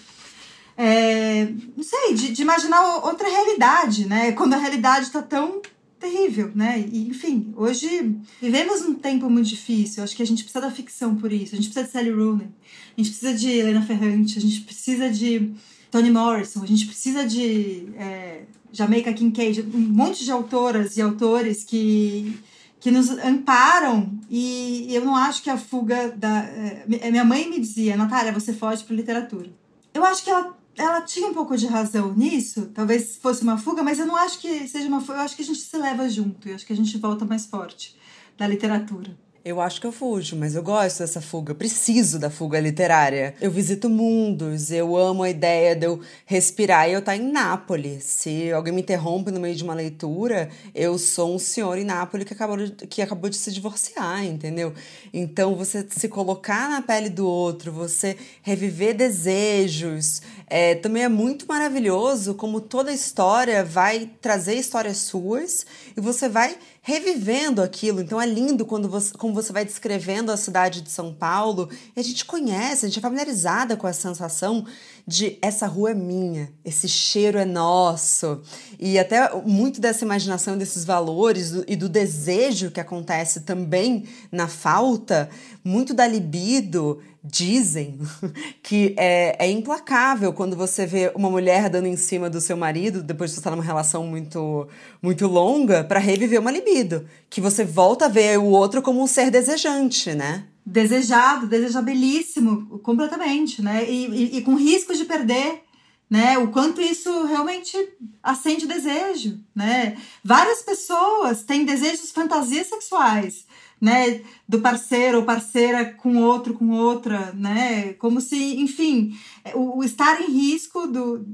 É, 0.77 1.45
não 1.77 1.85
sei, 1.85 2.15
de, 2.15 2.33
de, 2.33 2.43
imaginar 2.43 2.97
outra 3.05 3.29
realidade, 3.29 4.09
né? 4.09 4.33
Quando 4.33 4.55
a 4.55 4.57
realidade 4.57 5.07
está 5.07 5.23
tão 5.23 5.63
terrível, 6.01 6.51
né? 6.53 6.85
E, 6.91 7.07
enfim, 7.07 7.55
hoje 7.57 8.17
vivemos 8.43 8.83
um 8.83 8.95
tempo 8.95 9.31
muito 9.31 9.49
difícil. 9.49 10.03
Acho 10.03 10.17
que 10.17 10.23
a 10.23 10.27
gente 10.27 10.43
precisa 10.43 10.67
da 10.67 10.73
ficção 10.73 11.15
por 11.15 11.33
isso. 11.33 11.55
A 11.55 11.57
gente 11.57 11.71
precisa 11.71 11.85
de 11.85 11.93
Sally 11.93 12.11
Rooney, 12.11 12.49
a 12.97 13.01
gente 13.01 13.11
precisa 13.11 13.35
de 13.35 13.51
Helena 13.51 13.83
Ferrante, 13.83 14.37
a 14.37 14.41
gente 14.41 14.63
precisa 14.63 15.09
de 15.09 15.53
Toni 15.93 16.11
Morrison, 16.11 16.65
a 16.65 16.67
gente 16.67 16.87
precisa 16.87 17.25
de 17.25 17.87
é, 17.97 18.43
Jamaica 18.73 19.13
Kincaid, 19.13 19.61
um 19.73 19.79
monte 19.79 20.25
de 20.25 20.33
autoras 20.33 20.97
e 20.97 21.03
autores 21.03 21.63
que 21.63 22.37
que 22.81 22.91
nos 22.91 23.11
amparam. 23.11 24.19
E 24.29 24.89
eu 24.91 25.05
não 25.05 25.15
acho 25.15 25.43
que 25.43 25.51
a 25.51 25.57
fuga 25.57 26.11
da 26.11 26.45
é, 26.45 27.11
minha 27.11 27.25
mãe 27.25 27.49
me 27.49 27.61
dizia 27.61 27.97
Natália 27.97 28.33
você 28.33 28.53
foge 28.53 28.83
para 28.83 28.97
literatura. 28.97 29.51
Eu 29.93 30.05
acho 30.05 30.25
que 30.25 30.31
ela 30.31 30.59
ela 30.77 31.03
tinha 31.03 31.29
um 31.29 31.35
pouco 31.35 31.57
de 31.57 31.67
razão 31.67 32.15
nisso 32.15 32.71
talvez 32.73 33.17
fosse 33.17 33.43
uma 33.43 33.59
fuga 33.59 33.83
mas 33.83 33.99
eu 33.99 34.07
não 34.07 34.17
acho 34.17 34.39
que 34.39 34.69
seja 34.69 34.89
uma 34.89 35.01
fuga 35.01 35.19
eu 35.19 35.23
acho 35.23 35.37
que 35.37 35.43
a 35.43 35.45
gente 35.45 35.59
se 35.59 35.77
leva 35.77 36.09
junto 36.09 36.49
eu 36.49 36.55
acho 36.55 36.65
que 36.65 36.73
a 36.73 36.77
gente 36.77 36.97
volta 36.97 37.25
mais 37.25 37.45
forte 37.45 37.97
da 38.39 38.47
literatura 38.47 39.15
eu 39.45 39.61
acho 39.61 39.81
que 39.81 39.87
eu 39.87 39.93
fujo, 39.93 40.37
mas 40.37 40.55
eu 40.55 40.63
gosto 40.63 40.99
dessa 40.99 41.21
fuga. 41.21 41.55
Preciso 41.55 42.19
da 42.19 42.29
fuga 42.29 42.61
literária. 42.61 43.35
Eu 43.41 43.51
visito 43.51 43.89
mundos, 43.89 44.71
eu 44.71 44.97
amo 44.97 45.23
a 45.23 45.31
ideia 45.31 45.75
de 45.75 45.87
eu 45.87 46.01
respirar 46.27 46.89
e 46.89 46.93
eu 46.93 46.99
estar 46.99 47.13
tá 47.13 47.17
em 47.17 47.33
Nápoles. 47.33 48.05
Se 48.05 48.53
alguém 48.53 48.73
me 48.73 48.83
interrompe 48.83 49.31
no 49.31 49.41
meio 49.41 49.55
de 49.55 49.65
uma 49.65 49.73
leitura, 49.73 50.51
eu 50.75 50.99
sou 50.99 51.35
um 51.35 51.39
senhor 51.39 51.79
em 51.79 51.85
Nápoles 51.85 52.27
que 52.27 52.35
acabou 52.35 52.59
que 52.89 53.01
acabou 53.01 53.31
de 53.31 53.37
se 53.37 53.51
divorciar, 53.51 54.25
entendeu? 54.25 54.75
Então, 55.13 55.55
você 55.55 55.87
se 55.89 56.09
colocar 56.09 56.69
na 56.69 56.83
pele 56.83 57.09
do 57.09 57.27
outro, 57.27 57.73
você 57.73 58.17
reviver 58.43 58.95
desejos, 58.95 60.21
é, 60.51 60.75
também 60.75 61.05
é 61.05 61.09
muito 61.09 61.47
maravilhoso 61.47 62.35
como 62.35 62.61
toda 62.61 62.93
história 62.93 63.65
vai 63.65 64.11
trazer 64.21 64.57
histórias 64.57 64.97
suas 64.97 65.65
e 65.97 66.01
você 66.01 66.29
vai 66.29 66.59
revivendo 66.83 67.63
aquilo. 67.63 68.01
Então 68.01 68.21
é 68.21 68.27
lindo 68.27 68.67
quando 68.67 68.89
você, 68.89 69.13
como 69.13 69.33
você 69.33 69.53
vai 69.53 69.65
descrevendo 69.65 70.33
a 70.33 70.37
cidade 70.37 70.81
de 70.81 70.91
São 70.91 71.15
Paulo 71.15 71.69
e 71.97 72.01
a 72.01 72.03
gente 72.03 72.25
conhece, 72.25 72.85
a 72.85 72.89
gente 72.89 72.99
é 72.99 73.03
familiarizada 73.03 73.77
com 73.77 73.87
a 73.87 73.93
sensação 73.93 74.67
de 75.07 75.39
essa 75.41 75.67
rua 75.67 75.93
é 75.93 75.95
minha, 75.95 76.53
esse 76.65 76.89
cheiro 76.89 77.39
é 77.39 77.45
nosso. 77.45 78.41
E 78.79 78.99
até 78.99 79.33
muito 79.45 79.81
dessa 79.81 80.05
imaginação, 80.05 80.59
desses 80.59 80.85
valores 80.85 81.53
do, 81.53 81.65
e 81.69 81.77
do 81.77 81.89
desejo 81.89 82.73
que 82.73 82.81
acontece 82.81 83.43
também 83.43 84.05
na 84.33 84.49
falta, 84.49 85.31
muito 85.63 85.95
da 85.95 86.07
libido 86.07 87.01
dizem 87.23 87.99
que 88.63 88.95
é, 88.97 89.37
é, 89.39 89.51
implacável 89.51 90.33
quando 90.33 90.57
você 90.57 90.87
vê 90.87 91.13
uma 91.15 91.31
mulher 91.31 91.69
dando 91.69 91.87
em 91.87 91.97
cima 91.97 92.31
do 92.31 92.41
seu 92.41 92.57
marido 92.57 93.03
depois 93.03 93.31
de 93.31 93.39
estar 93.39 93.51
numa 93.51 93.63
relação 93.63 94.07
muito 94.07 94.67
muito 95.03 95.27
longa 95.27 95.85
para 95.85 96.01
reviver 96.01 96.41
uma 96.41 96.51
libido, 96.51 97.07
que 97.29 97.41
você 97.41 97.65
volta 97.65 98.07
a 98.07 98.09
ver 98.09 98.39
o 98.39 98.47
outro 98.47 98.81
como 98.83 99.03
um 99.03 99.07
ser 99.07 99.31
desejante, 99.31 100.15
né? 100.15 100.45
Desejado, 100.65 101.47
desejabilíssimo, 101.47 102.79
completamente, 102.81 103.63
né? 103.63 103.85
E, 103.89 104.07
e, 104.07 104.37
e 104.39 104.43
com 104.43 104.55
risco 104.55 104.95
de 104.95 105.05
perder, 105.05 105.63
né? 106.09 106.39
O 106.39 106.49
quanto 106.49 106.81
isso 106.81 107.25
realmente 107.25 107.77
acende 108.23 108.67
desejo, 108.67 109.39
né? 109.55 109.97
Várias 110.25 110.63
pessoas 110.63 111.43
têm 111.43 111.65
desejos, 111.65 112.11
fantasias 112.13 112.69
sexuais 112.69 113.47
né, 113.81 114.21
do 114.47 114.61
parceiro 114.61 115.19
ou 115.19 115.25
parceira 115.25 115.87
com 115.87 116.19
outro, 116.19 116.55
com 116.55 116.71
outra, 116.71 117.33
né, 117.33 117.95
como 117.95 118.21
se, 118.21 118.37
enfim, 118.61 119.19
o, 119.55 119.79
o 119.79 119.85
estar 119.85 120.21
em 120.21 120.31
risco 120.31 120.87
do 120.87 121.25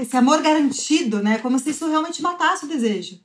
esse 0.00 0.16
amor 0.16 0.40
garantido, 0.40 1.22
né, 1.22 1.38
como 1.38 1.58
se 1.58 1.70
isso 1.70 1.88
realmente 1.88 2.22
matasse 2.22 2.66
o 2.66 2.68
desejo, 2.68 3.20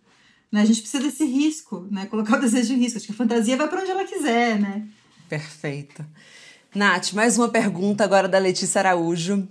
né, 0.51 0.61
a 0.61 0.65
gente 0.65 0.81
precisa 0.81 1.03
desse 1.03 1.23
risco, 1.23 1.87
né, 1.91 2.07
colocar 2.07 2.37
o 2.37 2.41
desejo 2.41 2.73
em 2.73 2.77
risco, 2.77 2.97
acho 2.97 3.05
que 3.05 3.13
a 3.13 3.15
fantasia 3.15 3.55
vai 3.55 3.67
para 3.67 3.81
onde 3.81 3.91
ela 3.91 4.05
quiser, 4.05 4.59
né. 4.59 4.87
Perfeito. 5.29 6.03
Nath, 6.73 7.13
mais 7.13 7.37
uma 7.37 7.49
pergunta 7.49 8.03
agora 8.03 8.27
da 8.27 8.37
Letícia 8.37 8.79
Araújo. 8.79 9.47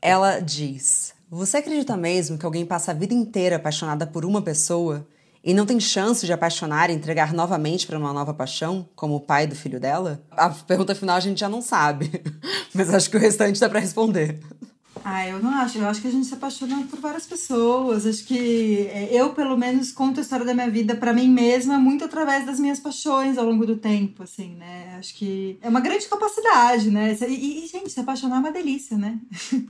Ela 0.00 0.38
diz: 0.38 1.12
Você 1.30 1.56
acredita 1.56 1.96
mesmo 1.96 2.38
que 2.38 2.46
alguém 2.46 2.64
passa 2.64 2.92
a 2.92 2.94
vida 2.94 3.14
inteira 3.14 3.56
apaixonada 3.56 4.06
por 4.06 4.24
uma 4.24 4.42
pessoa? 4.42 5.06
E 5.42 5.54
não 5.54 5.64
tem 5.64 5.78
chance 5.78 6.26
de 6.26 6.32
apaixonar 6.32 6.90
e 6.90 6.94
entregar 6.94 7.32
novamente 7.32 7.86
para 7.86 7.98
uma 7.98 8.12
nova 8.12 8.34
paixão, 8.34 8.88
como 8.94 9.14
o 9.16 9.20
pai 9.20 9.46
do 9.46 9.54
filho 9.54 9.80
dela? 9.80 10.20
A 10.30 10.50
pergunta 10.50 10.94
final 10.94 11.16
a 11.16 11.20
gente 11.20 11.40
já 11.40 11.48
não 11.48 11.62
sabe, 11.62 12.10
mas 12.74 12.92
acho 12.92 13.10
que 13.10 13.16
o 13.16 13.20
restante 13.20 13.60
dá 13.60 13.68
para 13.68 13.80
responder. 13.80 14.40
Ah, 15.04 15.26
eu 15.26 15.42
não 15.42 15.50
acho. 15.50 15.78
Eu 15.78 15.88
acho 15.88 16.00
que 16.00 16.08
a 16.08 16.10
gente 16.10 16.26
se 16.26 16.34
apaixona 16.34 16.86
por 16.88 17.00
várias 17.00 17.26
pessoas. 17.26 18.06
Acho 18.06 18.24
que 18.24 18.88
é, 18.92 19.08
eu, 19.12 19.32
pelo 19.34 19.56
menos, 19.56 19.92
conto 19.92 20.18
a 20.18 20.22
história 20.22 20.44
da 20.44 20.54
minha 20.54 20.70
vida 20.70 20.94
para 20.94 21.12
mim 21.12 21.28
mesma 21.28 21.78
muito 21.78 22.04
através 22.04 22.44
das 22.46 22.58
minhas 22.58 22.80
paixões 22.80 23.38
ao 23.38 23.44
longo 23.44 23.66
do 23.66 23.76
tempo, 23.76 24.22
assim, 24.22 24.54
né? 24.54 24.96
Acho 24.98 25.14
que 25.14 25.58
é 25.62 25.68
uma 25.68 25.80
grande 25.80 26.06
capacidade, 26.06 26.90
né? 26.90 27.16
E, 27.28 27.64
e 27.64 27.66
gente, 27.66 27.90
se 27.90 28.00
apaixonar 28.00 28.36
é 28.36 28.40
uma 28.40 28.52
delícia, 28.52 28.96
né? 28.96 29.18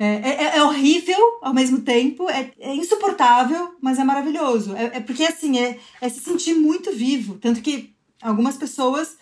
É, 0.00 0.06
é, 0.06 0.56
é, 0.58 0.62
horrível 0.62 1.18
ao 1.42 1.52
mesmo 1.52 1.80
tempo, 1.80 2.30
é, 2.30 2.52
é 2.60 2.72
insuportável, 2.72 3.74
mas 3.82 3.98
é 3.98 4.04
maravilhoso. 4.04 4.76
É, 4.76 4.98
é 4.98 5.00
porque, 5.00 5.24
assim, 5.24 5.58
é, 5.58 5.76
é 6.00 6.08
se 6.08 6.20
sentir 6.20 6.54
muito 6.54 6.92
vivo. 6.92 7.34
Tanto 7.34 7.60
que 7.60 7.92
algumas 8.22 8.56
pessoas 8.56 9.16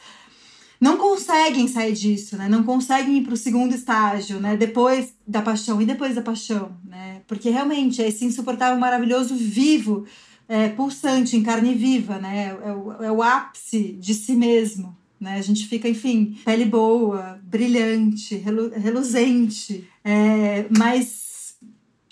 não 0.81 0.97
conseguem 0.97 1.67
sair 1.69 1.95
disso, 1.95 2.37
né? 2.37 2.49
Não 2.49 2.63
conseguem 2.63 3.19
ir 3.19 3.23
para 3.23 3.35
o 3.35 3.37
segundo 3.37 3.75
estágio, 3.75 4.39
né? 4.41 4.57
Depois 4.57 5.15
da 5.27 5.41
paixão 5.41 5.81
e 5.81 5.87
depois 5.87 6.15
da 6.15 6.23
paixão, 6.23 6.77
né? 6.85 7.23
Porque 7.27 7.51
realmente 7.51 8.03
é 8.03 8.09
esse 8.09 8.25
insuportável, 8.25 8.79
maravilhoso, 8.79 9.35
vivo, 9.35 10.05
é, 10.49 10.69
pulsante, 10.69 11.37
em 11.37 11.43
carne 11.43 11.75
viva, 11.75 12.19
né? 12.19 12.57
É 12.63 12.73
o, 12.73 12.93
é 13.05 13.13
o 13.13 13.23
ápice 13.23 13.97
de 13.99 14.15
si 14.15 14.35
mesmo, 14.35 14.97
né? 15.21 15.37
A 15.37 15.43
gente 15.43 15.67
fica, 15.67 15.89
enfim, 15.89 16.39
pele 16.45 16.65
boa, 16.65 17.41
brilhante, 17.43 18.37
relu 18.37 18.71
reluzente, 18.71 19.89
é, 20.05 20.67
mas 20.77 21.57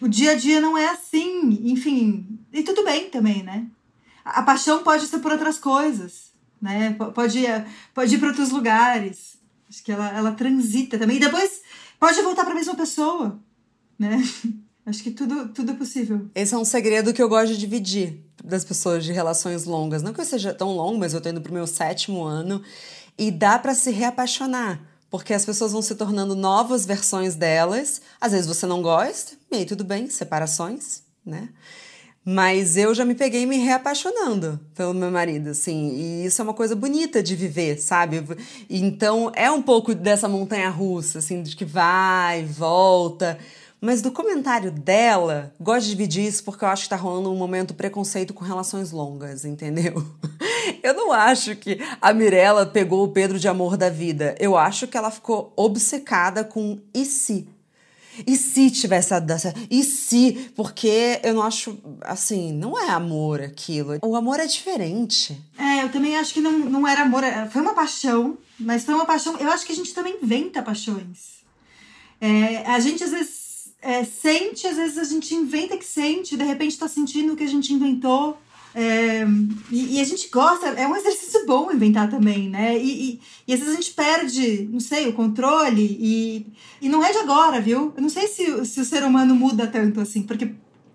o 0.01 0.09
dia 0.09 0.33
a 0.33 0.35
dia 0.35 0.61
não 0.61 0.77
é 0.77 0.89
assim, 0.89 1.61
enfim, 1.71 2.39
e 2.53 2.63
tudo 2.63 2.85
bem 2.85 3.11
também, 3.11 3.43
né? 3.43 3.67
A 4.25 4.43
paixão 4.43 4.83
pode 4.83 5.07
ser 5.07 5.19
por 5.19 5.33
outras 5.33 5.59
coisas, 5.59 6.34
né? 6.61 6.97
Pode 7.15 7.39
ir, 7.39 7.67
pode 7.93 8.15
ir 8.15 8.19
para 8.19 8.29
outros 8.29 8.51
lugares. 8.51 9.39
Acho 9.69 9.83
que 9.83 9.93
ela, 9.93 10.09
ela 10.17 10.33
transita 10.33 10.99
também. 10.99 11.17
E 11.17 11.21
depois 11.21 11.63
pode 11.99 12.21
voltar 12.23 12.45
para 12.45 12.53
a 12.53 12.57
mesma 12.57 12.75
pessoa, 12.75 13.39
né? 13.99 14.23
Acho 14.87 15.03
que 15.03 15.11
tudo, 15.11 15.49
tudo 15.49 15.73
é 15.73 15.75
possível. 15.75 16.29
Esse 16.35 16.55
é 16.55 16.59
um 16.59 16.65
segredo 16.65 17.15
que 17.15 17.23
eu 17.23 17.29
gosto 17.29 17.55
de 17.55 17.59
dividir 17.59 18.23
das 18.45 18.65
pessoas 18.65 19.03
de 19.03 19.13
relações 19.13 19.65
longas. 19.65 20.03
Não 20.03 20.13
que 20.13 20.21
eu 20.21 20.25
seja 20.25 20.53
tão 20.53 20.77
longo, 20.77 20.99
mas 20.99 21.15
eu 21.15 21.21
tô 21.23 21.31
indo 21.31 21.41
pro 21.41 21.55
meu 21.55 21.67
sétimo 21.67 22.23
ano 22.23 22.63
e 23.17 23.31
dá 23.31 23.59
para 23.59 23.75
se 23.75 23.91
reapaixonar. 23.91 24.81
Porque 25.09 25.33
as 25.33 25.45
pessoas 25.45 25.73
vão 25.73 25.81
se 25.81 25.95
tornando 25.95 26.35
novas 26.35 26.85
versões 26.85 27.35
delas. 27.35 28.03
Às 28.21 28.33
vezes 28.33 28.47
você 28.47 28.67
não 28.67 28.83
gosta, 28.83 29.37
e 29.51 29.57
aí 29.57 29.65
tudo 29.65 29.85
bem, 29.85 30.11
separações, 30.11 31.03
né? 31.25 31.49
Mas 32.25 32.79
eu 32.79 32.95
já 32.95 33.05
me 33.05 33.15
peguei 33.15 33.45
me 33.45 33.59
reapaixonando 33.59 34.59
pelo 34.75 34.95
meu 34.95 35.11
marido, 35.11 35.51
assim, 35.51 35.91
e 35.91 36.25
isso 36.25 36.41
é 36.41 36.45
uma 36.45 36.55
coisa 36.55 36.75
bonita 36.75 37.23
de 37.23 37.37
viver, 37.37 37.79
sabe? 37.79 38.25
Então 38.71 39.31
é 39.35 39.51
um 39.51 39.61
pouco 39.61 39.95
dessa 39.95 40.27
montanha 40.27 40.71
russa, 40.71 41.19
assim, 41.19 41.43
de 41.43 41.55
que 41.55 41.67
vai, 41.67 42.45
volta. 42.45 43.39
Mas 43.79 44.01
do 44.01 44.11
comentário 44.11 44.71
dela, 44.71 45.53
gosto 45.61 45.85
de 45.85 45.91
dividir 45.91 46.25
isso 46.25 46.43
porque 46.43 46.65
eu 46.65 46.69
acho 46.69 46.85
que 46.85 46.89
tá 46.89 46.97
rolando 46.97 47.31
um 47.31 47.37
momento 47.37 47.75
preconceito 47.75 48.33
com 48.33 48.43
relações 48.43 48.91
longas, 48.91 49.45
entendeu? 49.45 50.03
Eu 50.83 50.95
não 50.95 51.13
acho 51.13 51.55
que 51.57 51.79
a 52.01 52.15
Mirella 52.15 52.65
pegou 52.65 53.05
o 53.05 53.09
Pedro 53.09 53.39
de 53.39 53.47
amor 53.47 53.77
da 53.77 53.91
vida. 53.91 54.35
Eu 54.39 54.57
acho 54.57 54.87
que 54.87 54.97
ela 54.97 55.11
ficou 55.11 55.53
obcecada 55.55 56.43
com 56.43 56.79
e 56.95 57.05
se. 57.05 57.47
E 58.27 58.37
se 58.37 58.71
tivesse 58.71 59.13
a 59.15 59.19
dança? 59.19 59.55
E 59.71 59.83
se? 59.83 60.51
Porque 60.55 61.21
eu 61.23 61.35
não 61.35 61.43
acho, 61.43 61.79
assim, 62.03 62.53
não 62.53 62.79
é 62.79 62.91
amor 62.91 63.41
aquilo. 63.41 63.99
O 64.03 64.17
amor 64.17 64.41
é 64.41 64.47
diferente. 64.47 65.41
É, 65.59 65.83
eu 65.83 65.91
também 65.91 66.17
acho 66.17 66.33
que 66.33 66.41
não, 66.41 66.53
não 66.53 66.87
era 66.87 67.03
amor. 67.03 67.25
É, 67.25 67.47
foi 67.47 67.63
uma 67.63 67.75
paixão, 67.75 68.39
mas 68.59 68.85
foi 68.85 68.95
uma 68.95 69.07
paixão. 69.07 69.37
Eu 69.39 69.51
acho 69.51 69.67
que 69.67 69.73
a 69.73 69.77
gente 69.77 69.93
também 69.93 70.19
inventa 70.23 70.63
paixões. 70.63 71.43
É, 72.21 72.59
a 72.67 72.79
gente 72.81 73.03
às 73.03 73.11
vezes 73.11 73.75
é, 73.83 74.05
sente, 74.05 74.67
às 74.67 74.77
vezes 74.77 74.97
a 74.97 75.05
gente 75.05 75.35
inventa 75.35 75.77
que 75.77 75.85
sente, 75.85 76.37
de 76.37 76.45
repente 76.45 76.79
tá 76.79 76.89
sentindo 76.89 77.35
o 77.35 77.37
que 77.37 77.45
a 77.45 77.49
gente 77.49 77.73
inventou. 77.73 78.39
É, 78.75 79.25
e, 79.71 79.97
e, 79.97 80.01
a 80.01 80.05
gente 80.05 80.29
gosta, 80.29 80.67
é 80.67 80.85
um 80.85 80.97
exercício 80.97 81.47
bom 81.47 81.71
inventar 81.71 82.11
também, 82.11 82.51
né? 82.51 82.77
E, 82.77 83.13
e, 83.13 83.21
e, 83.47 83.55
às 83.55 83.61
vezes 83.61 83.73
a 83.73 83.77
gente 83.77 83.95
perde, 83.95 84.69
não 84.71 84.81
sei, 84.81 85.07
o 85.07 85.13
controle 85.13 85.97
e, 86.01 86.47
e 86.83 86.89
não 86.89 87.05
é 87.05 87.13
de 87.13 87.19
agora, 87.19 87.61
viu? 87.61 87.93
Eu 87.97 88.03
não 88.03 88.09
sei 88.09 88.27
se, 88.27 88.67
se 88.67 88.81
o 88.81 88.85
ser 88.85 89.05
humano 89.05 89.33
muda 89.33 89.69
tanto 89.69 90.01
assim, 90.01 90.25
porque 90.25 90.55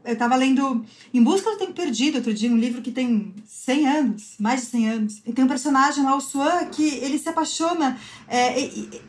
eu 0.10 0.14
estava 0.14 0.36
lendo 0.36 0.84
Em 1.14 1.22
Busca 1.22 1.52
do 1.52 1.58
Tempo 1.58 1.74
Perdido 1.74 2.16
outro 2.16 2.34
dia, 2.34 2.52
um 2.52 2.58
livro 2.58 2.82
que 2.82 2.92
tem 2.92 3.34
100 3.46 3.88
anos, 3.88 4.34
mais 4.40 4.62
de 4.62 4.68
100 4.68 4.90
anos. 4.90 5.22
E 5.26 5.32
tem 5.32 5.46
um 5.46 5.48
personagem 5.48 6.04
lá, 6.04 6.16
o 6.16 6.22
Swan, 6.22 6.66
que 6.66 6.84
ele 6.84 7.20
se 7.20 7.30
apaixona, 7.30 7.98
é, 8.28 8.60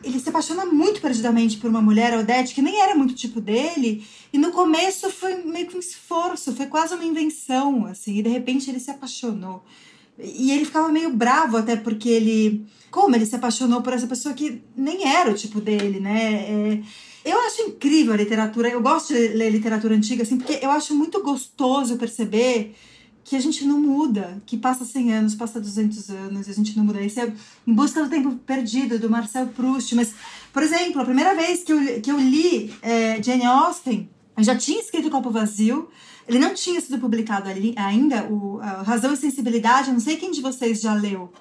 ele 0.04 0.20
se 0.20 0.28
apaixona 0.28 0.66
muito 0.66 1.00
perdidamente 1.00 1.56
por 1.56 1.70
uma 1.70 1.80
mulher, 1.80 2.16
Odete, 2.18 2.54
que 2.54 2.60
nem 2.60 2.80
era 2.80 2.94
muito 2.94 3.14
tipo 3.14 3.40
dele. 3.40 4.06
E 4.30 4.38
no 4.38 4.52
começo 4.52 5.10
foi 5.10 5.42
meio 5.42 5.66
que 5.66 5.76
um 5.76 5.80
esforço, 5.80 6.54
foi 6.54 6.66
quase 6.66 6.94
uma 6.94 7.04
invenção, 7.04 7.86
assim. 7.86 8.18
E 8.18 8.22
de 8.22 8.28
repente 8.28 8.68
ele 8.68 8.78
se 8.78 8.90
apaixonou. 8.90 9.64
E 10.18 10.52
ele 10.52 10.66
ficava 10.66 10.90
meio 10.90 11.10
bravo 11.10 11.56
até 11.56 11.76
porque 11.76 12.08
ele... 12.08 12.66
Como 12.90 13.14
ele 13.14 13.24
se 13.24 13.36
apaixonou 13.36 13.80
por 13.80 13.92
essa 13.92 14.06
pessoa 14.06 14.34
que 14.34 14.62
nem 14.76 15.08
era 15.08 15.30
o 15.30 15.34
tipo 15.34 15.60
dele, 15.60 16.00
né? 16.00 16.34
É, 16.34 16.82
eu 17.24 17.38
acho 17.40 17.62
incrível 17.62 18.12
a 18.12 18.16
literatura. 18.16 18.68
Eu 18.68 18.80
gosto 18.80 19.12
de 19.12 19.28
ler 19.28 19.50
literatura 19.50 19.94
antiga, 19.94 20.22
assim, 20.22 20.36
porque 20.36 20.58
eu 20.62 20.70
acho 20.70 20.94
muito 20.94 21.22
gostoso 21.22 21.96
perceber 21.96 22.74
que 23.22 23.36
a 23.36 23.40
gente 23.40 23.64
não 23.64 23.80
muda, 23.80 24.42
que 24.46 24.56
passa 24.56 24.84
100 24.84 25.12
anos, 25.12 25.34
passa 25.34 25.60
200 25.60 26.10
anos, 26.10 26.48
a 26.48 26.52
gente 26.52 26.76
não 26.76 26.84
muda. 26.84 27.00
Esse 27.00 27.20
é 27.20 27.32
Em 27.66 27.72
Busca 27.72 28.02
do 28.02 28.10
Tempo 28.10 28.34
Perdido, 28.46 28.98
do 28.98 29.10
Marcel 29.10 29.46
Proust. 29.48 29.94
Mas, 29.94 30.14
por 30.52 30.62
exemplo, 30.62 31.00
a 31.00 31.04
primeira 31.04 31.34
vez 31.34 31.62
que 31.62 31.72
eu, 31.72 32.00
que 32.00 32.10
eu 32.10 32.18
li 32.18 32.74
é, 32.82 33.22
Jane 33.22 33.44
Austen, 33.44 34.08
eu 34.36 34.42
já 34.42 34.56
tinha 34.56 34.80
escrito 34.80 35.10
Copo 35.10 35.30
Vazio, 35.30 35.88
ele 36.26 36.38
não 36.38 36.54
tinha 36.54 36.80
sido 36.80 36.98
publicado 36.98 37.48
ali 37.48 37.74
ainda, 37.76 38.24
o 38.24 38.56
Razão 38.84 39.12
e 39.12 39.16
Sensibilidade, 39.16 39.92
não 39.92 40.00
sei 40.00 40.16
quem 40.16 40.30
de 40.30 40.40
vocês 40.40 40.80
já 40.80 40.94
leu, 40.94 41.32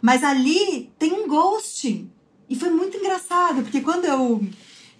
mas 0.00 0.24
ali 0.24 0.90
tem 0.98 1.12
um 1.12 1.28
ghosting. 1.28 2.10
E 2.48 2.56
foi 2.56 2.70
muito 2.70 2.96
engraçado, 2.96 3.62
porque 3.62 3.80
quando 3.80 4.04
eu 4.04 4.44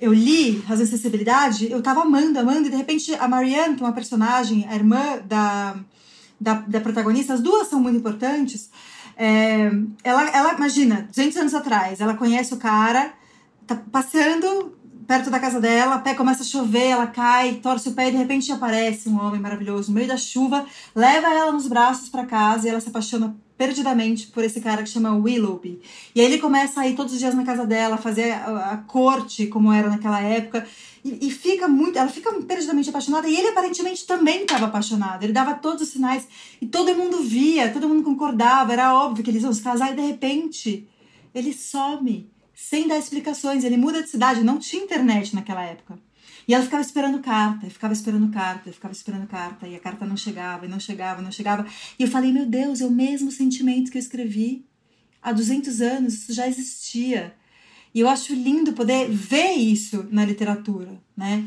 eu 0.00 0.12
li 0.12 0.58
Razão 0.60 0.84
e 0.84 0.88
Sensibilidade, 0.88 1.70
eu 1.70 1.82
tava 1.82 2.02
amando, 2.02 2.38
amando, 2.38 2.66
e 2.66 2.70
de 2.70 2.76
repente 2.76 3.14
a 3.14 3.28
Marianne, 3.28 3.76
que 3.76 3.82
é 3.82 3.86
uma 3.86 3.92
personagem, 3.92 4.66
a 4.68 4.74
irmã 4.74 5.18
da, 5.26 5.76
da, 6.40 6.54
da 6.54 6.80
protagonista, 6.80 7.34
as 7.34 7.40
duas 7.40 7.68
são 7.68 7.80
muito 7.80 7.98
importantes. 7.98 8.70
É, 9.16 9.70
ela, 10.02 10.28
ela, 10.30 10.54
imagina, 10.54 11.06
200 11.14 11.36
anos 11.36 11.54
atrás, 11.54 12.00
ela 12.00 12.14
conhece 12.14 12.54
o 12.54 12.56
cara, 12.56 13.12
tá 13.66 13.76
passando 13.92 14.78
perto 15.06 15.28
da 15.28 15.40
casa 15.40 15.60
dela, 15.60 15.98
pé 15.98 16.14
começa 16.14 16.42
a 16.42 16.46
chover, 16.46 16.86
ela 16.86 17.06
cai, 17.06 17.54
torce 17.56 17.88
o 17.88 17.92
pé 17.92 18.08
e 18.08 18.12
de 18.12 18.16
repente 18.16 18.50
aparece 18.52 19.08
um 19.08 19.20
homem 19.20 19.40
maravilhoso 19.40 19.90
no 19.90 19.96
meio 19.96 20.06
da 20.06 20.16
chuva, 20.16 20.64
leva 20.94 21.26
ela 21.28 21.52
nos 21.52 21.66
braços 21.66 22.08
para 22.08 22.24
casa 22.24 22.66
e 22.66 22.70
ela 22.70 22.80
se 22.80 22.88
apaixona 22.88 23.36
perdidamente 23.60 24.28
por 24.28 24.42
esse 24.42 24.58
cara 24.58 24.82
que 24.82 24.88
chama 24.88 25.14
Willoughby. 25.14 25.82
E 26.14 26.20
aí 26.22 26.26
ele 26.26 26.38
começa 26.38 26.80
a 26.80 26.88
ir 26.88 26.96
todos 26.96 27.12
os 27.12 27.18
dias 27.18 27.34
na 27.34 27.44
casa 27.44 27.66
dela, 27.66 27.98
fazer 27.98 28.30
a, 28.30 28.70
a 28.70 28.76
corte 28.78 29.48
como 29.48 29.70
era 29.70 29.90
naquela 29.90 30.18
época. 30.18 30.66
E, 31.04 31.26
e, 31.26 31.30
fica 31.30 31.68
muito, 31.68 31.98
ela 31.98 32.08
fica 32.08 32.32
perdidamente 32.40 32.88
apaixonada 32.88 33.28
e 33.28 33.36
ele 33.36 33.48
aparentemente 33.48 34.06
também 34.06 34.44
estava 34.44 34.64
apaixonado. 34.64 35.22
Ele 35.24 35.34
dava 35.34 35.52
todos 35.52 35.82
os 35.82 35.88
sinais 35.90 36.26
e 36.58 36.64
todo 36.64 36.94
mundo 36.94 37.22
via, 37.22 37.70
todo 37.70 37.86
mundo 37.86 38.02
concordava, 38.02 38.72
era 38.72 38.94
óbvio 38.94 39.22
que 39.22 39.30
eles 39.30 39.42
iam 39.42 39.52
se 39.52 39.60
casar 39.60 39.92
e 39.92 39.96
de 39.96 40.06
repente 40.06 40.88
ele 41.34 41.52
some 41.52 42.30
sem 42.54 42.88
dar 42.88 42.96
explicações. 42.96 43.62
Ele 43.62 43.76
muda 43.76 44.02
de 44.02 44.08
cidade, 44.08 44.42
não 44.42 44.58
tinha 44.58 44.82
internet 44.82 45.34
naquela 45.34 45.62
época. 45.62 45.98
E 46.50 46.52
ela 46.52 46.64
ficava 46.64 46.82
esperando 46.82 47.20
carta, 47.20 47.64
e 47.64 47.70
ficava 47.70 47.92
esperando 47.92 48.28
carta, 48.32 48.68
e 48.68 48.72
ficava 48.72 48.92
esperando 48.92 49.24
carta, 49.28 49.68
e 49.68 49.76
a 49.76 49.78
carta 49.78 50.04
não 50.04 50.16
chegava, 50.16 50.66
e 50.66 50.68
não 50.68 50.80
chegava, 50.80 51.22
não 51.22 51.30
chegava. 51.30 51.64
E 51.96 52.02
eu 52.02 52.08
falei, 52.08 52.32
meu 52.32 52.44
Deus, 52.44 52.80
é 52.80 52.86
o 52.86 52.90
mesmo 52.90 53.30
sentimento 53.30 53.88
que 53.88 53.96
eu 53.96 54.00
escrevi 54.00 54.66
há 55.22 55.30
200 55.30 55.80
anos, 55.80 56.14
isso 56.14 56.32
já 56.32 56.48
existia. 56.48 57.36
E 57.94 58.00
eu 58.00 58.08
acho 58.08 58.34
lindo 58.34 58.72
poder 58.72 59.08
ver 59.08 59.52
isso 59.52 60.08
na 60.10 60.24
literatura, 60.24 61.00
né? 61.16 61.44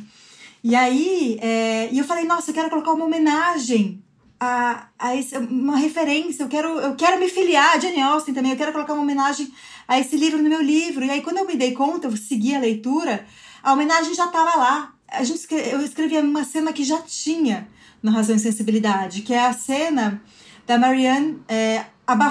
E 0.63 0.73
aí, 0.73 1.37
é, 1.41 1.89
e 1.91 1.97
eu 1.97 2.05
falei, 2.05 2.23
nossa, 2.23 2.51
eu 2.51 2.55
quero 2.55 2.69
colocar 2.69 2.93
uma 2.93 3.03
homenagem 3.03 4.01
a, 4.39 4.87
a 4.97 5.17
esse, 5.17 5.37
uma 5.37 5.75
referência, 5.75 6.43
eu 6.43 6.47
quero, 6.47 6.79
eu 6.79 6.95
quero 6.95 7.19
me 7.19 7.27
filiar 7.27 7.75
a 7.75 7.79
Jane 7.79 7.99
Austen 7.99 8.33
também, 8.33 8.53
eu 8.53 8.57
quero 8.57 8.71
colocar 8.71 8.93
uma 8.93 9.03
homenagem 9.03 9.51
a 9.85 9.99
esse 9.99 10.15
livro 10.15 10.41
no 10.41 10.47
meu 10.47 10.61
livro. 10.61 11.03
E 11.03 11.09
aí, 11.09 11.21
quando 11.21 11.39
eu 11.39 11.45
me 11.45 11.57
dei 11.57 11.73
conta, 11.73 12.07
eu 12.07 12.15
segui 12.15 12.55
a 12.55 12.59
leitura, 12.59 13.27
a 13.61 13.73
homenagem 13.73 14.13
já 14.13 14.27
estava 14.27 14.55
lá 14.55 14.92
a 15.13 15.23
gente, 15.23 15.47
eu 15.51 15.81
escrevi 15.81 16.17
uma 16.17 16.43
cena 16.43 16.73
que 16.73 16.83
já 16.83 17.01
tinha 17.01 17.67
no 18.01 18.11
Razão 18.11 18.35
e 18.35 18.39
Sensibilidade, 18.39 19.21
que 19.21 19.33
é 19.33 19.45
a 19.45 19.53
cena 19.53 20.21
da 20.65 20.77
Marianne 20.77 21.39
é, 21.47 21.85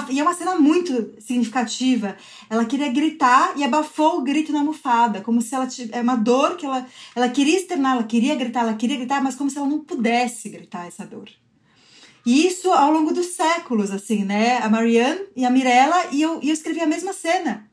e 0.09 0.19
é 0.19 0.23
uma 0.23 0.33
cena 0.33 0.55
muito 0.55 1.13
significativa. 1.19 2.15
Ela 2.49 2.65
queria 2.65 2.91
gritar 2.91 3.53
e 3.57 3.63
abafou 3.63 4.19
o 4.19 4.21
grito 4.21 4.51
na 4.51 4.59
almofada, 4.59 5.21
como 5.21 5.41
se 5.41 5.55
ela 5.55 5.65
tivesse 5.65 5.97
é 5.97 6.01
uma 6.01 6.15
dor 6.15 6.57
que 6.57 6.65
ela 6.65 6.85
ela 7.15 7.29
queria 7.29 7.57
externar, 7.57 7.93
ela 7.93 8.03
queria 8.03 8.35
gritar, 8.35 8.61
ela 8.61 8.75
queria 8.75 8.97
gritar, 8.97 9.23
mas 9.23 9.35
como 9.35 9.49
se 9.49 9.57
ela 9.57 9.67
não 9.67 9.79
pudesse 9.79 10.49
gritar 10.49 10.85
essa 10.87 11.05
dor. 11.05 11.29
E 12.25 12.47
isso 12.47 12.71
ao 12.71 12.91
longo 12.91 13.13
dos 13.13 13.27
séculos, 13.27 13.91
assim, 13.91 14.23
né? 14.23 14.59
A 14.59 14.69
Marianne 14.69 15.21
e 15.35 15.43
a 15.43 15.49
Mirella, 15.49 16.07
e 16.11 16.21
eu, 16.21 16.39
e 16.41 16.49
eu 16.49 16.53
escrevi 16.53 16.79
a 16.79 16.87
mesma 16.87 17.11
cena. 17.11 17.69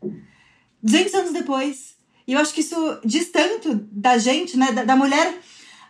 200 0.83 1.15
anos 1.15 1.33
depois. 1.33 2.00
E 2.31 2.33
eu 2.33 2.39
acho 2.39 2.55
que 2.55 2.61
isso 2.61 2.77
diz 3.05 3.29
tanto 3.29 3.75
da 3.91 4.17
gente, 4.17 4.57
né? 4.57 4.71
Da, 4.71 4.85
da, 4.85 4.95
mulher. 4.95 5.37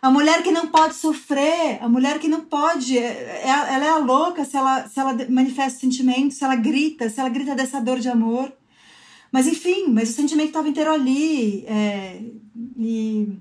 A 0.01 0.11
mulher 0.11 0.43
que 0.43 0.51
não 0.51 0.69
pode 0.69 0.95
sofrer, 0.95 1.79
a 1.83 1.87
mulher 1.87 2.19
que 2.19 2.29
não 2.29 2.47
pode. 2.47 2.97
É, 2.97 3.43
é 3.45 3.47
ela 3.47 3.85
é 3.85 3.91
a 3.91 3.99
louca 3.99 4.43
se 4.47 4.57
ela, 4.57 4.89
se 4.89 4.99
ela 4.99 5.15
manifesta 5.29 5.81
sentimentos, 5.81 6.39
se 6.39 6.45
ela 6.45 6.57
grita, 6.57 7.11
se 7.11 7.21
ela 7.21 7.29
grita 7.29 7.55
dessa 7.55 7.79
dor 7.79 7.99
de 7.99 8.09
amor. 8.09 8.51
Mas 9.31 9.47
enfim, 9.47 9.89
mas 9.89 10.09
o 10.09 10.15
sentimento 10.15 10.47
estava 10.47 10.67
inteiro 10.67 10.91
ali. 10.91 11.67
É, 11.67 12.23
e 12.79 13.39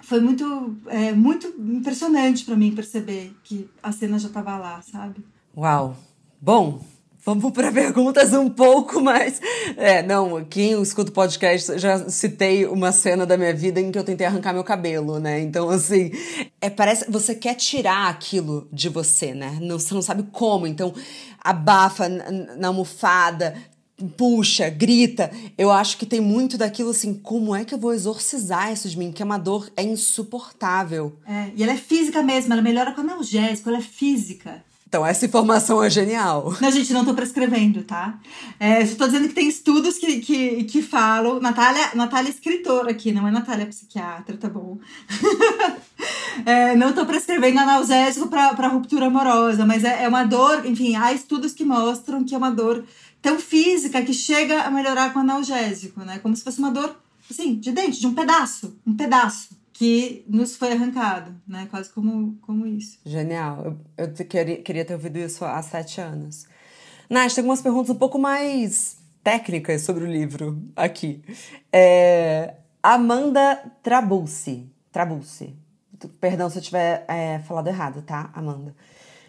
foi 0.00 0.20
muito, 0.20 0.78
é, 0.86 1.12
muito 1.12 1.46
impressionante 1.58 2.46
para 2.46 2.56
mim 2.56 2.74
perceber 2.74 3.36
que 3.44 3.68
a 3.82 3.92
cena 3.92 4.18
já 4.18 4.28
estava 4.28 4.56
lá, 4.56 4.80
sabe? 4.80 5.22
Uau! 5.54 5.94
Bom, 6.40 6.82
Vamos 7.22 7.52
para 7.52 7.70
perguntas 7.70 8.32
um 8.32 8.48
pouco 8.48 8.98
mais. 8.98 9.40
É, 9.76 10.02
não, 10.02 10.42
quem 10.42 10.80
escuta 10.80 11.10
o 11.10 11.14
podcast 11.14 11.78
já 11.78 12.08
citei 12.08 12.64
uma 12.64 12.92
cena 12.92 13.26
da 13.26 13.36
minha 13.36 13.52
vida 13.52 13.78
em 13.78 13.92
que 13.92 13.98
eu 13.98 14.04
tentei 14.04 14.26
arrancar 14.26 14.54
meu 14.54 14.64
cabelo, 14.64 15.18
né? 15.18 15.38
Então, 15.40 15.68
assim, 15.68 16.10
é, 16.60 16.70
parece. 16.70 17.10
Você 17.10 17.34
quer 17.34 17.54
tirar 17.54 18.08
aquilo 18.08 18.66
de 18.72 18.88
você, 18.88 19.34
né? 19.34 19.58
Não, 19.60 19.78
você 19.78 19.92
não 19.92 20.00
sabe 20.00 20.22
como. 20.32 20.66
Então, 20.66 20.94
abafa 21.42 22.08
na 22.08 22.68
almofada, 22.68 23.54
puxa, 24.16 24.70
grita. 24.70 25.30
Eu 25.58 25.70
acho 25.70 25.98
que 25.98 26.06
tem 26.06 26.22
muito 26.22 26.56
daquilo 26.56 26.88
assim, 26.88 27.12
como 27.12 27.54
é 27.54 27.66
que 27.66 27.74
eu 27.74 27.78
vou 27.78 27.92
exorcizar 27.92 28.72
isso 28.72 28.88
de 28.88 28.98
mim? 28.98 29.12
Que 29.12 29.22
é 29.22 29.26
uma 29.26 29.38
dor 29.38 29.70
é 29.76 29.82
insuportável. 29.82 31.18
É, 31.26 31.50
e 31.54 31.62
ela 31.62 31.72
é 31.72 31.76
física 31.76 32.22
mesmo, 32.22 32.52
ela 32.52 32.62
melhora 32.62 32.92
com 32.92 33.02
analgésico, 33.02 33.68
ela 33.68 33.78
é 33.78 33.82
física. 33.82 34.64
Então, 34.90 35.06
essa 35.06 35.24
informação 35.24 35.80
é 35.80 35.88
genial. 35.88 36.52
Não, 36.60 36.68
gente, 36.68 36.92
não 36.92 37.04
tô 37.04 37.14
prescrevendo, 37.14 37.84
tá? 37.84 38.18
É, 38.58 38.82
estou 38.82 39.06
dizendo 39.06 39.28
que 39.28 39.34
tem 39.34 39.46
estudos 39.46 39.96
que, 39.96 40.18
que, 40.18 40.64
que 40.64 40.82
falam. 40.82 41.38
Natália, 41.38 41.90
Natália 41.94 42.28
é 42.28 42.32
escritora 42.32 42.90
aqui, 42.90 43.12
não 43.12 43.28
é 43.28 43.30
Natália 43.30 43.66
psiquiatra, 43.66 44.36
tá 44.36 44.48
bom? 44.48 44.80
é, 46.44 46.74
não 46.74 46.92
tô 46.92 47.06
prescrevendo 47.06 47.60
analgésico 47.60 48.26
para 48.26 48.66
ruptura 48.66 49.06
amorosa, 49.06 49.64
mas 49.64 49.84
é, 49.84 50.02
é 50.02 50.08
uma 50.08 50.24
dor, 50.24 50.66
enfim, 50.66 50.96
há 50.96 51.12
estudos 51.12 51.52
que 51.52 51.64
mostram 51.64 52.24
que 52.24 52.34
é 52.34 52.38
uma 52.38 52.50
dor 52.50 52.84
tão 53.22 53.38
física 53.38 54.02
que 54.02 54.12
chega 54.12 54.62
a 54.62 54.72
melhorar 54.72 55.12
com 55.12 55.20
analgésico, 55.20 56.00
né? 56.00 56.18
Como 56.18 56.34
se 56.34 56.42
fosse 56.42 56.58
uma 56.58 56.72
dor, 56.72 56.96
assim, 57.30 57.54
de 57.54 57.70
dente, 57.70 58.00
de 58.00 58.08
um 58.08 58.14
pedaço, 58.14 58.76
um 58.84 58.96
pedaço 58.96 59.59
que 59.80 60.26
nos 60.28 60.56
foi 60.56 60.72
arrancado, 60.72 61.34
né? 61.48 61.66
Quase 61.70 61.88
como, 61.88 62.36
como 62.42 62.66
isso. 62.66 62.98
Genial. 63.02 63.78
Eu, 63.96 64.06
eu 64.06 64.26
queria, 64.26 64.60
queria 64.60 64.84
ter 64.84 64.92
ouvido 64.92 65.18
isso 65.18 65.42
há 65.42 65.62
sete 65.62 66.02
anos. 66.02 66.44
Nath, 67.08 67.32
tem 67.32 67.40
algumas 67.40 67.62
perguntas 67.62 67.88
um 67.88 67.98
pouco 67.98 68.18
mais 68.18 68.98
técnicas 69.24 69.80
sobre 69.80 70.04
o 70.04 70.06
livro 70.06 70.62
aqui. 70.76 71.22
É, 71.72 72.56
Amanda 72.82 73.72
Trabulsi. 73.82 74.70
Trabulsi. 74.92 75.56
Perdão 76.20 76.50
se 76.50 76.58
eu 76.58 76.62
tiver 76.62 77.06
é, 77.08 77.38
falado 77.38 77.68
errado, 77.68 78.02
tá, 78.02 78.30
Amanda? 78.34 78.76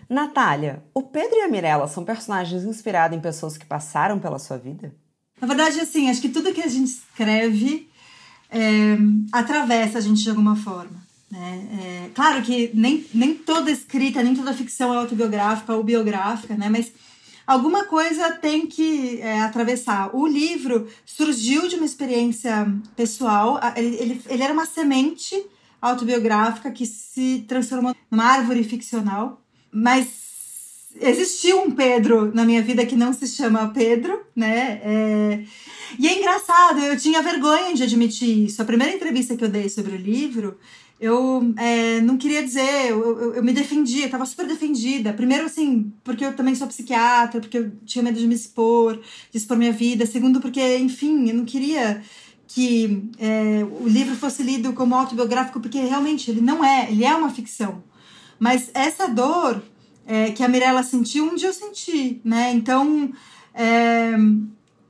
Natália, 0.09 0.83
o 0.93 1.01
Pedro 1.01 1.37
e 1.37 1.43
a 1.43 1.47
Mirella 1.47 1.87
são 1.87 2.03
personagens 2.03 2.65
inspirados 2.65 3.17
em 3.17 3.21
pessoas 3.21 3.55
que 3.55 3.65
passaram 3.65 4.19
pela 4.19 4.37
sua 4.37 4.57
vida? 4.57 4.93
Na 5.39 5.47
verdade, 5.47 5.79
assim, 5.79 6.09
acho 6.09 6.19
que 6.19 6.27
tudo 6.27 6.53
que 6.53 6.61
a 6.61 6.67
gente 6.67 6.89
escreve 6.89 7.89
é, 8.51 8.97
atravessa 9.31 9.97
a 9.97 10.01
gente 10.01 10.21
de 10.21 10.29
alguma 10.29 10.55
forma. 10.55 11.01
Né? 11.31 11.67
É, 11.81 12.09
claro 12.13 12.41
que 12.41 12.69
nem, 12.73 13.05
nem 13.13 13.33
toda 13.33 13.71
escrita, 13.71 14.21
nem 14.21 14.35
toda 14.35 14.53
ficção 14.53 14.93
é 14.93 14.97
autobiográfica 14.97 15.73
ou 15.73 15.83
biográfica, 15.83 16.55
né? 16.55 16.67
mas 16.69 16.91
alguma 17.47 17.85
coisa 17.85 18.31
tem 18.33 18.67
que 18.67 19.19
é, 19.21 19.39
atravessar. 19.41 20.13
O 20.13 20.27
livro 20.27 20.87
surgiu 21.05 21.67
de 21.69 21.77
uma 21.77 21.85
experiência 21.85 22.67
pessoal, 22.95 23.59
ele, 23.77 23.95
ele, 23.95 24.21
ele 24.27 24.43
era 24.43 24.53
uma 24.53 24.65
semente 24.65 25.41
autobiográfica 25.81 26.69
que 26.69 26.85
se 26.85 27.45
transformou 27.47 27.95
numa 28.09 28.25
árvore 28.25 28.63
ficcional, 28.63 29.41
mas 29.71 30.07
existiu 30.99 31.61
um 31.61 31.71
Pedro 31.71 32.31
na 32.33 32.43
minha 32.45 32.61
vida 32.61 32.85
que 32.85 32.95
não 32.95 33.13
se 33.13 33.27
chama 33.27 33.71
Pedro, 33.73 34.21
né? 34.35 34.81
É... 34.83 35.43
E 35.99 36.07
é 36.07 36.17
engraçado, 36.17 36.79
eu 36.79 36.97
tinha 36.97 37.21
vergonha 37.21 37.73
de 37.73 37.83
admitir 37.83 38.45
isso. 38.45 38.61
A 38.61 38.65
primeira 38.65 38.95
entrevista 38.95 39.35
que 39.35 39.43
eu 39.43 39.49
dei 39.49 39.67
sobre 39.69 39.93
o 39.93 39.97
livro, 39.97 40.57
eu 41.01 41.53
é, 41.57 41.99
não 42.01 42.15
queria 42.15 42.43
dizer, 42.43 42.91
eu, 42.91 43.19
eu, 43.19 43.33
eu 43.35 43.43
me 43.43 43.51
defendia, 43.51 44.05
eu 44.05 44.09
tava 44.09 44.25
super 44.25 44.47
defendida. 44.47 45.11
Primeiro, 45.11 45.45
assim, 45.45 45.91
porque 46.03 46.23
eu 46.23 46.35
também 46.35 46.55
sou 46.55 46.67
psiquiatra, 46.67 47.41
porque 47.41 47.57
eu 47.57 47.71
tinha 47.85 48.03
medo 48.03 48.19
de 48.19 48.27
me 48.27 48.35
expor, 48.35 49.01
de 49.31 49.37
expor 49.37 49.57
minha 49.57 49.73
vida. 49.73 50.05
Segundo, 50.05 50.39
porque, 50.39 50.77
enfim, 50.77 51.29
eu 51.29 51.35
não 51.35 51.43
queria 51.43 52.01
que 52.47 53.09
é, 53.17 53.65
o 53.81 53.87
livro 53.87 54.15
fosse 54.15 54.43
lido 54.43 54.73
como 54.73 54.93
autobiográfico, 54.93 55.59
porque 55.59 55.79
realmente 55.79 56.29
ele 56.29 56.41
não 56.41 56.63
é, 56.63 56.91
ele 56.91 57.03
é 57.03 57.15
uma 57.15 57.29
ficção. 57.29 57.83
Mas 58.39 58.69
essa 58.73 59.07
dor 59.07 59.61
é, 60.05 60.31
que 60.31 60.43
a 60.43 60.47
Mirella 60.47 60.83
sentiu, 60.83 61.25
um 61.25 61.35
dia 61.35 61.49
eu 61.49 61.53
senti, 61.53 62.21
né? 62.23 62.51
Então, 62.53 63.11
é, 63.53 64.11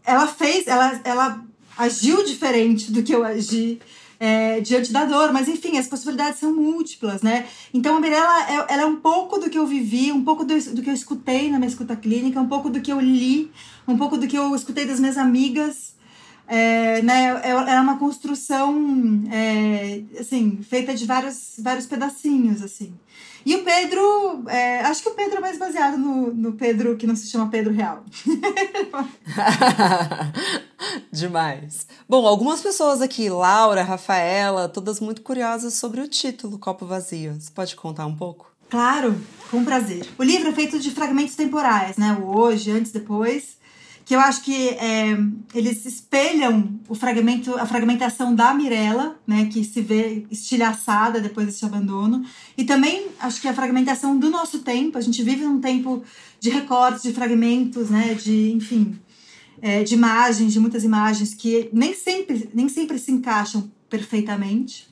ela 0.05 0.28
fez, 0.28 0.68
ela, 0.68 0.99
ela 1.03 1.43
agiu 1.78 2.24
diferente 2.24 2.91
do 2.91 3.03
que 3.03 3.14
eu 3.14 3.24
agi 3.24 3.80
é, 4.22 4.62
diante 4.62 4.93
da 4.93 5.03
dor, 5.03 5.34
mas 5.34 5.47
enfim, 5.47 5.80
as 5.80 5.88
possibilidades 5.88 6.39
são 6.39 6.55
múltiplas, 6.55 7.24
né? 7.24 7.47
Então 7.74 7.97
a 7.97 7.99
Mirella, 7.99 8.43
é, 8.43 8.74
ela 8.74 8.84
é 8.84 8.86
um 8.86 8.97
pouco 8.97 9.39
do 9.39 9.49
que 9.49 9.57
eu 9.57 9.66
vivi, 9.66 10.12
um 10.12 10.24
pouco 10.24 10.45
do, 10.45 10.53
do 10.76 10.84
que 10.84 10.91
eu 10.91 10.93
escutei 10.93 11.49
na 11.49 11.57
minha 11.57 11.70
escuta 11.70 11.95
clínica, 11.95 12.39
um 12.39 12.47
pouco 12.47 12.70
do 12.70 12.80
que 12.82 12.91
eu 12.91 12.99
li, 12.99 13.51
um 13.88 13.97
pouco 13.97 14.18
do 14.18 14.28
que 14.28 14.38
eu 14.38 14.55
escutei 14.55 14.86
das 14.86 14.99
minhas 14.99 15.18
amigas, 15.18 15.91
é, 16.52 17.02
né, 17.02 17.41
era 17.45 17.82
uma 17.82 17.97
construção 17.97 19.24
é, 19.32 20.02
assim 20.20 20.60
feita 20.62 20.93
de 20.93 21.06
vários, 21.06 21.54
vários 21.58 21.86
pedacinhos 21.86 22.62
assim. 22.62 22.93
E 23.45 23.56
o 23.56 23.64
Pedro 23.64 24.43
é, 24.49 24.82
acho 24.82 25.02
que 25.02 25.08
o 25.08 25.14
Pedro 25.14 25.38
é 25.38 25.39
mais 25.39 25.58
baseado 25.58 25.97
no, 25.97 26.34
no 26.34 26.52
Pedro 26.52 26.97
que 26.97 27.08
não 27.08 27.16
se 27.16 27.28
chama 27.28 27.49
Pedro 27.49 27.74
real. 27.74 28.04
Demais. 31.10 31.88
Bom 32.08 32.28
algumas 32.28 32.60
pessoas 32.60 33.02
aqui 33.02 33.30
Laura 33.30 33.82
Rafaela 33.82 34.68
todas 34.68 34.99
muito 34.99 35.22
curiosas 35.22 35.76
sobre 35.76 36.02
o 36.02 36.08
título 36.08 36.60
Copo 36.60 36.86
Vazio. 36.86 37.34
Você 37.39 37.49
pode 37.49 37.78
contar 37.78 38.06
um 38.06 38.16
pouco? 38.16 38.52
Claro 38.70 39.16
com 39.49 39.64
prazer. 39.64 40.06
O 40.18 40.24
livro 40.24 40.49
é 40.49 40.54
feito 40.54 40.78
de 40.80 40.91
fragmentos 40.91 41.36
temporais 41.36 41.95
né? 41.95 42.18
O 42.22 42.38
hoje 42.38 42.72
antes 42.72 42.91
depois 42.91 43.61
que 44.12 44.16
eu 44.16 44.20
acho 44.20 44.41
que 44.41 44.72
é, 44.72 45.18
eles 45.55 45.86
espelham 45.86 46.78
o 46.89 46.93
fragmento, 46.93 47.55
a 47.55 47.66
fragmentação 47.66 48.36
da 48.36 48.53
Mirella, 48.53 49.18
né, 49.26 49.45
que 49.45 49.64
se 49.64 49.80
vê 49.80 50.26
estilhaçada 50.30 51.22
depois 51.22 51.47
desse 51.47 51.64
abandono, 51.64 52.22
e 52.57 52.66
também 52.66 53.07
acho 53.22 53.39
que 53.39 53.47
a 53.47 53.53
fragmentação 53.53 54.20
do 54.20 54.30
nosso 54.30 54.59
tempo, 54.64 54.97
a 54.97 55.01
gente 55.01 55.24
vive 55.24 55.45
num 55.45 55.62
tempo 55.62 56.03
de 56.41 56.49
recortes, 56.49 57.03
de 57.03 57.14
fragmentos, 57.14 57.89
né, 57.89 58.14
de, 58.14 58.51
enfim, 58.51 58.99
é, 59.62 59.82
de 59.82 59.93
imagens, 59.93 60.51
de 60.51 60.59
muitas 60.59 60.84
imagens 60.84 61.34
que 61.34 61.70
nem 61.72 61.93
sempre, 61.93 62.49
nem 62.53 62.68
sempre 62.68 62.99
se 62.99 63.14
encaixam 63.14 63.72
perfeitamente. 63.89 64.89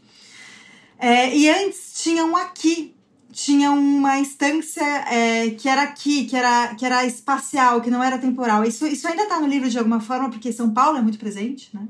É, 0.97 1.35
e 1.35 1.49
antes 1.49 2.01
tinha 2.01 2.23
um 2.23 2.37
aqui, 2.37 2.95
tinha 3.31 3.71
uma 3.71 4.19
instância 4.19 4.83
é, 4.83 5.51
que 5.51 5.69
era 5.69 5.83
aqui, 5.83 6.25
que 6.25 6.35
era, 6.35 6.73
que 6.75 6.85
era 6.85 7.05
espacial, 7.05 7.81
que 7.81 7.89
não 7.89 8.03
era 8.03 8.17
temporal. 8.17 8.63
Isso, 8.63 8.87
isso 8.87 9.07
ainda 9.07 9.23
está 9.23 9.39
no 9.39 9.47
livro 9.47 9.69
de 9.69 9.77
alguma 9.77 9.99
forma, 9.99 10.29
porque 10.29 10.51
São 10.51 10.71
Paulo 10.71 10.97
é 10.97 11.01
muito 11.01 11.19
presente, 11.19 11.69
né? 11.73 11.87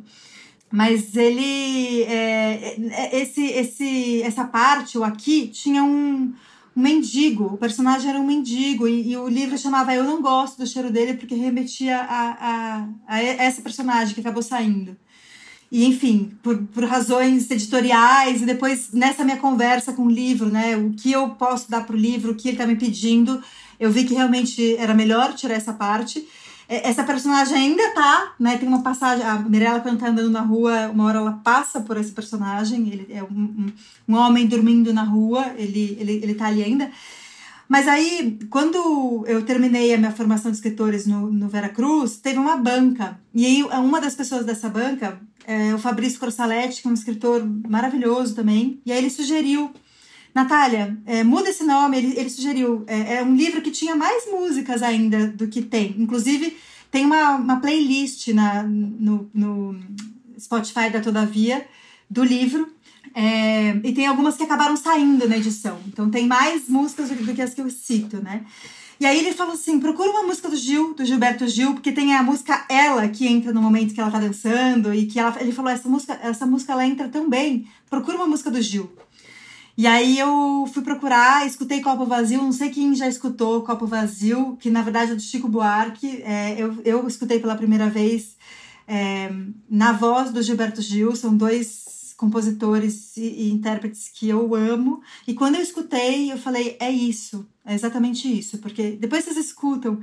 Mas 0.72 1.16
ele. 1.16 2.04
É, 2.04 2.76
é, 2.92 3.22
esse, 3.22 3.44
esse, 3.44 4.22
essa 4.22 4.46
parte, 4.46 4.98
o 4.98 5.04
aqui, 5.04 5.48
tinha 5.48 5.84
um, 5.84 6.34
um 6.76 6.82
mendigo. 6.82 7.46
O 7.46 7.58
personagem 7.58 8.10
era 8.10 8.20
um 8.20 8.26
mendigo. 8.26 8.88
E, 8.88 9.12
e, 9.12 9.18
o 9.18 9.28
livro 9.28 9.58
chamava 9.58 9.96
Eu 9.96 10.04
Não 10.04 10.22
Gosto 10.22 10.60
do 10.60 10.68
Cheiro 10.68 10.92
dele, 10.92 11.16
porque 11.16 11.34
remetia 11.34 11.98
a, 11.98 12.38
a, 12.40 12.90
a 13.08 13.24
essa 13.24 13.62
personagem 13.62 14.14
que 14.14 14.22
acabou 14.22 14.44
saindo. 14.44 14.96
E, 15.72 15.86
enfim, 15.86 16.32
por, 16.42 16.58
por 16.58 16.84
razões 16.84 17.50
editoriais, 17.52 18.42
e 18.42 18.46
depois 18.46 18.90
nessa 18.92 19.24
minha 19.24 19.38
conversa 19.38 19.94
com 19.94 20.08
o 20.08 20.10
livro, 20.10 20.50
né, 20.50 20.76
o 20.76 20.92
que 20.94 21.12
eu 21.12 21.30
posso 21.30 21.70
dar 21.70 21.86
para 21.86 21.96
o 21.96 22.00
livro, 22.00 22.32
o 22.32 22.36
que 22.36 22.48
ele 22.48 22.56
está 22.56 22.66
me 22.66 22.76
pedindo, 22.76 23.42
eu 23.80 23.92
vi 23.92 24.04
que 24.04 24.14
realmente 24.14 24.76
era 24.78 24.94
melhor 24.94 25.34
tirar 25.34 25.54
essa 25.54 25.74
parte. 25.74 26.28
Essa 26.68 27.04
personagem 27.04 27.58
ainda 27.58 27.94
tá, 27.96 28.34
né? 28.40 28.56
Tem 28.58 28.68
uma 28.68 28.84
passagem. 28.84 29.26
A 29.26 29.40
Mirella, 29.40 29.80
quando 29.80 30.00
tá 30.00 30.10
andando 30.10 30.30
na 30.30 30.42
rua, 30.42 30.90
uma 30.90 31.06
hora 31.06 31.18
ela 31.18 31.32
passa 31.44 31.82
por 31.82 31.98
esse 31.98 32.12
personagem. 32.12 32.90
Ele 32.90 33.08
é 33.10 33.24
um, 33.24 33.28
um, 33.28 33.74
um 34.08 34.16
homem 34.16 34.46
dormindo 34.46 34.94
na 34.94 35.02
rua, 35.02 35.52
ele, 35.58 35.98
ele, 36.00 36.20
ele 36.22 36.36
tá 36.36 36.46
ali 36.46 36.64
ainda. 36.64 36.92
Mas 37.68 37.88
aí, 37.88 38.38
quando 38.52 39.24
eu 39.26 39.44
terminei 39.44 39.94
a 39.94 39.98
minha 39.98 40.12
formação 40.12 40.52
de 40.52 40.58
escritores 40.58 41.08
no, 41.08 41.32
no 41.32 41.48
Veracruz, 41.48 42.18
teve 42.18 42.38
uma 42.38 42.58
banca. 42.58 43.20
E 43.34 43.46
aí, 43.46 43.64
uma 43.64 44.00
das 44.00 44.14
pessoas 44.14 44.46
dessa 44.46 44.70
banca 44.70 45.20
é, 45.50 45.74
o 45.74 45.80
Fabrício 45.80 46.20
Corsaletti, 46.20 46.84
que 46.84 46.88
é 46.88 46.92
um 46.92 46.94
escritor 46.94 47.44
maravilhoso 47.68 48.36
também. 48.36 48.80
E 48.86 48.92
aí 48.92 49.00
ele 49.00 49.10
sugeriu, 49.10 49.72
Natália, 50.34 50.96
é, 51.08 51.24
muda 51.24 51.50
esse 51.50 51.64
nome. 51.64 51.98
Ele, 51.98 52.20
ele 52.20 52.30
sugeriu, 52.30 52.84
é, 52.86 53.16
é, 53.16 53.24
um 53.24 53.36
livro 53.36 53.60
que 53.60 53.72
tinha 53.72 53.96
mais 53.96 54.30
músicas 54.32 54.84
ainda 54.84 55.26
do 55.30 55.48
que 55.48 55.64
tem. 55.64 55.96
Inclusive, 55.98 56.56
tem 56.92 57.04
uma, 57.04 57.32
uma 57.38 57.60
playlist 57.60 58.28
na, 58.28 58.62
no, 58.62 59.28
no 59.34 59.76
Spotify 60.40 60.92
da 60.92 61.02
Todavia 61.02 61.66
do 62.08 62.24
livro. 62.24 62.72
É, 63.16 63.72
e 63.84 63.92
tem 63.92 64.06
algumas 64.06 64.38
que 64.38 64.44
acabaram 64.44 64.78
saindo 64.78 65.28
na 65.28 65.36
edição. 65.36 65.80
Então 65.88 66.12
tem 66.12 66.28
mais 66.28 66.70
músicas 66.70 67.10
do 67.10 67.34
que 67.34 67.42
as 67.42 67.56
que 67.56 67.62
eu 67.62 67.72
cito, 67.72 68.18
né? 68.22 68.46
E 69.00 69.06
aí 69.06 69.20
ele 69.20 69.34
falou 69.34 69.54
assim: 69.54 69.80
procura 69.80 70.10
uma 70.10 70.24
música 70.24 70.50
do 70.50 70.56
Gil, 70.56 70.94
do 70.94 71.06
Gilberto 71.06 71.48
Gil, 71.48 71.74
porque 71.74 71.92
tem 71.92 72.14
a 72.14 72.22
música 72.22 72.66
Ela 72.68 73.08
que 73.08 73.26
entra 73.26 73.54
no 73.54 73.62
momento 73.62 73.94
que 73.94 74.02
ela 74.02 74.12
tá 74.12 74.20
dançando, 74.20 74.94
e 74.94 75.06
que 75.06 75.20
ela, 75.20 75.36
ele 75.40 75.52
falou: 75.52 75.72
essa 75.72 75.88
música, 75.88 76.20
essa 76.22 76.46
música 76.46 76.74
ela 76.74 76.86
entra 76.86 77.08
tão 77.08 77.30
bem, 77.30 77.68
procura 77.90 78.18
uma 78.18 78.28
música 78.28 78.52
do 78.52 78.62
Gil. 78.62 78.92
E 79.78 79.88
aí 79.88 80.20
eu 80.20 80.70
fui 80.74 80.84
procurar, 80.84 81.48
escutei 81.48 81.80
Copo 81.80 82.06
Vazio, 82.06 82.42
não 82.42 82.52
sei 82.52 82.70
quem 82.70 82.94
já 82.94 83.08
escutou 83.08 83.62
Copo 83.62 83.88
Vazio, 83.88 84.58
que 84.60 84.70
na 84.70 84.82
verdade 84.82 85.14
é 85.14 85.16
do 85.16 85.22
Chico 85.22 85.48
Buarque. 85.48 86.22
É, 86.26 86.56
eu, 86.58 86.76
eu 86.84 87.08
escutei 87.08 87.40
pela 87.40 87.56
primeira 87.56 87.90
vez 87.90 88.36
é, 88.86 89.32
na 89.70 89.94
voz 89.94 90.34
do 90.34 90.42
Gilberto 90.44 90.82
Gil, 90.82 91.16
são 91.16 91.38
dois 91.38 92.14
compositores 92.18 93.16
e, 93.16 93.22
e, 93.22 93.52
intérpretes 93.52 94.10
que 94.14 94.28
eu 94.28 94.54
amo. 94.54 95.02
E 95.26 95.34
quando 95.34 95.56
eu 95.56 95.62
escutei, 95.62 96.30
eu 96.30 96.38
falei, 96.38 96.76
é 96.82 96.92
isso, 96.92 97.48
é 97.70 97.76
exatamente 97.76 98.28
isso, 98.28 98.58
porque 98.58 98.98
depois 99.00 99.24
vocês 99.24 99.38
escutam. 99.38 100.00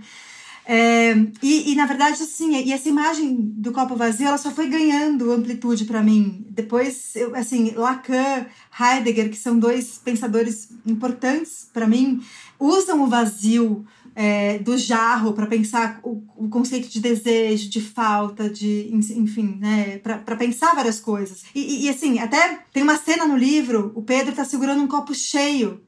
É, 0.69 1.15
e, 1.43 1.73
e, 1.73 1.75
na 1.77 1.87
verdade, 1.87 2.23
assim, 2.23 2.57
e 2.57 2.73
essa 2.73 2.89
imagem 2.89 3.37
do 3.37 3.73
copo 3.73 3.95
vazio, 3.95 4.27
ela 4.27 4.39
só 4.39 4.51
foi 4.51 4.69
ganhando 4.69 5.33
amplitude 5.33 5.85
para 5.85 6.03
mim. 6.03 6.45
Depois, 6.49 7.15
eu, 7.15 7.35
assim, 7.37 7.73
Lacan, 7.73 8.47
Heidegger, 8.79 9.31
que 9.31 9.37
são 9.37 9.59
dois 9.59 9.99
pensadores 10.05 10.69
importantes 10.85 11.69
para 11.73 11.87
mim, 11.87 12.21
usam 12.59 13.03
o 13.03 13.07
vazio 13.07 13.85
é, 14.15 14.59
do 14.59 14.77
jarro 14.79 15.35
para 15.35 15.47
pensar 15.47 16.01
o, 16.03 16.23
o, 16.37 16.49
conceito 16.49 16.89
de 16.89 17.01
desejo, 17.01 17.69
de 17.69 17.81
falta, 17.81 18.49
de 18.49 18.89
enfim, 18.93 19.59
né, 19.61 19.99
para 19.99 20.37
pensar 20.37 20.75
várias 20.75 20.99
coisas. 20.99 21.45
E, 21.55 21.85
e, 21.85 21.89
assim, 21.89 22.19
até 22.19 22.61
tem 22.73 22.83
uma 22.83 22.97
cena 22.97 23.27
no 23.27 23.37
livro, 23.37 23.93
o 23.95 24.03
Pedro 24.03 24.31
está 24.31 24.45
segurando 24.45 24.83
um 24.83 24.89
copo 24.89 25.15
cheio 25.15 25.86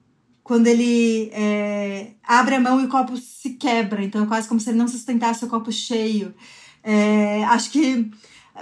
quando 0.48 0.66
ele 0.66 1.28
é, 1.34 2.12
abre 2.26 2.54
a 2.54 2.60
mão 2.60 2.80
e 2.80 2.86
o 2.86 2.88
copo 2.88 3.18
se 3.18 3.50
quebra. 3.50 4.02
Então 4.02 4.24
é 4.24 4.26
quase 4.26 4.48
como 4.48 4.58
se 4.58 4.70
ele 4.70 4.78
não 4.78 4.88
sustentasse 4.88 5.44
o 5.44 5.48
copo 5.48 5.70
cheio. 5.70 6.34
É, 6.82 7.44
acho 7.44 7.70
que 7.70 8.10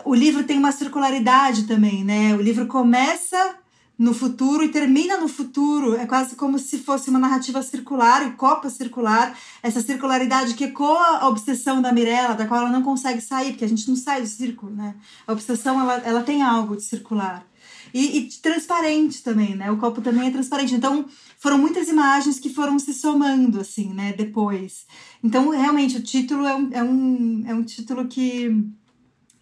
o 0.05 0.13
livro 0.13 0.43
tem 0.43 0.59
uma 0.59 0.73
circularidade 0.73 1.63
também, 1.63 2.03
né? 2.03 2.35
O 2.35 2.43
livro 2.43 2.67
começa 2.67 3.55
no 3.97 4.13
futuro 4.13 4.65
e 4.65 4.69
termina 4.69 5.17
no 5.17 5.29
futuro. 5.29 5.95
É 5.95 6.07
quase 6.07 6.35
como 6.35 6.59
se 6.59 6.79
fosse 6.79 7.09
uma 7.09 7.21
narrativa 7.21 7.63
circular, 7.63 8.27
o 8.27 8.33
copo 8.33 8.69
circular, 8.69 9.39
essa 9.63 9.81
circularidade 9.81 10.55
que 10.55 10.65
ecoa 10.65 11.19
a 11.19 11.29
obsessão 11.29 11.81
da 11.81 11.93
Mirella, 11.93 12.35
da 12.35 12.47
qual 12.47 12.63
ela 12.63 12.71
não 12.71 12.83
consegue 12.83 13.21
sair, 13.21 13.53
porque 13.53 13.65
a 13.65 13.69
gente 13.69 13.89
não 13.89 13.95
sai 13.95 14.21
do 14.21 14.27
círculo, 14.27 14.75
né? 14.75 14.97
A 15.25 15.33
obsessão, 15.33 15.81
ela, 15.81 15.95
ela 15.99 16.23
tem 16.25 16.43
algo 16.43 16.75
de 16.75 16.83
circular. 16.83 17.47
E, 17.93 18.19
e 18.19 18.29
transparente 18.43 19.23
também, 19.23 19.55
né? 19.55 19.71
O 19.71 19.77
copo 19.77 20.01
também 20.01 20.29
é 20.29 20.31
transparente. 20.31 20.75
Então, 20.75 21.07
foram 21.39 21.59
muitas 21.59 21.89
imagens 21.89 22.39
que 22.39 22.51
foram 22.51 22.79
se 22.79 22.93
somando, 22.93 23.61
assim, 23.61 23.93
né, 23.93 24.15
depois. 24.17 24.87
Então, 25.23 25.51
realmente, 25.51 25.97
o 25.97 26.03
título 26.03 26.47
é 26.47 26.55
um, 26.55 26.71
é 26.73 26.83
um, 26.83 27.45
é 27.47 27.55
um 27.55 27.63
título 27.63 28.07
que 28.07 28.51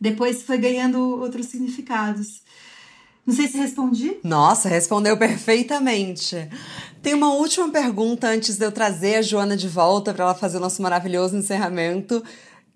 depois 0.01 0.43
foi 0.43 0.59
ganhando 0.59 0.99
outros 1.21 1.47
significados. 1.47 2.43
Não 3.27 3.35
sei 3.35 3.49
se 3.49 3.57
respondi. 3.57 4.19
Nossa, 4.23 4.69
respondeu 4.69 5.17
perfeitamente. 5.17 6.37
Tem 7.03 7.15
uma 7.15 7.33
última 7.33 7.69
pergunta 7.71 8.29
antes 8.29 8.59
de 8.59 8.65
eu 8.67 8.73
trazer 8.73 9.17
a 9.17 9.23
Joana 9.23 9.57
de 9.57 9.67
volta 9.67 10.13
para 10.13 10.25
ela 10.25 10.35
fazer 10.35 10.59
o 10.59 10.61
nosso 10.61 10.83
maravilhoso 10.83 11.37
encerramento 11.37 12.23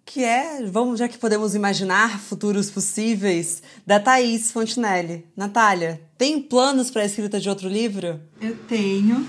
que 0.09 0.25
é, 0.25 0.65
vamos 0.65 0.99
já 0.99 1.07
que 1.07 1.19
podemos 1.19 1.55
imaginar 1.55 2.19
futuros 2.19 2.71
possíveis, 2.71 3.63
da 3.87 4.01
Thaís 4.01 4.51
Fontinelli. 4.51 5.27
Natália, 5.37 6.01
tem 6.17 6.41
planos 6.41 6.91
para 6.91 7.03
a 7.03 7.05
escrita 7.05 7.39
de 7.39 7.47
outro 7.47 7.69
livro? 7.69 8.19
Eu 8.41 8.57
tenho. 8.67 9.29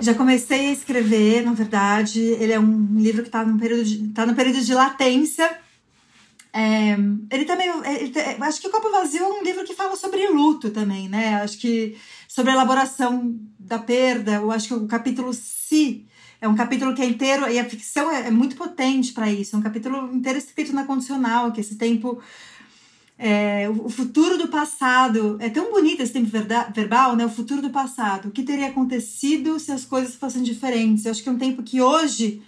Já 0.00 0.12
comecei 0.12 0.70
a 0.70 0.72
escrever, 0.72 1.44
na 1.44 1.52
verdade. 1.52 2.20
Ele 2.20 2.52
é 2.52 2.58
um 2.58 2.96
livro 2.96 3.22
que 3.22 3.28
está 3.28 3.44
no 3.44 3.56
período 3.56 3.84
de, 3.84 4.08
tá 4.08 4.26
no 4.26 4.34
período 4.34 4.60
de 4.60 4.74
latência. 4.74 5.58
É, 6.52 6.96
ele 7.30 7.44
também. 7.44 7.68
Ele, 7.68 8.12
acho 8.40 8.60
que 8.60 8.66
o 8.66 8.70
Copo 8.72 8.90
Vazio 8.90 9.22
é 9.22 9.28
um 9.28 9.44
livro 9.44 9.64
que 9.64 9.74
fala 9.74 9.94
sobre 9.94 10.26
luto 10.26 10.70
também, 10.70 11.08
né? 11.08 11.36
Acho 11.36 11.56
que 11.56 11.96
sobre 12.26 12.50
a 12.50 12.54
elaboração 12.54 13.38
da 13.56 13.78
perda. 13.78 14.32
Eu 14.32 14.50
acho 14.50 14.66
que 14.66 14.74
o 14.74 14.88
capítulo 14.88 15.32
Si 15.32 16.04
é 16.44 16.48
um 16.48 16.54
capítulo 16.54 16.94
que 16.94 17.00
é 17.00 17.06
inteiro, 17.06 17.50
e 17.50 17.58
a 17.58 17.64
ficção 17.64 18.10
é, 18.10 18.26
é 18.26 18.30
muito 18.30 18.54
potente 18.54 19.14
para 19.14 19.32
isso. 19.32 19.56
É 19.56 19.58
um 19.58 19.62
capítulo 19.62 20.14
inteiro 20.14 20.38
escrito 20.38 20.74
na 20.74 20.84
condicional, 20.84 21.50
que 21.50 21.60
esse 21.60 21.76
tempo. 21.76 22.20
É, 23.18 23.66
o 23.68 23.88
futuro 23.88 24.36
do 24.36 24.48
passado. 24.48 25.38
É 25.40 25.48
tão 25.48 25.70
bonito 25.70 26.02
esse 26.02 26.12
tempo 26.12 26.28
verbal, 26.74 27.16
né? 27.16 27.24
O 27.24 27.30
futuro 27.30 27.62
do 27.62 27.70
passado. 27.70 28.28
O 28.28 28.30
que 28.30 28.42
teria 28.42 28.66
acontecido 28.66 29.58
se 29.58 29.72
as 29.72 29.84
coisas 29.86 30.16
fossem 30.16 30.42
diferentes? 30.42 31.06
Eu 31.06 31.12
acho 31.12 31.22
que 31.22 31.28
é 31.30 31.32
um 31.32 31.38
tempo 31.38 31.62
que 31.62 31.80
hoje. 31.80 32.42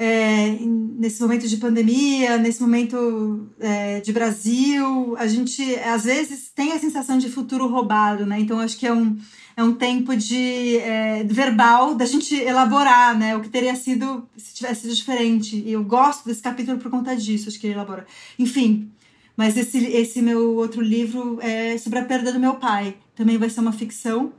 É, 0.00 0.56
nesse 0.60 1.20
momento 1.20 1.48
de 1.48 1.56
pandemia, 1.56 2.38
nesse 2.38 2.62
momento 2.62 3.48
é, 3.58 3.98
de 4.00 4.12
Brasil, 4.12 5.16
a 5.18 5.26
gente 5.26 5.74
às 5.80 6.04
vezes 6.04 6.52
tem 6.54 6.70
a 6.70 6.78
sensação 6.78 7.18
de 7.18 7.28
futuro 7.28 7.66
roubado, 7.66 8.24
né? 8.24 8.38
Então 8.38 8.60
acho 8.60 8.78
que 8.78 8.86
é 8.86 8.92
um, 8.92 9.18
é 9.58 9.62
um 9.64 9.74
tempo 9.74 10.14
de 10.14 10.76
é, 10.76 11.24
verbal 11.24 11.96
da 11.96 12.06
gente 12.06 12.32
elaborar, 12.32 13.18
né? 13.18 13.34
O 13.36 13.40
que 13.40 13.48
teria 13.48 13.74
sido 13.74 14.24
se 14.36 14.54
tivesse 14.54 14.82
sido 14.82 14.94
diferente. 14.94 15.56
E 15.56 15.72
eu 15.72 15.82
gosto 15.82 16.26
desse 16.26 16.40
capítulo 16.40 16.78
por 16.78 16.88
conta 16.88 17.16
disso, 17.16 17.48
acho 17.48 17.58
que 17.58 17.66
ele 17.66 17.74
elabora. 17.74 18.06
Enfim, 18.38 18.88
mas 19.36 19.56
esse, 19.56 19.84
esse 19.84 20.22
meu 20.22 20.54
outro 20.54 20.80
livro 20.80 21.40
é 21.42 21.76
sobre 21.76 21.98
a 21.98 22.04
perda 22.04 22.32
do 22.32 22.38
meu 22.38 22.54
pai. 22.54 22.98
Também 23.16 23.36
vai 23.36 23.50
ser 23.50 23.58
uma 23.58 23.72
ficção, 23.72 24.32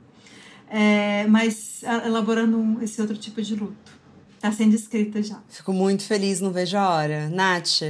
é, 0.70 1.26
mas 1.26 1.82
elaborando 2.06 2.82
esse 2.82 2.98
outro 2.98 3.18
tipo 3.18 3.42
de 3.42 3.54
luto. 3.54 3.92
Está 4.36 4.50
sendo 4.50 4.74
escrita 4.74 5.22
já. 5.22 5.38
Fico 5.50 5.74
muito 5.74 6.02
feliz, 6.02 6.40
não 6.40 6.50
vejo 6.50 6.78
a 6.78 6.88
hora. 6.94 7.28
Nath, 7.28 7.82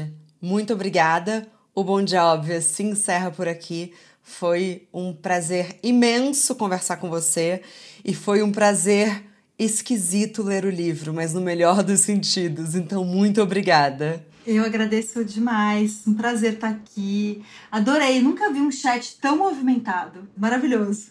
muito 0.42 0.72
obrigada. 0.72 1.46
O 1.72 1.84
Bom 1.84 2.02
Dia 2.02 2.24
Óbvio 2.24 2.60
se 2.60 2.82
encerra 2.82 3.30
por 3.30 3.46
aqui. 3.46 3.92
Foi 4.30 4.88
um 4.94 5.12
prazer 5.12 5.78
imenso 5.82 6.54
conversar 6.54 6.96
com 6.96 7.10
você 7.10 7.62
e 8.04 8.14
foi 8.14 8.42
um 8.42 8.52
prazer 8.52 9.24
esquisito 9.58 10.42
ler 10.42 10.64
o 10.64 10.70
livro, 10.70 11.12
mas 11.12 11.34
no 11.34 11.40
melhor 11.40 11.82
dos 11.84 12.00
sentidos. 12.00 12.74
Então, 12.74 13.04
muito 13.04 13.42
obrigada. 13.42 14.24
Eu 14.46 14.64
agradeço 14.64 15.22
demais, 15.24 16.06
um 16.06 16.14
prazer 16.14 16.54
estar 16.54 16.70
aqui. 16.70 17.42
Adorei, 17.70 18.22
nunca 18.22 18.50
vi 18.50 18.60
um 18.60 18.70
chat 18.70 19.18
tão 19.20 19.36
movimentado. 19.36 20.26
Maravilhoso. 20.36 21.10